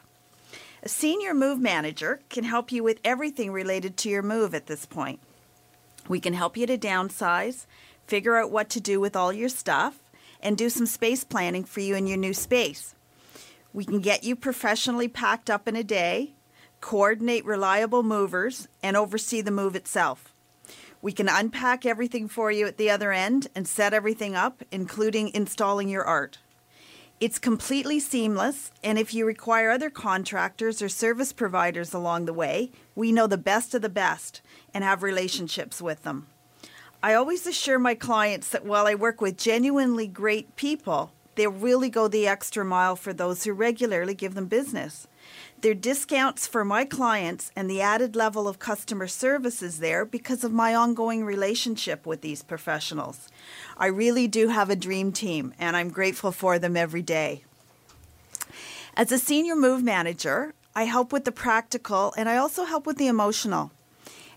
A 0.82 0.88
senior 0.88 1.34
move 1.34 1.60
manager 1.60 2.20
can 2.30 2.44
help 2.44 2.72
you 2.72 2.82
with 2.82 3.00
everything 3.04 3.52
related 3.52 3.98
to 3.98 4.08
your 4.08 4.22
move 4.22 4.54
at 4.54 4.66
this 4.66 4.86
point. 4.86 5.20
We 6.08 6.20
can 6.20 6.32
help 6.32 6.56
you 6.56 6.66
to 6.66 6.78
downsize, 6.78 7.66
figure 8.06 8.38
out 8.38 8.50
what 8.50 8.70
to 8.70 8.80
do 8.80 8.98
with 8.98 9.14
all 9.14 9.30
your 9.30 9.50
stuff, 9.50 9.98
and 10.42 10.56
do 10.56 10.70
some 10.70 10.86
space 10.86 11.22
planning 11.22 11.64
for 11.64 11.80
you 11.80 11.94
in 11.96 12.06
your 12.06 12.16
new 12.16 12.32
space. 12.32 12.94
We 13.74 13.84
can 13.84 14.00
get 14.00 14.24
you 14.24 14.34
professionally 14.34 15.06
packed 15.06 15.50
up 15.50 15.68
in 15.68 15.76
a 15.76 15.84
day, 15.84 16.32
coordinate 16.80 17.44
reliable 17.44 18.02
movers, 18.02 18.66
and 18.82 18.96
oversee 18.96 19.42
the 19.42 19.50
move 19.50 19.76
itself. 19.76 20.32
We 21.02 21.12
can 21.12 21.28
unpack 21.28 21.84
everything 21.84 22.26
for 22.26 22.50
you 22.50 22.66
at 22.66 22.78
the 22.78 22.88
other 22.88 23.12
end 23.12 23.48
and 23.54 23.68
set 23.68 23.92
everything 23.92 24.34
up, 24.34 24.62
including 24.72 25.28
installing 25.34 25.90
your 25.90 26.04
art. 26.04 26.38
It's 27.20 27.38
completely 27.38 28.00
seamless, 28.00 28.70
and 28.82 28.98
if 28.98 29.12
you 29.12 29.26
require 29.26 29.70
other 29.70 29.90
contractors 29.90 30.80
or 30.80 30.88
service 30.88 31.34
providers 31.34 31.92
along 31.92 32.24
the 32.24 32.32
way, 32.32 32.70
we 32.94 33.12
know 33.12 33.26
the 33.26 33.36
best 33.36 33.74
of 33.74 33.82
the 33.82 33.90
best 33.90 34.40
and 34.72 34.82
have 34.82 35.02
relationships 35.02 35.82
with 35.82 36.02
them. 36.02 36.28
I 37.02 37.12
always 37.12 37.46
assure 37.46 37.78
my 37.78 37.94
clients 37.94 38.48
that 38.48 38.64
while 38.64 38.86
I 38.86 38.94
work 38.94 39.20
with 39.20 39.36
genuinely 39.36 40.06
great 40.06 40.56
people, 40.56 41.12
They 41.40 41.46
really 41.46 41.88
go 41.88 42.08
the 42.08 42.26
extra 42.26 42.64
mile 42.64 42.96
for 42.96 43.12
those 43.12 43.44
who 43.44 43.52
regularly 43.52 44.14
give 44.14 44.34
them 44.34 44.46
business. 44.46 45.06
Their 45.60 45.74
discounts 45.74 46.46
for 46.46 46.64
my 46.64 46.86
clients 46.86 47.50
and 47.54 47.68
the 47.68 47.82
added 47.82 48.16
level 48.16 48.48
of 48.48 48.58
customer 48.58 49.06
service 49.06 49.60
is 49.60 49.78
there 49.78 50.06
because 50.06 50.42
of 50.42 50.52
my 50.52 50.74
ongoing 50.74 51.22
relationship 51.22 52.06
with 52.06 52.22
these 52.22 52.42
professionals. 52.42 53.28
I 53.76 53.88
really 53.88 54.26
do 54.26 54.48
have 54.48 54.70
a 54.70 54.76
dream 54.76 55.12
team, 55.12 55.52
and 55.58 55.76
I'm 55.76 55.90
grateful 55.90 56.32
for 56.32 56.58
them 56.58 56.78
every 56.78 57.02
day. 57.02 57.44
As 58.96 59.12
a 59.12 59.18
senior 59.18 59.54
move 59.54 59.82
manager, 59.82 60.54
I 60.74 60.84
help 60.84 61.12
with 61.12 61.26
the 61.26 61.32
practical 61.32 62.14
and 62.16 62.28
I 62.28 62.38
also 62.38 62.64
help 62.64 62.86
with 62.86 62.96
the 62.96 63.08
emotional. 63.08 63.70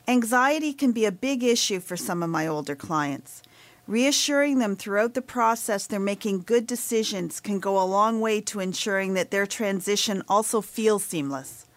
Anxiety 0.09 0.73
can 0.73 0.91
be 0.91 1.05
a 1.05 1.11
big 1.11 1.41
issue 1.41 1.79
for 1.79 1.95
some 1.95 2.21
of 2.21 2.29
my 2.29 2.47
older 2.47 2.75
clients. 2.75 3.41
Reassuring 3.85 4.59
them 4.59 4.77
throughout 4.77 5.13
the 5.13 5.21
process 5.21 5.85
they're 5.85 5.99
making 5.99 6.43
good 6.43 6.65
decisions 6.65 7.41
can 7.41 7.59
go 7.59 7.81
a 7.81 7.83
long 7.83 8.21
way 8.21 8.39
to 8.39 8.61
ensuring 8.61 9.13
that 9.15 9.29
their 9.29 9.45
transition 9.45 10.23
also 10.29 10.61
feels 10.61 11.03
seamless. 11.03 11.67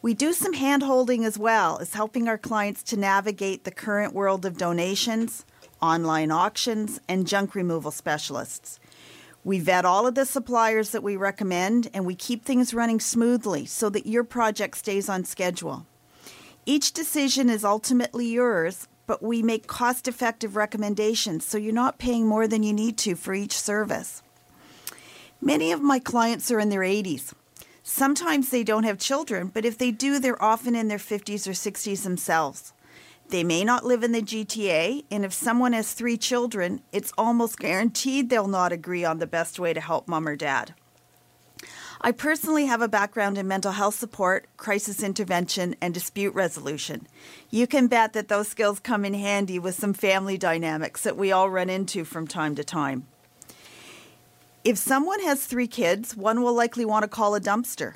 We 0.00 0.14
do 0.14 0.32
some 0.32 0.54
hand 0.54 0.82
holding 0.82 1.26
as 1.26 1.38
well 1.38 1.78
as 1.78 1.92
helping 1.92 2.26
our 2.26 2.38
clients 2.38 2.82
to 2.84 2.96
navigate 2.96 3.64
the 3.64 3.70
current 3.70 4.14
world 4.14 4.46
of 4.46 4.56
donations, 4.56 5.44
online 5.82 6.30
auctions, 6.30 7.00
and 7.06 7.26
junk 7.26 7.54
removal 7.54 7.90
specialists. 7.90 8.80
We 9.44 9.58
vet 9.60 9.84
all 9.84 10.06
of 10.06 10.14
the 10.14 10.24
suppliers 10.24 10.90
that 10.90 11.02
we 11.02 11.16
recommend 11.16 11.90
and 11.92 12.06
we 12.06 12.14
keep 12.14 12.44
things 12.44 12.72
running 12.72 12.98
smoothly 12.98 13.66
so 13.66 13.90
that 13.90 14.06
your 14.06 14.24
project 14.24 14.78
stays 14.78 15.08
on 15.08 15.24
schedule. 15.24 15.86
Each 16.64 16.92
decision 16.92 17.50
is 17.50 17.64
ultimately 17.64 18.26
yours, 18.26 18.88
but 19.06 19.22
we 19.22 19.42
make 19.42 19.66
cost 19.66 20.08
effective 20.08 20.56
recommendations 20.56 21.44
so 21.44 21.58
you're 21.58 21.72
not 21.72 21.98
paying 21.98 22.26
more 22.26 22.46
than 22.46 22.62
you 22.62 22.72
need 22.72 22.98
to 22.98 23.14
for 23.14 23.34
each 23.34 23.58
service. 23.58 24.22
Many 25.40 25.72
of 25.72 25.82
my 25.82 25.98
clients 25.98 26.50
are 26.50 26.58
in 26.58 26.70
their 26.70 26.80
80s. 26.80 27.32
Sometimes 27.82 28.50
they 28.50 28.64
don't 28.64 28.84
have 28.84 28.98
children, 28.98 29.48
but 29.52 29.64
if 29.64 29.78
they 29.78 29.90
do, 29.90 30.18
they're 30.18 30.42
often 30.42 30.74
in 30.74 30.88
their 30.88 30.98
50s 30.98 31.46
or 31.46 31.52
60s 31.52 32.02
themselves. 32.02 32.72
They 33.28 33.44
may 33.44 33.64
not 33.64 33.84
live 33.84 34.02
in 34.02 34.12
the 34.12 34.22
GTA, 34.22 35.04
and 35.10 35.24
if 35.24 35.32
someone 35.32 35.72
has 35.72 35.92
three 35.92 36.16
children, 36.16 36.80
it's 36.92 37.12
almost 37.18 37.58
guaranteed 37.58 38.30
they'll 38.30 38.48
not 38.48 38.72
agree 38.72 39.04
on 39.04 39.18
the 39.18 39.26
best 39.26 39.58
way 39.58 39.72
to 39.72 39.80
help 39.80 40.08
mom 40.08 40.28
or 40.28 40.36
dad. 40.36 40.74
I 42.00 42.12
personally 42.12 42.66
have 42.66 42.82
a 42.82 42.88
background 42.88 43.38
in 43.38 43.48
mental 43.48 43.72
health 43.72 43.94
support, 43.94 44.46
crisis 44.56 45.02
intervention, 45.02 45.76
and 45.80 45.94
dispute 45.94 46.34
resolution. 46.34 47.06
You 47.50 47.66
can 47.66 47.86
bet 47.86 48.12
that 48.12 48.28
those 48.28 48.48
skills 48.48 48.80
come 48.80 49.04
in 49.04 49.14
handy 49.14 49.58
with 49.58 49.74
some 49.74 49.94
family 49.94 50.36
dynamics 50.36 51.02
that 51.02 51.16
we 51.16 51.32
all 51.32 51.48
run 51.48 51.70
into 51.70 52.04
from 52.04 52.26
time 52.26 52.54
to 52.56 52.64
time. 52.64 53.06
If 54.62 54.76
someone 54.76 55.20
has 55.22 55.46
three 55.46 55.68
kids, 55.68 56.16
one 56.16 56.42
will 56.42 56.54
likely 56.54 56.84
want 56.84 57.04
to 57.04 57.08
call 57.08 57.34
a 57.34 57.40
dumpster. 57.40 57.94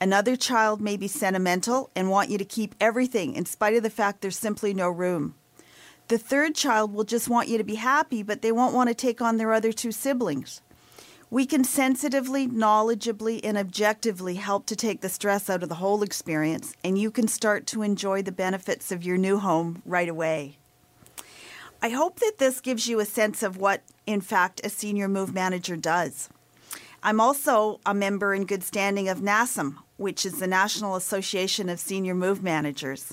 Another 0.00 0.36
child 0.36 0.80
may 0.80 0.96
be 0.96 1.08
sentimental 1.08 1.90
and 1.96 2.10
want 2.10 2.28
you 2.28 2.38
to 2.38 2.44
keep 2.44 2.74
everything 2.80 3.34
in 3.34 3.46
spite 3.46 3.74
of 3.74 3.82
the 3.82 3.90
fact 3.90 4.20
there's 4.20 4.38
simply 4.38 4.74
no 4.74 4.90
room. 4.90 5.34
The 6.08 6.18
third 6.18 6.54
child 6.54 6.92
will 6.92 7.04
just 7.04 7.28
want 7.30 7.48
you 7.48 7.56
to 7.56 7.64
be 7.64 7.76
happy, 7.76 8.22
but 8.22 8.42
they 8.42 8.52
won't 8.52 8.74
want 8.74 8.90
to 8.90 8.94
take 8.94 9.22
on 9.22 9.38
their 9.38 9.54
other 9.54 9.72
two 9.72 9.92
siblings. 9.92 10.60
We 11.34 11.46
can 11.46 11.64
sensitively, 11.64 12.46
knowledgeably, 12.46 13.40
and 13.42 13.58
objectively 13.58 14.36
help 14.36 14.66
to 14.66 14.76
take 14.76 15.00
the 15.00 15.08
stress 15.08 15.50
out 15.50 15.64
of 15.64 15.68
the 15.68 15.74
whole 15.74 16.04
experience, 16.04 16.76
and 16.84 16.96
you 16.96 17.10
can 17.10 17.26
start 17.26 17.66
to 17.66 17.82
enjoy 17.82 18.22
the 18.22 18.30
benefits 18.30 18.92
of 18.92 19.02
your 19.02 19.18
new 19.18 19.40
home 19.40 19.82
right 19.84 20.08
away. 20.08 20.58
I 21.82 21.88
hope 21.88 22.20
that 22.20 22.38
this 22.38 22.60
gives 22.60 22.86
you 22.86 23.00
a 23.00 23.04
sense 23.04 23.42
of 23.42 23.56
what, 23.56 23.82
in 24.06 24.20
fact, 24.20 24.60
a 24.62 24.68
senior 24.68 25.08
move 25.08 25.34
manager 25.34 25.74
does. 25.74 26.28
I'm 27.02 27.20
also 27.20 27.80
a 27.84 27.94
member 27.94 28.32
in 28.32 28.46
good 28.46 28.62
standing 28.62 29.08
of 29.08 29.18
NASM, 29.18 29.74
which 29.96 30.24
is 30.24 30.38
the 30.38 30.46
National 30.46 30.94
Association 30.94 31.68
of 31.68 31.80
Senior 31.80 32.14
Move 32.14 32.44
Managers. 32.44 33.12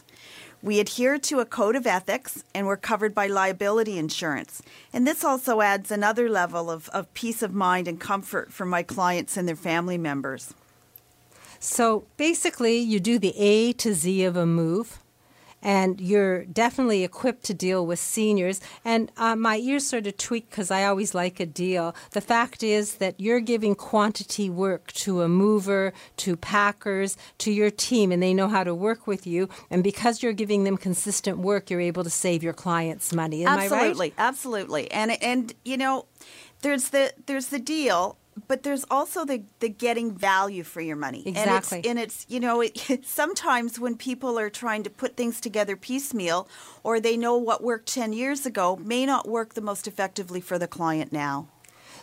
We 0.63 0.79
adhere 0.79 1.17
to 1.17 1.39
a 1.39 1.45
code 1.45 1.75
of 1.75 1.87
ethics 1.87 2.43
and 2.53 2.67
we're 2.67 2.77
covered 2.77 3.15
by 3.15 3.27
liability 3.27 3.97
insurance. 3.97 4.61
And 4.93 5.07
this 5.07 5.23
also 5.23 5.61
adds 5.61 5.89
another 5.89 6.29
level 6.29 6.69
of, 6.69 6.87
of 6.89 7.11
peace 7.15 7.41
of 7.41 7.53
mind 7.53 7.87
and 7.87 7.99
comfort 7.99 8.53
for 8.53 8.65
my 8.65 8.83
clients 8.83 9.37
and 9.37 9.47
their 9.47 9.55
family 9.55 9.97
members. 9.97 10.53
So 11.59 12.05
basically, 12.17 12.77
you 12.77 12.99
do 12.99 13.19
the 13.19 13.33
A 13.37 13.73
to 13.73 13.93
Z 13.93 14.23
of 14.23 14.35
a 14.35 14.45
move 14.45 14.99
and 15.61 15.99
you're 16.01 16.45
definitely 16.45 17.03
equipped 17.03 17.43
to 17.45 17.53
deal 17.53 17.85
with 17.85 17.99
seniors. 17.99 18.61
And 18.83 19.11
uh, 19.17 19.35
my 19.35 19.57
ears 19.57 19.85
sort 19.85 20.07
of 20.07 20.17
tweak 20.17 20.49
because 20.49 20.71
I 20.71 20.85
always 20.85 21.13
like 21.13 21.39
a 21.39 21.45
deal. 21.45 21.95
The 22.11 22.21
fact 22.21 22.63
is 22.63 22.95
that 22.95 23.19
you're 23.19 23.39
giving 23.39 23.75
quantity 23.75 24.49
work 24.49 24.91
to 24.93 25.21
a 25.21 25.29
mover, 25.29 25.93
to 26.17 26.35
packers, 26.35 27.17
to 27.39 27.51
your 27.51 27.69
team, 27.69 28.11
and 28.11 28.21
they 28.21 28.33
know 28.33 28.47
how 28.47 28.63
to 28.63 28.73
work 28.73 29.07
with 29.07 29.27
you. 29.27 29.49
And 29.69 29.83
because 29.83 30.23
you're 30.23 30.33
giving 30.33 30.63
them 30.63 30.77
consistent 30.77 31.39
work, 31.39 31.69
you're 31.69 31.81
able 31.81 32.03
to 32.03 32.09
save 32.09 32.43
your 32.43 32.53
clients 32.53 33.13
money. 33.13 33.45
Am 33.45 33.59
absolutely, 33.59 34.07
right? 34.09 34.13
absolutely. 34.17 34.91
And 34.91 35.11
and 35.23 35.53
you 35.63 35.77
know, 35.77 36.05
there's 36.61 36.89
the 36.89 37.13
there's 37.25 37.47
the 37.47 37.59
deal 37.59 38.17
but 38.47 38.63
there's 38.63 38.85
also 38.89 39.25
the, 39.25 39.43
the 39.59 39.69
getting 39.69 40.15
value 40.15 40.63
for 40.63 40.81
your 40.81 40.95
money. 40.95 41.23
Exactly. 41.25 41.77
And 41.77 41.85
it's, 41.85 41.87
and 41.87 41.99
it's 41.99 42.25
you 42.29 42.39
know, 42.39 42.61
it, 42.61 43.05
sometimes 43.05 43.79
when 43.79 43.95
people 43.95 44.37
are 44.39 44.49
trying 44.49 44.83
to 44.83 44.89
put 44.89 45.17
things 45.17 45.41
together 45.41 45.75
piecemeal 45.75 46.47
or 46.83 46.99
they 46.99 47.17
know 47.17 47.37
what 47.37 47.63
worked 47.63 47.93
10 47.93 48.13
years 48.13 48.45
ago 48.45 48.75
may 48.77 49.05
not 49.05 49.27
work 49.27 49.53
the 49.53 49.61
most 49.61 49.87
effectively 49.87 50.41
for 50.41 50.57
the 50.57 50.67
client 50.67 51.11
now. 51.11 51.47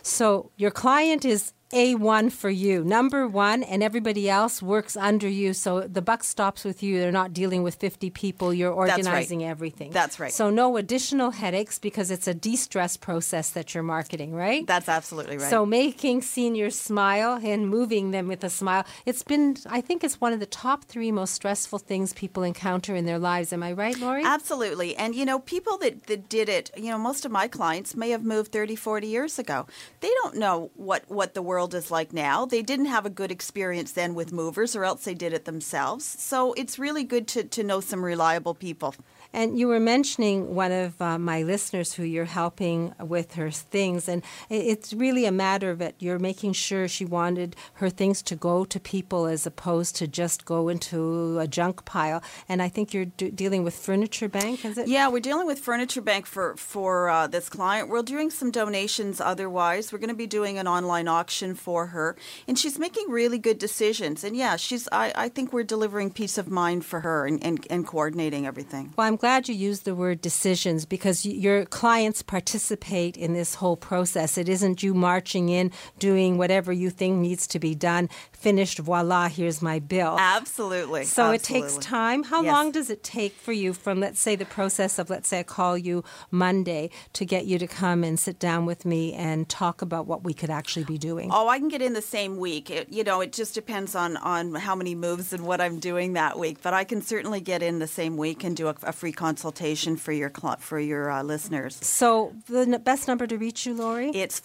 So 0.01 0.51
your 0.57 0.71
client 0.71 1.25
is 1.25 1.53
a1 1.71 2.31
for 2.31 2.49
you, 2.49 2.83
number 2.83 3.27
one, 3.27 3.61
and 3.61 3.83
everybody 3.83 4.27
else 4.27 4.59
works 4.59 4.97
under 4.97 5.27
you. 5.27 5.53
So 5.53 5.81
the 5.81 6.01
buck 6.01 6.23
stops 6.23 6.63
with 6.63 6.81
you. 6.81 6.99
They're 6.99 7.11
not 7.11 7.31
dealing 7.31 7.61
with 7.61 7.75
50 7.75 8.09
people. 8.09 8.51
You're 8.51 8.71
organizing 8.73 9.41
right. 9.41 9.49
everything. 9.49 9.91
That's 9.91 10.19
right. 10.19 10.33
So 10.33 10.49
no 10.49 10.77
additional 10.77 11.29
headaches 11.29 11.77
because 11.77 12.09
it's 12.09 12.27
a 12.27 12.33
de 12.33 12.55
stress 12.55 12.97
process 12.97 13.51
that 13.51 13.75
you're 13.75 13.83
marketing, 13.83 14.33
right? 14.33 14.65
That's 14.65 14.89
absolutely 14.89 15.37
right. 15.37 15.49
So 15.49 15.63
making 15.63 16.23
seniors 16.23 16.75
smile 16.75 17.39
and 17.43 17.69
moving 17.69 18.11
them 18.11 18.27
with 18.27 18.43
a 18.43 18.49
smile. 18.49 18.83
It's 19.05 19.21
been, 19.21 19.57
I 19.67 19.81
think 19.81 20.03
it's 20.03 20.19
one 20.19 20.33
of 20.33 20.39
the 20.39 20.47
top 20.47 20.85
three 20.85 21.11
most 21.11 21.35
stressful 21.35 21.79
things 21.79 22.13
people 22.13 22.41
encounter 22.41 22.95
in 22.95 23.05
their 23.05 23.19
lives. 23.19 23.53
Am 23.53 23.61
I 23.61 23.73
right, 23.73 23.97
Lori? 23.99 24.23
Absolutely. 24.25 24.95
And, 24.95 25.13
you 25.13 25.23
know, 25.23 25.37
people 25.37 25.77
that, 25.77 26.07
that 26.07 26.29
did 26.29 26.49
it, 26.49 26.71
you 26.75 26.89
know, 26.89 26.97
most 26.97 27.25
of 27.25 27.31
my 27.31 27.47
clients 27.47 27.95
may 27.95 28.09
have 28.09 28.23
moved 28.23 28.51
30, 28.51 28.75
40 28.75 29.05
years 29.05 29.37
ago. 29.37 29.67
They 29.99 30.11
don't 30.23 30.37
know 30.37 30.71
what, 30.73 31.03
what 31.09 31.35
the 31.35 31.43
world 31.43 31.58
world 31.59 31.75
is 31.75 31.91
like 31.91 32.13
now. 32.13 32.45
They 32.45 32.61
didn't 32.61 32.85
have 32.85 33.05
a 33.05 33.09
good 33.09 33.31
experience 33.31 33.91
then 33.91 34.15
with 34.15 34.31
movers, 34.31 34.77
or 34.77 34.85
else 34.85 35.03
they 35.03 35.13
did 35.13 35.33
it 35.33 35.43
themselves. 35.43 36.05
So 36.05 36.53
it's 36.53 36.79
really 36.79 37.03
good 37.03 37.27
to, 37.33 37.43
to 37.43 37.63
know 37.65 37.81
some 37.81 38.01
reliable 38.01 38.53
people. 38.53 38.95
And 39.31 39.59
you 39.59 39.67
were 39.67 39.79
mentioning 39.79 40.55
one 40.55 40.71
of 40.71 40.99
uh, 41.01 41.19
my 41.19 41.43
listeners 41.43 41.93
who 41.93 42.03
you're 42.03 42.25
helping 42.25 42.93
with 42.99 43.35
her 43.35 43.51
things, 43.51 44.09
and 44.09 44.23
it's 44.49 44.91
really 44.93 45.25
a 45.25 45.31
matter 45.31 45.69
of 45.69 45.81
it. 45.81 45.95
You're 45.99 46.19
making 46.19 46.53
sure 46.53 46.87
she 46.87 47.05
wanted 47.05 47.55
her 47.73 47.89
things 47.89 48.21
to 48.23 48.35
go 48.35 48.65
to 48.65 48.79
people 48.79 49.27
as 49.27 49.45
opposed 49.45 49.95
to 49.97 50.07
just 50.07 50.45
go 50.45 50.67
into 50.67 51.39
a 51.39 51.47
junk 51.47 51.85
pile. 51.85 52.23
And 52.47 52.61
I 52.61 52.69
think 52.69 52.93
you're 52.93 53.05
d- 53.05 53.29
dealing 53.29 53.63
with 53.63 53.75
Furniture 53.75 54.29
Bank, 54.29 54.65
is 54.65 54.77
it? 54.77 54.87
Yeah, 54.87 55.07
we're 55.09 55.19
dealing 55.19 55.45
with 55.45 55.59
Furniture 55.59 56.01
Bank 56.01 56.25
for 56.25 56.55
for 56.55 57.09
uh, 57.09 57.27
this 57.27 57.49
client. 57.49 57.89
We're 57.89 58.01
doing 58.01 58.31
some 58.31 58.49
donations. 58.49 59.21
Otherwise, 59.21 59.93
we're 59.93 59.99
going 59.99 60.09
to 60.09 60.15
be 60.15 60.27
doing 60.27 60.57
an 60.57 60.67
online 60.67 61.07
auction 61.07 61.53
for 61.53 61.87
her, 61.87 62.15
and 62.47 62.57
she's 62.57 62.79
making 62.79 63.09
really 63.09 63.37
good 63.37 63.59
decisions. 63.59 64.23
And 64.23 64.35
yeah, 64.35 64.55
she's. 64.55 64.87
I, 64.91 65.11
I 65.15 65.29
think 65.29 65.53
we're 65.53 65.63
delivering 65.63 66.11
peace 66.11 66.37
of 66.37 66.49
mind 66.49 66.83
for 66.83 67.01
her 67.01 67.27
and, 67.27 67.43
and, 67.43 67.65
and 67.69 67.85
coordinating 67.85 68.47
everything. 68.47 68.93
Well, 68.97 69.07
I'm 69.07 69.17
glad 69.19 69.49
you 69.49 69.53
used 69.53 69.83
the 69.83 69.93
word 69.93 70.21
decisions 70.21 70.85
because 70.85 71.25
your 71.25 71.65
clients 71.65 72.21
participate 72.21 73.17
in 73.17 73.33
this 73.33 73.55
whole 73.55 73.75
process. 73.75 74.37
It 74.37 74.47
isn't 74.47 74.81
you 74.81 74.93
marching 74.93 75.49
in, 75.49 75.73
doing 75.99 76.37
whatever 76.37 76.71
you 76.71 76.89
think 76.89 77.17
needs 77.17 77.45
to 77.47 77.59
be 77.59 77.75
done, 77.75 78.07
finished, 78.39 78.79
voila, 78.79 79.27
here's 79.27 79.61
my 79.61 79.79
bill. 79.79 80.15
Absolutely. 80.17 81.03
So 81.03 81.33
Absolutely. 81.33 81.35
it 81.35 81.43
takes 81.43 81.85
time. 81.85 82.23
How 82.23 82.41
yes. 82.41 82.51
long 82.51 82.71
does 82.71 82.89
it 82.89 83.03
take 83.03 83.33
for 83.33 83.51
you 83.51 83.73
from, 83.73 83.99
let's 83.99 84.19
say, 84.19 84.35
the 84.35 84.45
process 84.45 84.97
of, 84.97 85.09
let's 85.09 85.27
say, 85.27 85.39
I 85.39 85.43
call 85.43 85.77
you 85.77 86.03
Monday 86.31 86.89
to 87.13 87.25
get 87.25 87.45
you 87.45 87.59
to 87.59 87.67
come 87.67 88.03
and 88.03 88.19
sit 88.19 88.39
down 88.39 88.65
with 88.65 88.85
me 88.85 89.13
and 89.13 89.49
talk 89.49 89.81
about 89.81 90.07
what 90.07 90.23
we 90.23 90.33
could 90.33 90.49
actually 90.49 90.85
be 90.85 90.97
doing? 90.97 91.29
Oh, 91.31 91.47
I 91.47 91.59
can 91.59 91.67
get 91.67 91.81
in 91.81 91.93
the 91.93 92.01
same 92.01 92.37
week. 92.37 92.69
It, 92.69 92.89
you 92.89 93.03
know, 93.03 93.21
it 93.21 93.33
just 93.33 93.53
depends 93.53 93.93
on, 93.93 94.17
on 94.17 94.55
how 94.55 94.75
many 94.75 94.95
moves 94.95 95.33
and 95.33 95.45
what 95.45 95.59
I'm 95.59 95.79
doing 95.79 96.13
that 96.13 96.39
week. 96.39 96.61
But 96.61 96.73
I 96.73 96.85
can 96.85 97.01
certainly 97.01 97.41
get 97.41 97.61
in 97.61 97.79
the 97.79 97.87
same 97.87 98.15
week 98.17 98.43
and 98.43 98.55
do 98.55 98.67
a, 98.67 98.75
a 98.83 98.93
free 98.93 99.11
consultation 99.11 99.97
for 99.97 100.11
your 100.11 100.29
for 100.59 100.79
your 100.79 101.11
uh, 101.11 101.23
listeners. 101.23 101.77
So 101.81 102.33
the 102.47 102.79
best 102.79 103.07
number 103.07 103.27
to 103.27 103.37
reach 103.37 103.65
you, 103.65 103.73
Lori? 103.73 104.11
It's 104.11 104.39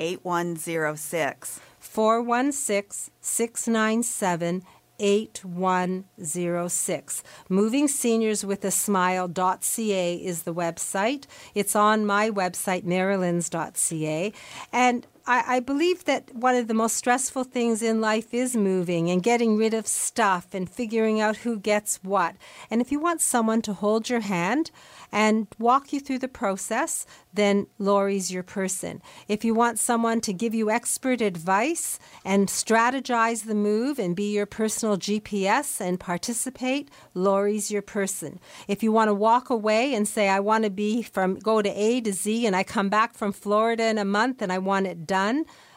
416-697-8106. 0.00 1.60
416 1.78 3.12
697 3.20 4.62
8106. 5.00 7.22
Moving 7.48 7.88
Seniors 7.88 8.44
with 8.44 8.64
a 8.64 8.70
Smile.ca 8.70 10.14
is 10.14 10.42
the 10.42 10.54
website. 10.54 11.24
It's 11.54 11.74
on 11.74 12.04
my 12.04 12.30
website, 12.30 12.84
marilyns.ca. 12.84 14.32
And 14.72 15.06
I, 15.30 15.44
I, 15.46 15.60
believe 15.60 16.06
that 16.06 16.34
one 16.34 16.56
of 16.56 16.66
the 16.66 16.74
most 16.74 16.96
stressful 16.96 17.44
things 17.44 17.82
in 17.82 18.00
life 18.00 18.34
is 18.34 18.56
moving 18.56 19.08
and 19.10 19.22
getting 19.22 19.56
rid 19.56 19.74
of 19.74 19.86
stuff 19.86 20.48
and 20.52 20.68
figuring 20.68 21.20
out 21.20 21.36
who 21.36 21.56
gets 21.56 22.00
what. 22.02 22.34
And 22.68 22.80
if 22.80 22.90
you 22.90 22.98
want 22.98 23.20
someone 23.20 23.62
to 23.62 23.72
hold 23.72 24.10
your 24.10 24.20
hand, 24.20 24.72
and 25.12 25.46
walk 25.58 25.92
you 25.92 26.00
through 26.00 26.18
the 26.18 26.28
process, 26.28 27.06
then 27.32 27.66
Lori's 27.78 28.32
your 28.32 28.42
person. 28.42 29.02
If 29.28 29.44
you 29.44 29.54
want 29.54 29.78
someone 29.78 30.20
to 30.22 30.32
give 30.32 30.54
you 30.54 30.70
expert 30.70 31.20
advice 31.20 31.98
and 32.24 32.48
strategize 32.48 33.44
the 33.44 33.54
move 33.54 33.98
and 33.98 34.16
be 34.16 34.34
your 34.34 34.46
personal 34.46 34.96
GPS 34.96 35.80
and 35.80 35.98
participate, 35.98 36.90
Lori's 37.14 37.70
your 37.70 37.82
person. 37.82 38.40
If 38.68 38.82
you 38.82 38.92
want 38.92 39.08
to 39.08 39.14
walk 39.14 39.50
away 39.50 39.94
and 39.94 40.06
say, 40.06 40.28
I 40.28 40.40
want 40.40 40.64
to 40.64 40.70
be 40.70 41.02
from 41.02 41.36
go 41.36 41.62
to 41.62 41.70
A 41.70 42.00
to 42.02 42.12
Z 42.12 42.46
and 42.46 42.54
I 42.54 42.62
come 42.62 42.88
back 42.88 43.14
from 43.14 43.32
Florida 43.32 43.86
in 43.86 43.98
a 43.98 44.04
month 44.04 44.42
and 44.42 44.52
I 44.52 44.58
want 44.58 44.86
it 44.86 45.06
done, 45.06 45.19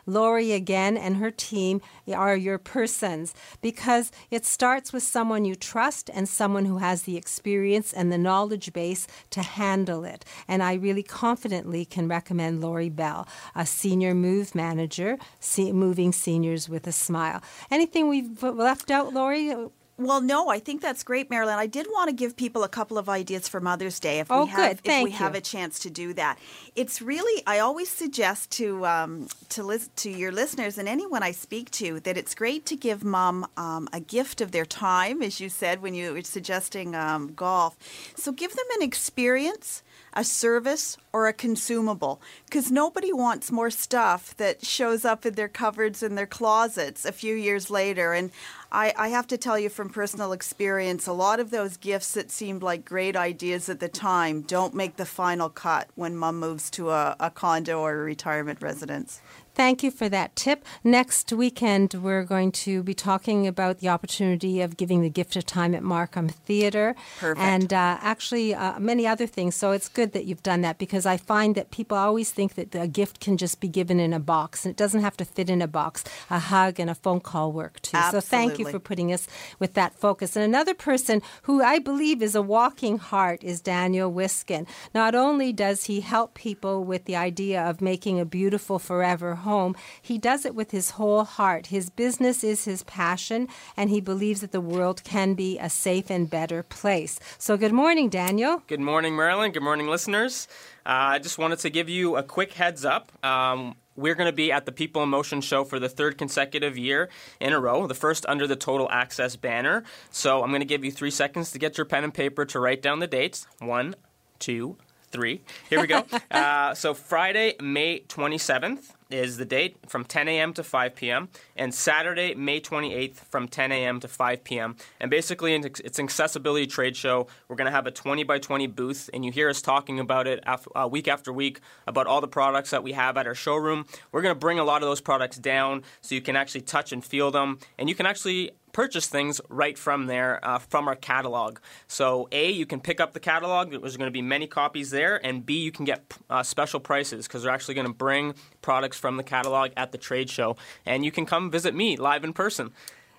Lori 0.06 0.52
again 0.52 0.98
and 0.98 1.18
her 1.18 1.32
team 1.32 1.82
are 2.14 2.36
your 2.36 2.58
persons 2.58 3.34
because 3.62 4.12
it 4.30 4.46
starts 4.46 4.92
with 4.92 5.04
someone 5.04 5.46
you 5.46 5.56
trust 5.56 6.10
and 6.14 6.28
someone 6.28 6.66
who 6.66 6.80
has 6.80 7.04
the 7.04 7.16
experience 7.16 7.94
and 7.94 8.12
the 8.12 8.18
knowledge 8.18 8.74
base 8.74 9.08
to 9.30 9.42
handle 9.42 10.04
it. 10.04 10.26
And 10.48 10.62
I 10.62 10.74
really 10.74 11.04
confidently 11.04 11.86
can 11.86 12.08
recommend 12.08 12.62
Lori 12.62 12.90
Bell, 12.90 13.28
a 13.56 13.66
senior 13.66 14.14
move 14.14 14.56
manager, 14.56 15.18
moving 15.58 16.12
seniors 16.12 16.68
with 16.68 16.86
a 16.88 16.92
smile. 16.92 17.42
Anything 17.72 18.10
we've 18.10 18.44
left 18.44 18.92
out, 18.92 19.14
Lori? 19.14 19.56
Well, 19.96 20.22
no, 20.22 20.50
I 20.50 20.58
think 20.58 20.82
that's 20.82 21.04
great, 21.04 21.30
Marilyn. 21.30 21.60
I 21.60 21.68
did 21.68 21.86
want 21.88 22.10
to 22.10 22.16
give 22.16 22.36
people 22.36 22.64
a 22.64 22.70
couple 22.70 22.98
of 22.98 23.10
ideas 23.10 23.48
for 23.48 23.60
Mother's 23.60 24.00
Day 24.00 24.20
if 24.20 24.32
oh, 24.32 24.46
we 24.46 24.50
have. 24.50 24.82
If 24.84 25.04
we 25.04 25.12
you. 25.12 25.18
have 25.18 25.36
a 25.36 25.42
chance 25.42 25.78
to 25.80 25.92
do 25.92 26.14
that. 26.14 26.40
It's 26.76 27.00
really 27.00 27.44
I 27.46 27.60
always 27.60 27.90
suggest 27.90 28.50
to 28.54 28.86
um, 28.88 29.28
to 29.50 29.62
listen 29.62 29.92
to 29.98 30.10
your 30.10 30.32
listeners 30.32 30.80
and 30.80 30.90
anyone 30.90 31.22
I 31.22 31.32
speak 31.32 31.70
to 31.72 32.00
that 32.02 32.18
it's 32.18 32.34
great 32.34 32.66
to 32.68 32.76
give 32.76 33.04
mom 33.04 33.46
um, 33.56 33.88
a 33.94 34.00
gift 34.00 34.42
of 34.42 34.52
their 34.52 34.66
time, 34.66 35.22
as 35.22 35.40
you 35.40 35.48
said 35.48 35.82
when 35.84 35.94
you 35.94 36.14
were 36.14 36.24
suggesting 36.24 36.96
um, 36.96 37.34
golf. 37.36 37.78
So 38.16 38.32
give 38.32 38.54
them 38.56 38.66
an 38.76 38.82
experience 38.82 39.84
a 40.14 40.24
service 40.24 40.98
or 41.12 41.28
a 41.28 41.34
consumable 41.34 42.22
because 42.46 42.72
nobody 42.72 43.12
wants 43.12 43.52
more 43.52 43.70
stuff 43.70 44.36
that 44.38 44.66
shows 44.66 45.06
up 45.06 45.26
in 45.26 45.34
their 45.34 45.48
cupboards 45.48 46.04
and 46.04 46.18
their 46.18 46.28
closets 46.28 47.06
a 47.06 47.12
few 47.12 47.36
years 47.36 47.70
later. 47.70 48.14
And 48.14 48.32
I, 48.72 48.94
I, 48.98 49.08
have 49.10 49.28
to 49.28 49.38
tell 49.38 49.58
you 49.58 49.70
from 49.70 49.90
personal 49.90 50.32
experience, 50.32 51.08
a 51.08 51.14
lot 51.14 51.40
of 51.40 51.52
those 51.52 51.78
gifts 51.78 52.14
that 52.14 52.32
seemed 52.32 52.64
like 52.64 52.86
great 52.86 53.16
ideas 53.16 53.70
at 53.70 53.80
the 53.80 53.90
time 53.90 54.42
don't 54.42 54.74
make 54.74 54.96
the 54.96 55.06
final 55.06 55.50
cut 55.50 55.90
when 55.96 56.16
mom 56.16 56.40
moves 56.40 56.70
to 56.72 56.90
a, 56.90 57.16
a 57.20 57.30
condo 57.30 57.82
or 57.82 57.94
a 57.94 58.04
retirement 58.04 58.62
residence. 58.62 59.22
Thank 59.56 59.84
you 59.84 59.92
for 59.92 60.10
that 60.10 60.36
tip. 60.36 60.66
Next 60.84 61.32
weekend, 61.32 61.94
we're 61.94 62.24
going 62.24 62.52
to 62.52 62.82
be 62.82 62.96
talking 62.96 63.46
about 63.46 63.80
the 63.80 63.90
opportunity 63.90 64.62
of 64.62 64.78
giving 64.78 65.02
the 65.02 65.10
gift 65.10 65.36
of 65.36 65.46
time 65.46 65.76
at 65.76 65.84
Markham 65.84 66.28
Theatre. 66.28 66.96
Perfect. 67.20 67.40
And 67.40 67.72
uh, 67.72 67.98
actually, 68.02 68.56
uh, 68.56 68.80
many 68.80 69.06
other 69.06 69.28
things. 69.28 69.56
So 69.56 69.72
it's 69.72 69.90
good 69.90 70.14
that 70.14 70.26
you've 70.26 70.42
done 70.42 70.62
that 70.62 70.80
because 70.80 71.06
I 71.06 71.18
find 71.18 71.54
that 71.54 71.70
people 71.70 71.98
always 71.98 72.32
think 72.32 72.56
that 72.56 72.74
a 72.74 72.88
gift 72.88 73.20
can 73.20 73.38
just 73.38 73.60
be 73.60 73.68
given 73.68 74.00
in 74.00 74.12
a 74.12 74.20
box, 74.20 74.66
and 74.66 74.72
it 74.72 74.78
doesn't 74.78 75.02
have 75.02 75.18
to 75.18 75.26
fit 75.26 75.50
in 75.50 75.62
a 75.62 75.68
box. 75.68 76.04
A 76.32 76.40
hug 76.40 76.80
and 76.80 76.90
a 76.90 76.96
phone 76.96 77.20
call 77.20 77.52
work 77.52 77.80
too. 77.82 77.96
Absolutely. 77.96 78.22
So 78.22 78.28
thank 78.28 78.60
you 78.60 78.68
for 78.68 78.80
putting 78.80 79.14
us 79.14 79.28
with 79.60 79.76
that 79.76 79.94
focus. 79.94 80.36
And 80.36 80.44
another 80.44 80.74
person 80.74 81.22
who 81.44 81.62
I 81.62 81.78
believe 81.78 82.24
is 82.24 82.34
a 82.34 82.42
walking 82.42 82.98
heart 82.98 83.44
is 83.44 83.62
Daniel 83.62 84.12
Wiskin. 84.12 84.66
Not 84.96 85.14
only 85.14 85.54
does 85.54 85.86
he 85.86 86.02
help 86.02 86.34
people 86.34 86.84
with 86.84 87.06
the 87.06 87.16
idea 87.16 87.62
of 87.64 87.82
making 87.82 88.20
a 88.20 88.26
beautiful 88.26 88.80
forever 88.80 89.36
home, 89.44 89.76
he 90.02 90.18
does 90.18 90.46
it 90.46 90.56
with 90.56 90.72
his 90.72 90.92
whole 90.92 91.24
heart. 91.24 91.68
His 91.68 91.90
business 91.90 92.44
is 92.44 92.66
his 92.66 92.84
passion, 92.84 93.48
and 93.78 93.90
he 93.90 94.02
believes 94.02 94.42
that 94.42 94.52
the 94.52 94.60
world 94.62 95.04
can 95.04 95.34
be 95.34 95.58
a 95.60 95.70
safe 95.70 96.10
and 96.10 96.30
better 96.30 96.64
place. 96.64 97.20
So, 97.38 97.56
good 97.56 97.74
morning, 97.74 98.10
Daniel. 98.10 98.64
Good 98.68 98.80
morning, 98.80 99.16
Marilyn. 99.16 99.52
Good 99.52 99.64
morning, 99.64 99.88
listeners. 99.88 100.48
Uh, 100.86 101.16
I 101.16 101.20
just 101.20 101.38
wanted 101.38 101.60
to 101.60 101.70
give 101.70 101.88
you 101.88 102.18
a 102.18 102.24
quick 102.24 102.54
heads 102.54 102.84
up. 102.84 103.12
Um, 103.24 103.76
we're 103.96 104.16
going 104.16 104.28
to 104.28 104.36
be 104.36 104.52
at 104.52 104.66
the 104.66 104.72
People 104.72 105.04
in 105.04 105.10
Motion 105.10 105.42
show 105.42 105.64
for 105.64 105.80
the 105.80 105.90
third 105.90 106.18
consecutive 106.18 106.78
year 106.78 107.10
in 107.40 107.54
a 107.54 107.60
row, 107.60 107.86
the 107.88 107.94
first 107.94 108.26
under 108.28 108.48
the 108.48 108.56
Total 108.56 108.90
Access 108.90 109.36
banner. 109.36 109.84
So 110.12 110.44
I'm 110.44 110.50
going 110.50 110.62
to 110.62 110.66
give 110.66 110.84
you 110.84 110.92
three 110.92 111.12
seconds 111.12 111.52
to 111.52 111.60
get 111.60 111.78
your 111.78 111.86
pen 111.86 112.04
and 112.04 112.14
paper 112.14 112.46
to 112.46 112.60
write 112.60 112.82
down 112.82 113.00
the 113.00 113.08
dates. 113.08 113.46
One, 113.60 113.96
two, 114.40 114.78
three. 115.12 115.42
Here 115.70 115.80
we 115.80 115.88
go. 115.88 116.04
uh, 116.32 116.74
so 116.74 116.94
Friday, 116.94 117.56
May 117.62 118.00
27th 118.02 118.92
is 119.14 119.38
the 119.38 119.46
date 119.46 119.78
from 119.88 120.04
10 120.04 120.28
a.m. 120.28 120.54
to 120.54 120.64
5 120.64 120.96
p.m. 120.96 121.30
and 121.56 121.74
Saturday, 121.74 122.34
May 122.34 122.60
28th 122.60 123.18
from 123.30 123.48
10 123.48 123.72
a.m. 123.72 124.00
to 124.00 124.08
5 124.08 124.44
p.m. 124.44 124.76
And 125.00 125.12
basically, 125.12 125.54
it's 125.54 126.00
an 126.00 126.06
accessibility 126.06 126.66
trade 126.66 126.98
show. 126.98 127.28
We're 127.48 127.56
going 127.56 127.68
to 127.68 127.72
have 127.72 127.86
a 127.86 127.92
20 127.92 128.24
by 128.24 128.40
20 128.40 128.68
booth, 128.68 129.10
and 129.14 129.24
you 129.24 129.32
hear 129.32 129.50
us 129.50 129.62
talking 129.62 130.00
about 130.00 130.28
it 130.28 130.44
uh, 130.48 130.88
week 130.90 131.08
after 131.08 131.32
week 131.32 131.60
about 131.86 132.08
all 132.08 132.22
the 132.22 132.28
products 132.28 132.72
that 132.72 132.84
we 132.84 132.94
have 132.94 133.16
at 133.18 133.28
our 133.28 133.36
showroom. 133.36 133.86
We're 134.12 134.24
going 134.24 134.36
to 134.36 134.40
bring 134.40 134.58
a 134.58 134.64
lot 134.64 134.82
of 134.82 134.90
those 134.90 135.02
products 135.02 135.38
down 135.38 135.84
so 136.02 136.16
you 136.16 136.22
can 136.22 136.36
actually 136.36 136.62
touch 136.62 136.92
and 136.92 137.06
feel 137.06 137.30
them, 137.30 137.60
and 137.78 137.88
you 137.88 137.96
can 137.96 138.08
actually 138.08 138.52
purchase 138.74 139.08
things 139.08 139.40
right 139.48 139.78
from 139.78 140.08
there 140.08 140.40
uh, 140.44 140.58
from 140.58 140.88
our 140.88 140.96
catalog. 140.96 141.60
So 141.88 142.28
A, 142.32 142.52
you 142.52 142.66
can 142.66 142.82
pick 142.82 143.00
up 143.00 143.14
the 143.14 143.20
catalog. 143.22 143.72
There's 143.72 143.98
going 143.98 144.08
to 144.08 144.12
be 144.12 144.22
many 144.22 144.48
copies 144.48 144.90
there, 144.90 145.26
and 145.26 145.46
B, 145.46 145.60
you 145.60 145.72
can 145.72 145.86
get 145.86 146.04
uh, 146.30 146.44
special 146.44 146.82
prices 146.82 147.28
because 147.28 147.44
they're 147.44 147.54
actually 147.54 147.76
going 147.76 147.88
to 147.88 147.94
bring 147.94 148.34
products 148.62 149.00
from 149.00 149.16
the 149.16 149.24
catalog 149.24 149.72
at 149.78 149.92
the 149.92 149.98
trade 149.98 150.30
show, 150.30 150.58
and 150.86 151.06
you 151.06 151.12
can 151.12 151.26
come 151.26 151.50
visit 151.50 151.74
me 151.74 151.96
live 151.96 152.26
in 152.26 152.34
person. 152.34 152.72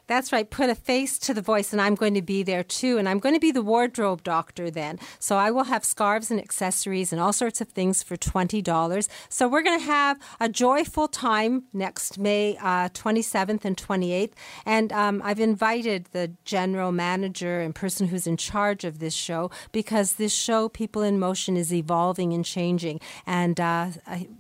That's 0.07 0.33
right. 0.33 0.49
Put 0.49 0.69
a 0.69 0.75
face 0.75 1.19
to 1.21 1.33
the 1.33 1.41
voice, 1.41 1.73
and 1.73 1.81
I'm 1.81 1.95
going 1.95 2.15
to 2.15 2.23
be 2.23 2.43
there 2.43 2.63
too. 2.63 2.99
And 2.99 3.09
I'm 3.09 3.19
going 3.19 3.35
to 3.35 3.41
be 3.41 3.51
the 3.51 3.63
wardrobe 3.63 4.23
doctor 4.23 4.71
then. 4.71 4.99
So 5.19 5.37
I 5.37 5.51
will 5.51 5.65
have 5.65 5.85
scarves 5.85 6.31
and 6.31 6.39
accessories 6.39 7.13
and 7.13 7.21
all 7.21 7.33
sorts 7.33 7.61
of 7.61 7.69
things 7.69 8.03
for 8.03 8.17
$20. 8.17 9.09
So 9.29 9.49
we're 9.49 9.63
going 9.63 9.79
to 9.79 9.87
have 9.87 10.19
a 10.41 10.49
joyful 10.49 11.09
time 11.09 11.65
next 11.73 12.19
May 12.19 12.57
uh, 12.61 12.91
27th 12.91 13.65
and 13.65 13.77
28th. 13.77 14.33
And 14.67 14.93
um, 14.93 15.23
I've 15.25 15.41
invited 15.41 16.09
the 16.13 16.33
general 16.45 16.93
manager 16.93 17.61
and 17.61 17.75
person 17.75 18.09
who's 18.09 18.27
in 18.27 18.37
charge 18.37 18.85
of 18.85 18.99
this 18.99 19.15
show 19.15 19.51
because 19.73 20.15
this 20.15 20.35
show, 20.35 20.69
People 20.69 21.03
in 21.03 21.19
Motion, 21.19 21.57
is 21.57 21.73
evolving 21.73 22.35
and 22.35 22.45
changing. 22.45 23.01
And 23.27 23.59
uh, 23.59 23.89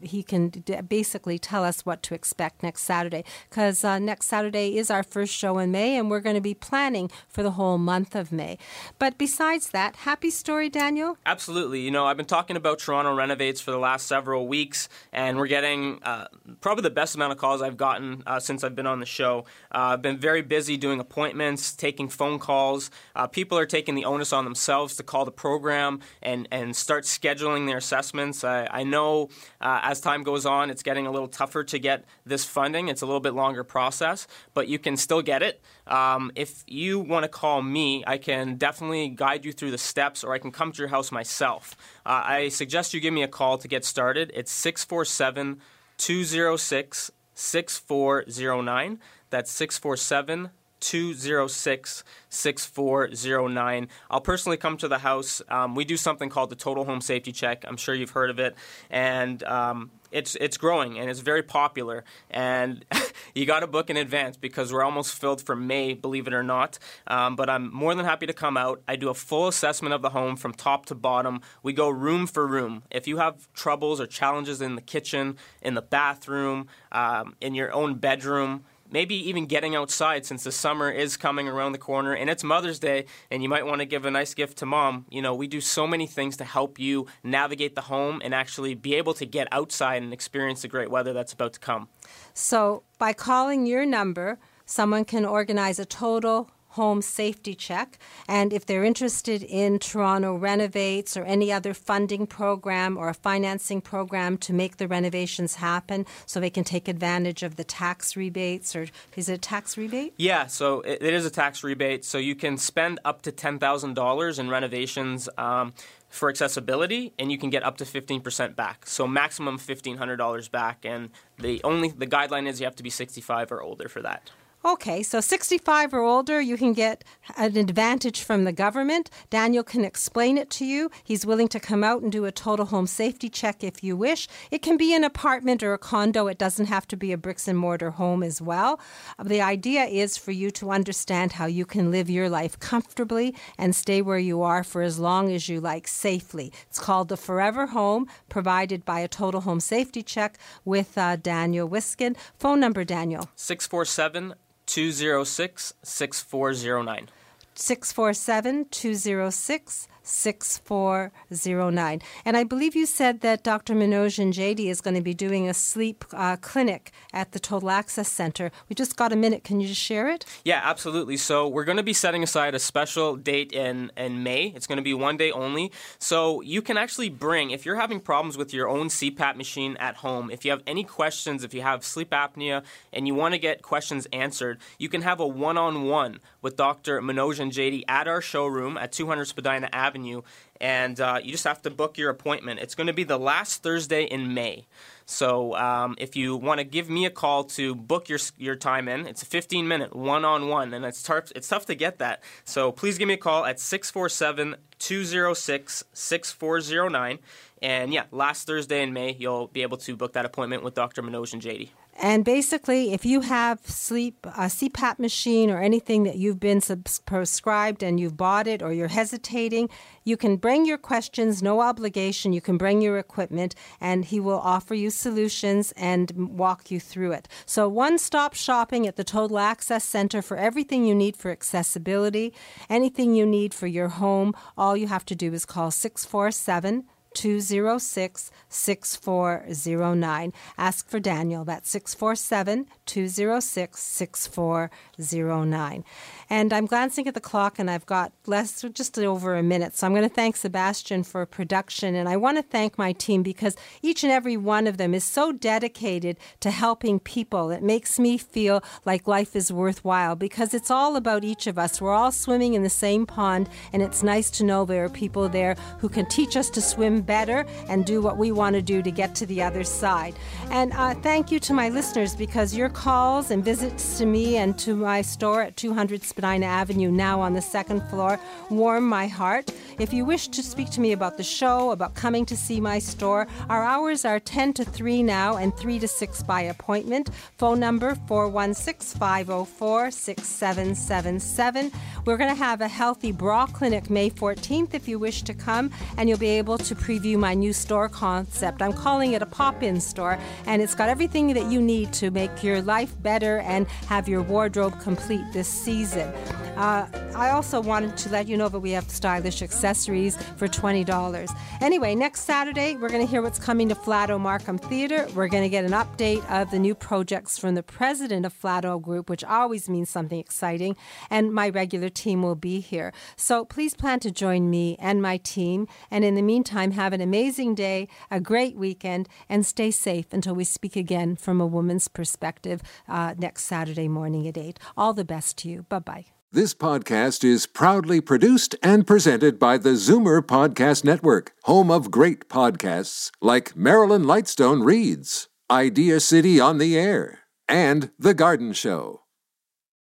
he 0.02 0.22
can 0.22 0.50
basically 0.88 1.38
tell 1.38 1.64
us 1.64 1.86
what 1.86 2.02
to 2.04 2.14
expect 2.14 2.62
next 2.62 2.82
Saturday 2.82 3.24
because 3.48 3.82
uh, 3.82 3.98
next 3.98 4.26
Saturday 4.26 4.76
is 4.76 4.90
our 4.90 5.02
first 5.02 5.32
show 5.32 5.53
in 5.58 5.72
May, 5.72 5.96
and 5.96 6.10
we're 6.10 6.20
going 6.20 6.36
to 6.36 6.40
be 6.40 6.54
planning 6.54 7.10
for 7.28 7.42
the 7.42 7.52
whole 7.52 7.78
month 7.78 8.14
of 8.14 8.32
May. 8.32 8.58
But 8.98 9.18
besides 9.18 9.70
that, 9.70 9.96
happy 9.96 10.30
story, 10.30 10.68
Daniel? 10.68 11.18
Absolutely. 11.26 11.80
You 11.80 11.90
know, 11.90 12.06
I've 12.06 12.16
been 12.16 12.26
talking 12.26 12.56
about 12.56 12.78
Toronto 12.78 13.14
Renovates 13.14 13.60
for 13.60 13.70
the 13.70 13.78
last 13.78 14.06
several 14.06 14.46
weeks, 14.48 14.88
and 15.12 15.36
we're 15.36 15.46
getting 15.46 16.02
uh, 16.02 16.28
probably 16.60 16.82
the 16.82 16.90
best 16.90 17.14
amount 17.14 17.32
of 17.32 17.38
calls 17.38 17.62
I've 17.62 17.76
gotten 17.76 18.22
uh, 18.26 18.40
since 18.40 18.64
I've 18.64 18.74
been 18.74 18.86
on 18.86 19.00
the 19.00 19.06
show. 19.06 19.44
Uh, 19.74 19.94
I've 19.94 20.02
been 20.02 20.18
very 20.18 20.42
busy 20.42 20.76
doing 20.76 21.00
appointments, 21.00 21.72
taking 21.72 22.08
phone 22.08 22.38
calls. 22.38 22.90
Uh, 23.14 23.26
people 23.26 23.58
are 23.58 23.66
taking 23.66 23.94
the 23.94 24.04
onus 24.04 24.32
on 24.32 24.44
themselves 24.44 24.96
to 24.96 25.02
call 25.02 25.24
the 25.24 25.32
program 25.32 26.00
and, 26.22 26.48
and 26.50 26.74
start 26.74 27.04
scheduling 27.04 27.66
their 27.66 27.78
assessments. 27.78 28.44
I, 28.44 28.68
I 28.70 28.84
know 28.84 29.28
uh, 29.60 29.80
as 29.82 30.00
time 30.00 30.22
goes 30.22 30.46
on, 30.46 30.70
it's 30.70 30.82
getting 30.82 31.06
a 31.06 31.10
little 31.10 31.28
tougher 31.28 31.64
to 31.64 31.78
get 31.78 32.04
this 32.24 32.44
funding. 32.44 32.88
It's 32.88 33.02
a 33.02 33.06
little 33.06 33.20
bit 33.20 33.34
longer 33.34 33.64
process, 33.64 34.26
but 34.54 34.68
you 34.68 34.78
can 34.78 34.96
still 34.96 35.22
get 35.22 35.42
it. 35.42 35.43
Um, 35.86 36.32
if 36.34 36.64
you 36.66 36.98
want 37.00 37.24
to 37.24 37.28
call 37.28 37.62
me, 37.62 38.04
I 38.06 38.18
can 38.18 38.56
definitely 38.56 39.08
guide 39.08 39.44
you 39.44 39.52
through 39.52 39.70
the 39.70 39.78
steps, 39.78 40.24
or 40.24 40.32
I 40.32 40.38
can 40.38 40.50
come 40.50 40.72
to 40.72 40.78
your 40.78 40.88
house 40.88 41.12
myself. 41.12 41.76
Uh, 42.06 42.22
I 42.24 42.48
suggest 42.48 42.94
you 42.94 43.00
give 43.00 43.14
me 43.14 43.22
a 43.22 43.28
call 43.28 43.58
to 43.58 43.68
get 43.68 43.84
started. 43.84 44.32
It's 44.34 44.52
647 44.52 45.60
206 45.98 47.10
6409. 47.34 49.00
That's 49.30 49.50
647 49.50 50.50
206 50.84 52.04
6409. 52.28 53.88
I'll 54.10 54.20
personally 54.20 54.56
come 54.56 54.76
to 54.76 54.88
the 54.88 54.98
house. 54.98 55.40
Um, 55.48 55.74
we 55.74 55.84
do 55.84 55.96
something 55.96 56.28
called 56.28 56.50
the 56.50 56.56
Total 56.56 56.84
Home 56.84 57.00
Safety 57.00 57.32
Check. 57.32 57.64
I'm 57.66 57.76
sure 57.76 57.94
you've 57.94 58.10
heard 58.10 58.30
of 58.30 58.38
it. 58.38 58.54
And 58.90 59.42
um, 59.44 59.90
it's 60.10 60.36
it's 60.40 60.56
growing 60.56 60.98
and 60.98 61.08
it's 61.08 61.20
very 61.20 61.42
popular. 61.42 62.04
And 62.30 62.84
you 63.34 63.46
got 63.46 63.60
to 63.60 63.66
book 63.66 63.88
in 63.88 63.96
advance 63.96 64.36
because 64.36 64.72
we're 64.72 64.84
almost 64.84 65.14
filled 65.14 65.42
for 65.42 65.56
May, 65.56 65.94
believe 65.94 66.26
it 66.26 66.34
or 66.34 66.42
not. 66.42 66.78
Um, 67.06 67.34
but 67.34 67.48
I'm 67.48 67.72
more 67.72 67.94
than 67.94 68.04
happy 68.04 68.26
to 68.26 68.32
come 68.32 68.56
out. 68.56 68.82
I 68.86 68.96
do 68.96 69.08
a 69.08 69.14
full 69.14 69.48
assessment 69.48 69.94
of 69.94 70.02
the 70.02 70.10
home 70.10 70.36
from 70.36 70.52
top 70.52 70.86
to 70.86 70.94
bottom. 70.94 71.40
We 71.62 71.72
go 71.72 71.88
room 71.88 72.26
for 72.26 72.46
room. 72.46 72.82
If 72.90 73.08
you 73.08 73.16
have 73.18 73.52
troubles 73.54 74.00
or 74.00 74.06
challenges 74.06 74.60
in 74.60 74.74
the 74.74 74.82
kitchen, 74.82 75.36
in 75.62 75.74
the 75.74 75.82
bathroom, 75.82 76.66
um, 76.92 77.36
in 77.40 77.54
your 77.54 77.72
own 77.72 77.94
bedroom, 77.94 78.64
maybe 78.90 79.14
even 79.28 79.46
getting 79.46 79.74
outside 79.74 80.24
since 80.26 80.44
the 80.44 80.52
summer 80.52 80.90
is 80.90 81.16
coming 81.16 81.48
around 81.48 81.72
the 81.72 81.78
corner 81.78 82.14
and 82.14 82.30
it's 82.30 82.44
Mother's 82.44 82.78
Day 82.78 83.06
and 83.30 83.42
you 83.42 83.48
might 83.48 83.66
want 83.66 83.80
to 83.80 83.86
give 83.86 84.04
a 84.04 84.10
nice 84.10 84.34
gift 84.34 84.58
to 84.58 84.66
mom. 84.66 85.06
You 85.10 85.22
know, 85.22 85.34
we 85.34 85.46
do 85.46 85.60
so 85.60 85.86
many 85.86 86.06
things 86.06 86.36
to 86.38 86.44
help 86.44 86.78
you 86.78 87.06
navigate 87.22 87.74
the 87.74 87.82
home 87.82 88.20
and 88.24 88.34
actually 88.34 88.74
be 88.74 88.94
able 88.94 89.14
to 89.14 89.26
get 89.26 89.48
outside 89.50 90.02
and 90.02 90.12
experience 90.12 90.62
the 90.62 90.68
great 90.68 90.90
weather 90.90 91.12
that's 91.12 91.32
about 91.32 91.54
to 91.54 91.60
come. 91.60 91.88
So, 92.32 92.82
by 92.98 93.12
calling 93.12 93.66
your 93.66 93.84
number, 93.84 94.38
someone 94.66 95.04
can 95.04 95.24
organize 95.24 95.78
a 95.78 95.84
total 95.84 96.50
home 96.74 97.00
safety 97.00 97.54
check. 97.54 97.98
And 98.28 98.52
if 98.52 98.66
they're 98.66 98.84
interested 98.84 99.44
in 99.44 99.78
Toronto 99.78 100.34
Renovates 100.34 101.16
or 101.16 101.22
any 101.24 101.52
other 101.52 101.72
funding 101.72 102.26
program 102.26 102.96
or 102.96 103.08
a 103.08 103.14
financing 103.14 103.80
program 103.80 104.36
to 104.38 104.52
make 104.52 104.78
the 104.78 104.88
renovations 104.88 105.56
happen 105.56 106.04
so 106.26 106.40
they 106.40 106.50
can 106.50 106.64
take 106.64 106.88
advantage 106.88 107.44
of 107.44 107.54
the 107.54 107.64
tax 107.64 108.16
rebates 108.16 108.74
or 108.74 108.86
is 109.14 109.28
it 109.28 109.34
a 109.34 109.38
tax 109.38 109.76
rebate? 109.76 110.14
Yeah, 110.16 110.46
so 110.46 110.80
it, 110.80 110.98
it 111.00 111.14
is 111.14 111.24
a 111.24 111.30
tax 111.30 111.62
rebate. 111.62 112.04
So 112.04 112.18
you 112.18 112.34
can 112.34 112.58
spend 112.58 112.98
up 113.04 113.22
to 113.22 113.32
$10,000 113.32 114.38
in 114.38 114.50
renovations. 114.50 115.28
Um, 115.38 115.74
for 116.14 116.28
accessibility, 116.28 117.12
and 117.18 117.32
you 117.32 117.36
can 117.36 117.50
get 117.50 117.64
up 117.64 117.76
to 117.76 117.84
15% 117.84 118.54
back. 118.54 118.86
So 118.86 119.04
maximum 119.04 119.58
$1,500 119.58 120.50
back, 120.52 120.84
and 120.84 121.10
the 121.38 121.60
only 121.64 121.88
the 121.88 122.06
guideline 122.06 122.46
is 122.46 122.60
you 122.60 122.66
have 122.66 122.76
to 122.76 122.84
be 122.84 122.90
65 122.90 123.50
or 123.50 123.60
older 123.60 123.88
for 123.88 124.00
that. 124.02 124.30
Okay, 124.66 125.02
so 125.02 125.20
65 125.20 125.92
or 125.92 126.00
older, 126.00 126.40
you 126.40 126.56
can 126.56 126.72
get 126.72 127.04
an 127.36 127.54
advantage 127.58 128.22
from 128.22 128.44
the 128.44 128.52
government. 128.52 129.10
Daniel 129.28 129.62
can 129.62 129.84
explain 129.84 130.38
it 130.38 130.48
to 130.52 130.64
you. 130.64 130.90
He's 131.04 131.26
willing 131.26 131.48
to 131.48 131.60
come 131.60 131.84
out 131.84 132.00
and 132.00 132.10
do 132.10 132.24
a 132.24 132.32
total 132.32 132.64
home 132.64 132.86
safety 132.86 133.28
check 133.28 133.62
if 133.62 133.84
you 133.84 133.94
wish. 133.94 134.26
It 134.50 134.62
can 134.62 134.78
be 134.78 134.94
an 134.94 135.04
apartment 135.04 135.62
or 135.62 135.74
a 135.74 135.78
condo, 135.78 136.28
it 136.28 136.38
doesn't 136.38 136.64
have 136.66 136.88
to 136.88 136.96
be 136.96 137.12
a 137.12 137.18
bricks 137.18 137.46
and 137.46 137.58
mortar 137.58 137.90
home 137.90 138.22
as 138.22 138.40
well. 138.40 138.80
The 139.22 139.42
idea 139.42 139.84
is 139.84 140.16
for 140.16 140.32
you 140.32 140.50
to 140.52 140.70
understand 140.70 141.32
how 141.32 141.44
you 141.44 141.66
can 141.66 141.90
live 141.90 142.08
your 142.08 142.30
life 142.30 142.58
comfortably 142.58 143.36
and 143.58 143.76
stay 143.76 144.00
where 144.00 144.18
you 144.18 144.40
are 144.40 144.64
for 144.64 144.80
as 144.80 144.98
long 144.98 145.30
as 145.30 145.46
you 145.46 145.60
like 145.60 145.86
safely. 145.86 146.50
It's 146.70 146.80
called 146.80 147.10
the 147.10 147.18
Forever 147.18 147.66
Home, 147.66 148.08
provided 148.30 148.86
by 148.86 149.00
a 149.00 149.08
total 149.08 149.42
home 149.42 149.60
safety 149.60 150.02
check 150.02 150.38
with 150.64 150.96
uh, 150.96 151.16
Daniel 151.16 151.68
Wiskin. 151.68 152.16
Phone 152.38 152.60
number, 152.60 152.82
Daniel? 152.82 153.28
647 153.36 154.32
206 154.66 155.74
6409. 155.82 157.08
647 157.54 158.64
206 158.70 159.88
6409. 160.04 162.02
And 162.24 162.36
I 162.36 162.44
believe 162.44 162.76
you 162.76 162.86
said 162.86 163.20
that 163.22 163.42
Dr. 163.42 163.74
Minojan 163.74 164.32
JD 164.32 164.66
is 164.66 164.80
going 164.80 164.94
to 164.94 165.02
be 165.02 165.14
doing 165.14 165.48
a 165.48 165.54
sleep 165.54 166.04
uh, 166.12 166.36
clinic 166.36 166.92
at 167.12 167.32
the 167.32 167.40
Total 167.40 167.70
Access 167.70 168.10
Center. 168.10 168.52
We 168.68 168.74
just 168.74 168.96
got 168.96 169.12
a 169.12 169.16
minute. 169.16 169.42
Can 169.44 169.60
you 169.60 169.66
just 169.66 169.80
share 169.80 170.08
it? 170.08 170.24
Yeah, 170.44 170.60
absolutely. 170.62 171.16
So 171.16 171.48
we're 171.48 171.64
going 171.64 171.78
to 171.78 171.82
be 171.82 171.92
setting 171.92 172.22
aside 172.22 172.54
a 172.54 172.58
special 172.58 173.16
date 173.16 173.52
in, 173.52 173.90
in 173.96 174.22
May. 174.22 174.52
It's 174.54 174.66
going 174.66 174.76
to 174.76 174.82
be 174.82 174.94
one 174.94 175.16
day 175.16 175.32
only. 175.32 175.72
So 175.98 176.40
you 176.42 176.62
can 176.62 176.76
actually 176.76 177.08
bring, 177.08 177.50
if 177.50 177.64
you're 177.64 177.76
having 177.76 178.00
problems 178.00 178.36
with 178.36 178.52
your 178.52 178.68
own 178.68 178.88
CPAP 178.88 179.36
machine 179.36 179.76
at 179.78 179.96
home, 179.96 180.30
if 180.30 180.44
you 180.44 180.50
have 180.50 180.62
any 180.66 180.84
questions, 180.84 181.44
if 181.44 181.54
you 181.54 181.62
have 181.62 181.84
sleep 181.84 182.10
apnea 182.10 182.62
and 182.92 183.06
you 183.06 183.14
want 183.14 183.34
to 183.34 183.38
get 183.38 183.62
questions 183.62 184.06
answered, 184.12 184.58
you 184.78 184.88
can 184.88 185.02
have 185.02 185.20
a 185.20 185.26
one 185.26 185.56
on 185.56 185.84
one 185.84 186.20
with 186.42 186.56
Dr. 186.56 187.00
Minojan 187.00 187.50
JD 187.50 187.84
at 187.88 188.06
our 188.06 188.20
showroom 188.20 188.76
at 188.76 188.92
200 188.92 189.24
Spadina 189.24 189.68
Avenue 189.72 189.93
Avenue, 189.94 190.22
and 190.60 191.00
uh, 191.00 191.20
you 191.22 191.30
just 191.30 191.44
have 191.44 191.62
to 191.62 191.70
book 191.70 191.96
your 191.96 192.10
appointment. 192.10 192.58
It's 192.58 192.74
going 192.74 192.88
to 192.88 192.92
be 192.92 193.04
the 193.04 193.18
last 193.18 193.62
Thursday 193.62 194.04
in 194.04 194.34
May. 194.34 194.66
So 195.06 195.54
um, 195.54 195.94
if 195.98 196.16
you 196.16 196.36
want 196.36 196.58
to 196.58 196.64
give 196.64 196.90
me 196.90 197.06
a 197.06 197.10
call 197.10 197.44
to 197.44 197.76
book 197.76 198.08
your 198.08 198.18
your 198.36 198.56
time 198.56 198.88
in, 198.88 199.06
it's 199.06 199.22
a 199.22 199.26
15 199.26 199.68
minute 199.68 199.94
one 199.94 200.24
on 200.24 200.48
one, 200.48 200.74
and 200.74 200.84
it's 200.84 201.02
tough 201.02 201.30
it's 201.36 201.46
tough 201.46 201.66
to 201.66 201.76
get 201.76 201.98
that. 201.98 202.22
So 202.44 202.72
please 202.72 202.98
give 202.98 203.06
me 203.06 203.14
a 203.14 203.18
call 203.18 203.44
at 203.44 203.60
647 203.60 204.56
206 204.78 205.84
6409. 205.92 207.18
And 207.62 207.94
yeah, 207.94 208.04
last 208.10 208.46
Thursday 208.46 208.82
in 208.82 208.92
May, 208.92 209.12
you'll 209.12 209.46
be 209.46 209.62
able 209.62 209.78
to 209.78 209.96
book 209.96 210.14
that 210.14 210.24
appointment 210.24 210.64
with 210.64 210.74
Dr. 210.74 211.02
Minojan 211.02 211.40
Jady. 211.40 211.70
And 211.96 212.24
basically, 212.24 212.92
if 212.92 213.04
you 213.04 213.20
have 213.20 213.60
sleep 213.66 214.26
a 214.26 214.46
CPAP 214.46 214.98
machine 214.98 215.50
or 215.50 215.60
anything 215.60 216.02
that 216.04 216.16
you've 216.16 216.40
been 216.40 216.60
prescribed 217.06 217.82
and 217.82 218.00
you've 218.00 218.16
bought 218.16 218.46
it 218.46 218.62
or 218.62 218.72
you're 218.72 218.88
hesitating, 218.88 219.70
you 220.02 220.16
can 220.16 220.36
bring 220.36 220.66
your 220.66 220.76
questions, 220.76 221.42
no 221.42 221.60
obligation. 221.60 222.32
You 222.32 222.40
can 222.40 222.58
bring 222.58 222.82
your 222.82 222.98
equipment, 222.98 223.54
and 223.80 224.04
he 224.04 224.18
will 224.18 224.40
offer 224.40 224.74
you 224.74 224.90
solutions 224.90 225.72
and 225.76 226.10
walk 226.36 226.70
you 226.70 226.80
through 226.80 227.12
it. 227.12 227.28
So, 227.46 227.68
one 227.68 227.98
stop 227.98 228.34
shopping 228.34 228.86
at 228.86 228.96
the 228.96 229.04
Total 229.04 229.38
Access 229.38 229.84
Center 229.84 230.20
for 230.20 230.36
everything 230.36 230.84
you 230.84 230.94
need 230.94 231.16
for 231.16 231.30
accessibility, 231.30 232.34
anything 232.68 233.14
you 233.14 233.24
need 233.24 233.54
for 233.54 233.66
your 233.66 233.88
home. 233.88 234.34
All 234.58 234.76
you 234.76 234.88
have 234.88 235.04
to 235.06 235.14
do 235.14 235.32
is 235.32 235.44
call 235.44 235.70
647 235.70 236.84
206 237.14 238.30
6409. 238.48 240.32
Ask 240.58 240.88
for 240.88 241.00
Daniel. 241.00 241.44
That's 241.44 241.70
647 241.70 242.66
206 242.86 243.80
6409. 243.80 245.84
And 246.30 246.52
I'm 246.52 246.66
glancing 246.66 247.08
at 247.08 247.14
the 247.14 247.20
clock 247.20 247.58
and 247.58 247.70
I've 247.70 247.86
got 247.86 248.12
less, 248.26 248.64
just 248.72 248.98
over 248.98 249.36
a 249.36 249.42
minute. 249.42 249.76
So 249.76 249.86
I'm 249.86 249.94
going 249.94 250.08
to 250.08 250.14
thank 250.14 250.36
Sebastian 250.36 251.04
for 251.04 251.24
production. 251.26 251.94
And 251.94 252.08
I 252.08 252.16
want 252.16 252.38
to 252.38 252.42
thank 252.42 252.78
my 252.78 252.92
team 252.92 253.22
because 253.22 253.56
each 253.82 254.04
and 254.04 254.12
every 254.12 254.36
one 254.36 254.66
of 254.66 254.76
them 254.76 254.94
is 254.94 255.04
so 255.04 255.32
dedicated 255.32 256.16
to 256.40 256.50
helping 256.50 257.00
people. 257.00 257.50
It 257.50 257.62
makes 257.62 257.98
me 257.98 258.18
feel 258.18 258.62
like 258.84 259.06
life 259.06 259.36
is 259.36 259.52
worthwhile 259.52 260.16
because 260.16 260.54
it's 260.54 260.70
all 260.70 260.96
about 260.96 261.24
each 261.24 261.46
of 261.46 261.58
us. 261.58 261.80
We're 261.80 261.92
all 261.92 262.12
swimming 262.12 262.54
in 262.54 262.62
the 262.62 262.70
same 262.70 263.06
pond, 263.06 263.48
and 263.72 263.82
it's 263.82 264.02
nice 264.02 264.30
to 264.32 264.44
know 264.44 264.64
there 264.64 264.84
are 264.84 264.88
people 264.88 265.28
there 265.28 265.56
who 265.78 265.88
can 265.88 266.06
teach 266.06 266.36
us 266.36 266.50
to 266.50 266.60
swim 266.60 267.02
better 267.04 267.46
and 267.68 267.84
do 267.84 268.00
what 268.00 268.18
we 268.18 268.32
want 268.32 268.54
to 268.54 268.62
do 268.62 268.82
to 268.82 268.90
get 268.90 269.14
to 269.16 269.26
the 269.26 269.42
other 269.42 269.64
side. 269.64 270.14
And 270.50 270.72
uh, 270.72 270.94
thank 270.94 271.30
you 271.30 271.38
to 271.40 271.54
my 271.54 271.68
listeners 271.68 272.14
because 272.14 272.54
your 272.54 272.68
calls 272.68 273.30
and 273.30 273.44
visits 273.44 273.98
to 273.98 274.06
me 274.06 274.36
and 274.36 274.58
to 274.60 274.74
my 274.74 275.02
store 275.02 275.42
at 275.42 275.56
200 275.56 276.02
Spadina 276.02 276.46
Avenue, 276.46 276.90
now 276.90 277.20
on 277.20 277.34
the 277.34 277.42
second 277.42 277.82
floor, 277.88 278.18
warm 278.50 278.88
my 278.88 279.06
heart. 279.06 279.52
If 279.78 279.92
you 279.92 280.04
wish 280.04 280.28
to 280.28 280.42
speak 280.42 280.70
to 280.70 280.80
me 280.80 280.92
about 280.92 281.16
the 281.16 281.22
show, 281.22 281.70
about 281.72 281.94
coming 281.94 282.24
to 282.26 282.36
see 282.36 282.60
my 282.60 282.78
store, 282.78 283.26
our 283.48 283.64
hours 283.64 284.04
are 284.04 284.20
10 284.20 284.52
to 284.54 284.64
3 284.64 285.02
now 285.02 285.36
and 285.36 285.56
3 285.56 285.78
to 285.80 285.88
6 285.88 286.22
by 286.22 286.42
appointment. 286.42 287.10
Phone 287.38 287.60
number 287.60 287.94
416 288.06 288.98
504 288.98 289.90
6777. 289.90 291.72
We're 292.04 292.16
going 292.16 292.30
to 292.30 292.36
have 292.36 292.60
a 292.60 292.68
healthy 292.68 293.12
bra 293.12 293.46
clinic 293.46 293.90
May 293.90 294.10
14th 294.10 294.74
if 294.74 294.86
you 294.86 294.98
wish 294.98 295.22
to 295.22 295.34
come, 295.34 295.70
and 295.96 296.08
you'll 296.08 296.18
be 296.18 296.28
able 296.28 296.58
to 296.58 296.74
preview 296.94 297.18
my 297.18 297.34
new 297.34 297.52
store 297.52 297.88
concept. 297.88 298.62
I'm 298.62 298.72
calling 298.72 299.12
it 299.12 299.22
a 299.22 299.26
pop 299.26 299.62
in 299.62 299.80
store, 299.80 300.18
and 300.46 300.62
it's 300.62 300.74
got 300.74 300.88
everything 300.88 301.32
that 301.34 301.50
you 301.50 301.60
need 301.60 301.92
to 301.94 302.10
make 302.10 302.42
your 302.42 302.62
life 302.62 302.94
better 303.02 303.40
and 303.40 303.66
have 303.88 304.08
your 304.08 304.22
wardrobe 304.22 304.80
complete 304.80 305.24
this 305.32 305.48
season. 305.48 306.12
Uh, 306.56 306.86
I 307.16 307.30
also 307.30 307.60
wanted 307.60 307.96
to 307.96 308.10
let 308.10 308.28
you 308.28 308.36
know 308.36 308.48
that 308.48 308.60
we 308.60 308.70
have 308.72 308.88
stylish 308.88 309.42
accessories 309.42 310.16
for 310.36 310.46
$20. 310.46 311.36
Anyway, 311.60 311.96
next 311.96 312.20
Saturday, 312.20 312.76
we're 312.76 312.88
going 312.88 313.04
to 313.04 313.10
hear 313.10 313.22
what's 313.22 313.40
coming 313.40 313.68
to 313.70 313.74
Flato 313.74 314.20
Markham 314.20 314.58
Theatre. 314.58 315.08
We're 315.14 315.28
going 315.28 315.42
to 315.42 315.48
get 315.48 315.64
an 315.64 315.72
update 315.72 316.24
of 316.30 316.52
the 316.52 316.60
new 316.60 316.76
projects 316.76 317.38
from 317.38 317.56
the 317.56 317.62
president 317.64 318.24
of 318.24 318.32
Flato 318.32 318.80
Group, 318.80 319.10
which 319.10 319.24
always 319.24 319.68
means 319.68 319.90
something 319.90 320.18
exciting, 320.18 320.76
and 321.10 321.32
my 321.34 321.48
regular 321.48 321.88
team 321.88 322.22
will 322.22 322.36
be 322.36 322.60
here. 322.60 322.92
So 323.16 323.44
please 323.44 323.74
plan 323.74 323.98
to 324.00 324.12
join 324.12 324.48
me 324.48 324.76
and 324.78 325.02
my 325.02 325.16
team. 325.16 325.66
And 325.90 326.04
in 326.04 326.14
the 326.14 326.22
meantime, 326.22 326.72
have 326.84 326.92
an 326.92 327.00
amazing 327.00 327.54
day, 327.54 327.88
a 328.10 328.20
great 328.20 328.56
weekend, 328.56 329.08
and 329.28 329.44
stay 329.44 329.70
safe 329.70 330.12
until 330.12 330.34
we 330.34 330.44
speak 330.44 330.76
again 330.76 331.16
from 331.16 331.40
a 331.40 331.46
woman's 331.46 331.88
perspective 331.88 332.62
uh, 332.88 333.14
next 333.18 333.44
Saturday 333.44 333.88
morning 333.88 334.28
at 334.28 334.38
8. 334.38 334.58
All 334.76 334.92
the 334.92 335.04
best 335.04 335.38
to 335.38 335.48
you. 335.48 335.66
Bye 335.68 335.78
bye. 335.80 336.04
This 336.30 336.52
podcast 336.52 337.22
is 337.22 337.46
proudly 337.46 338.00
produced 338.00 338.56
and 338.60 338.86
presented 338.86 339.38
by 339.38 339.56
the 339.56 339.74
Zoomer 339.74 340.20
Podcast 340.20 340.84
Network, 340.84 341.32
home 341.44 341.70
of 341.70 341.92
great 341.92 342.28
podcasts 342.28 343.12
like 343.20 343.56
Marilyn 343.56 344.02
Lightstone 344.02 344.64
Reads, 344.64 345.28
Idea 345.48 346.00
City 346.00 346.40
on 346.40 346.58
the 346.58 346.76
Air, 346.76 347.20
and 347.48 347.92
The 348.00 348.14
Garden 348.14 348.52
Show. 348.52 349.03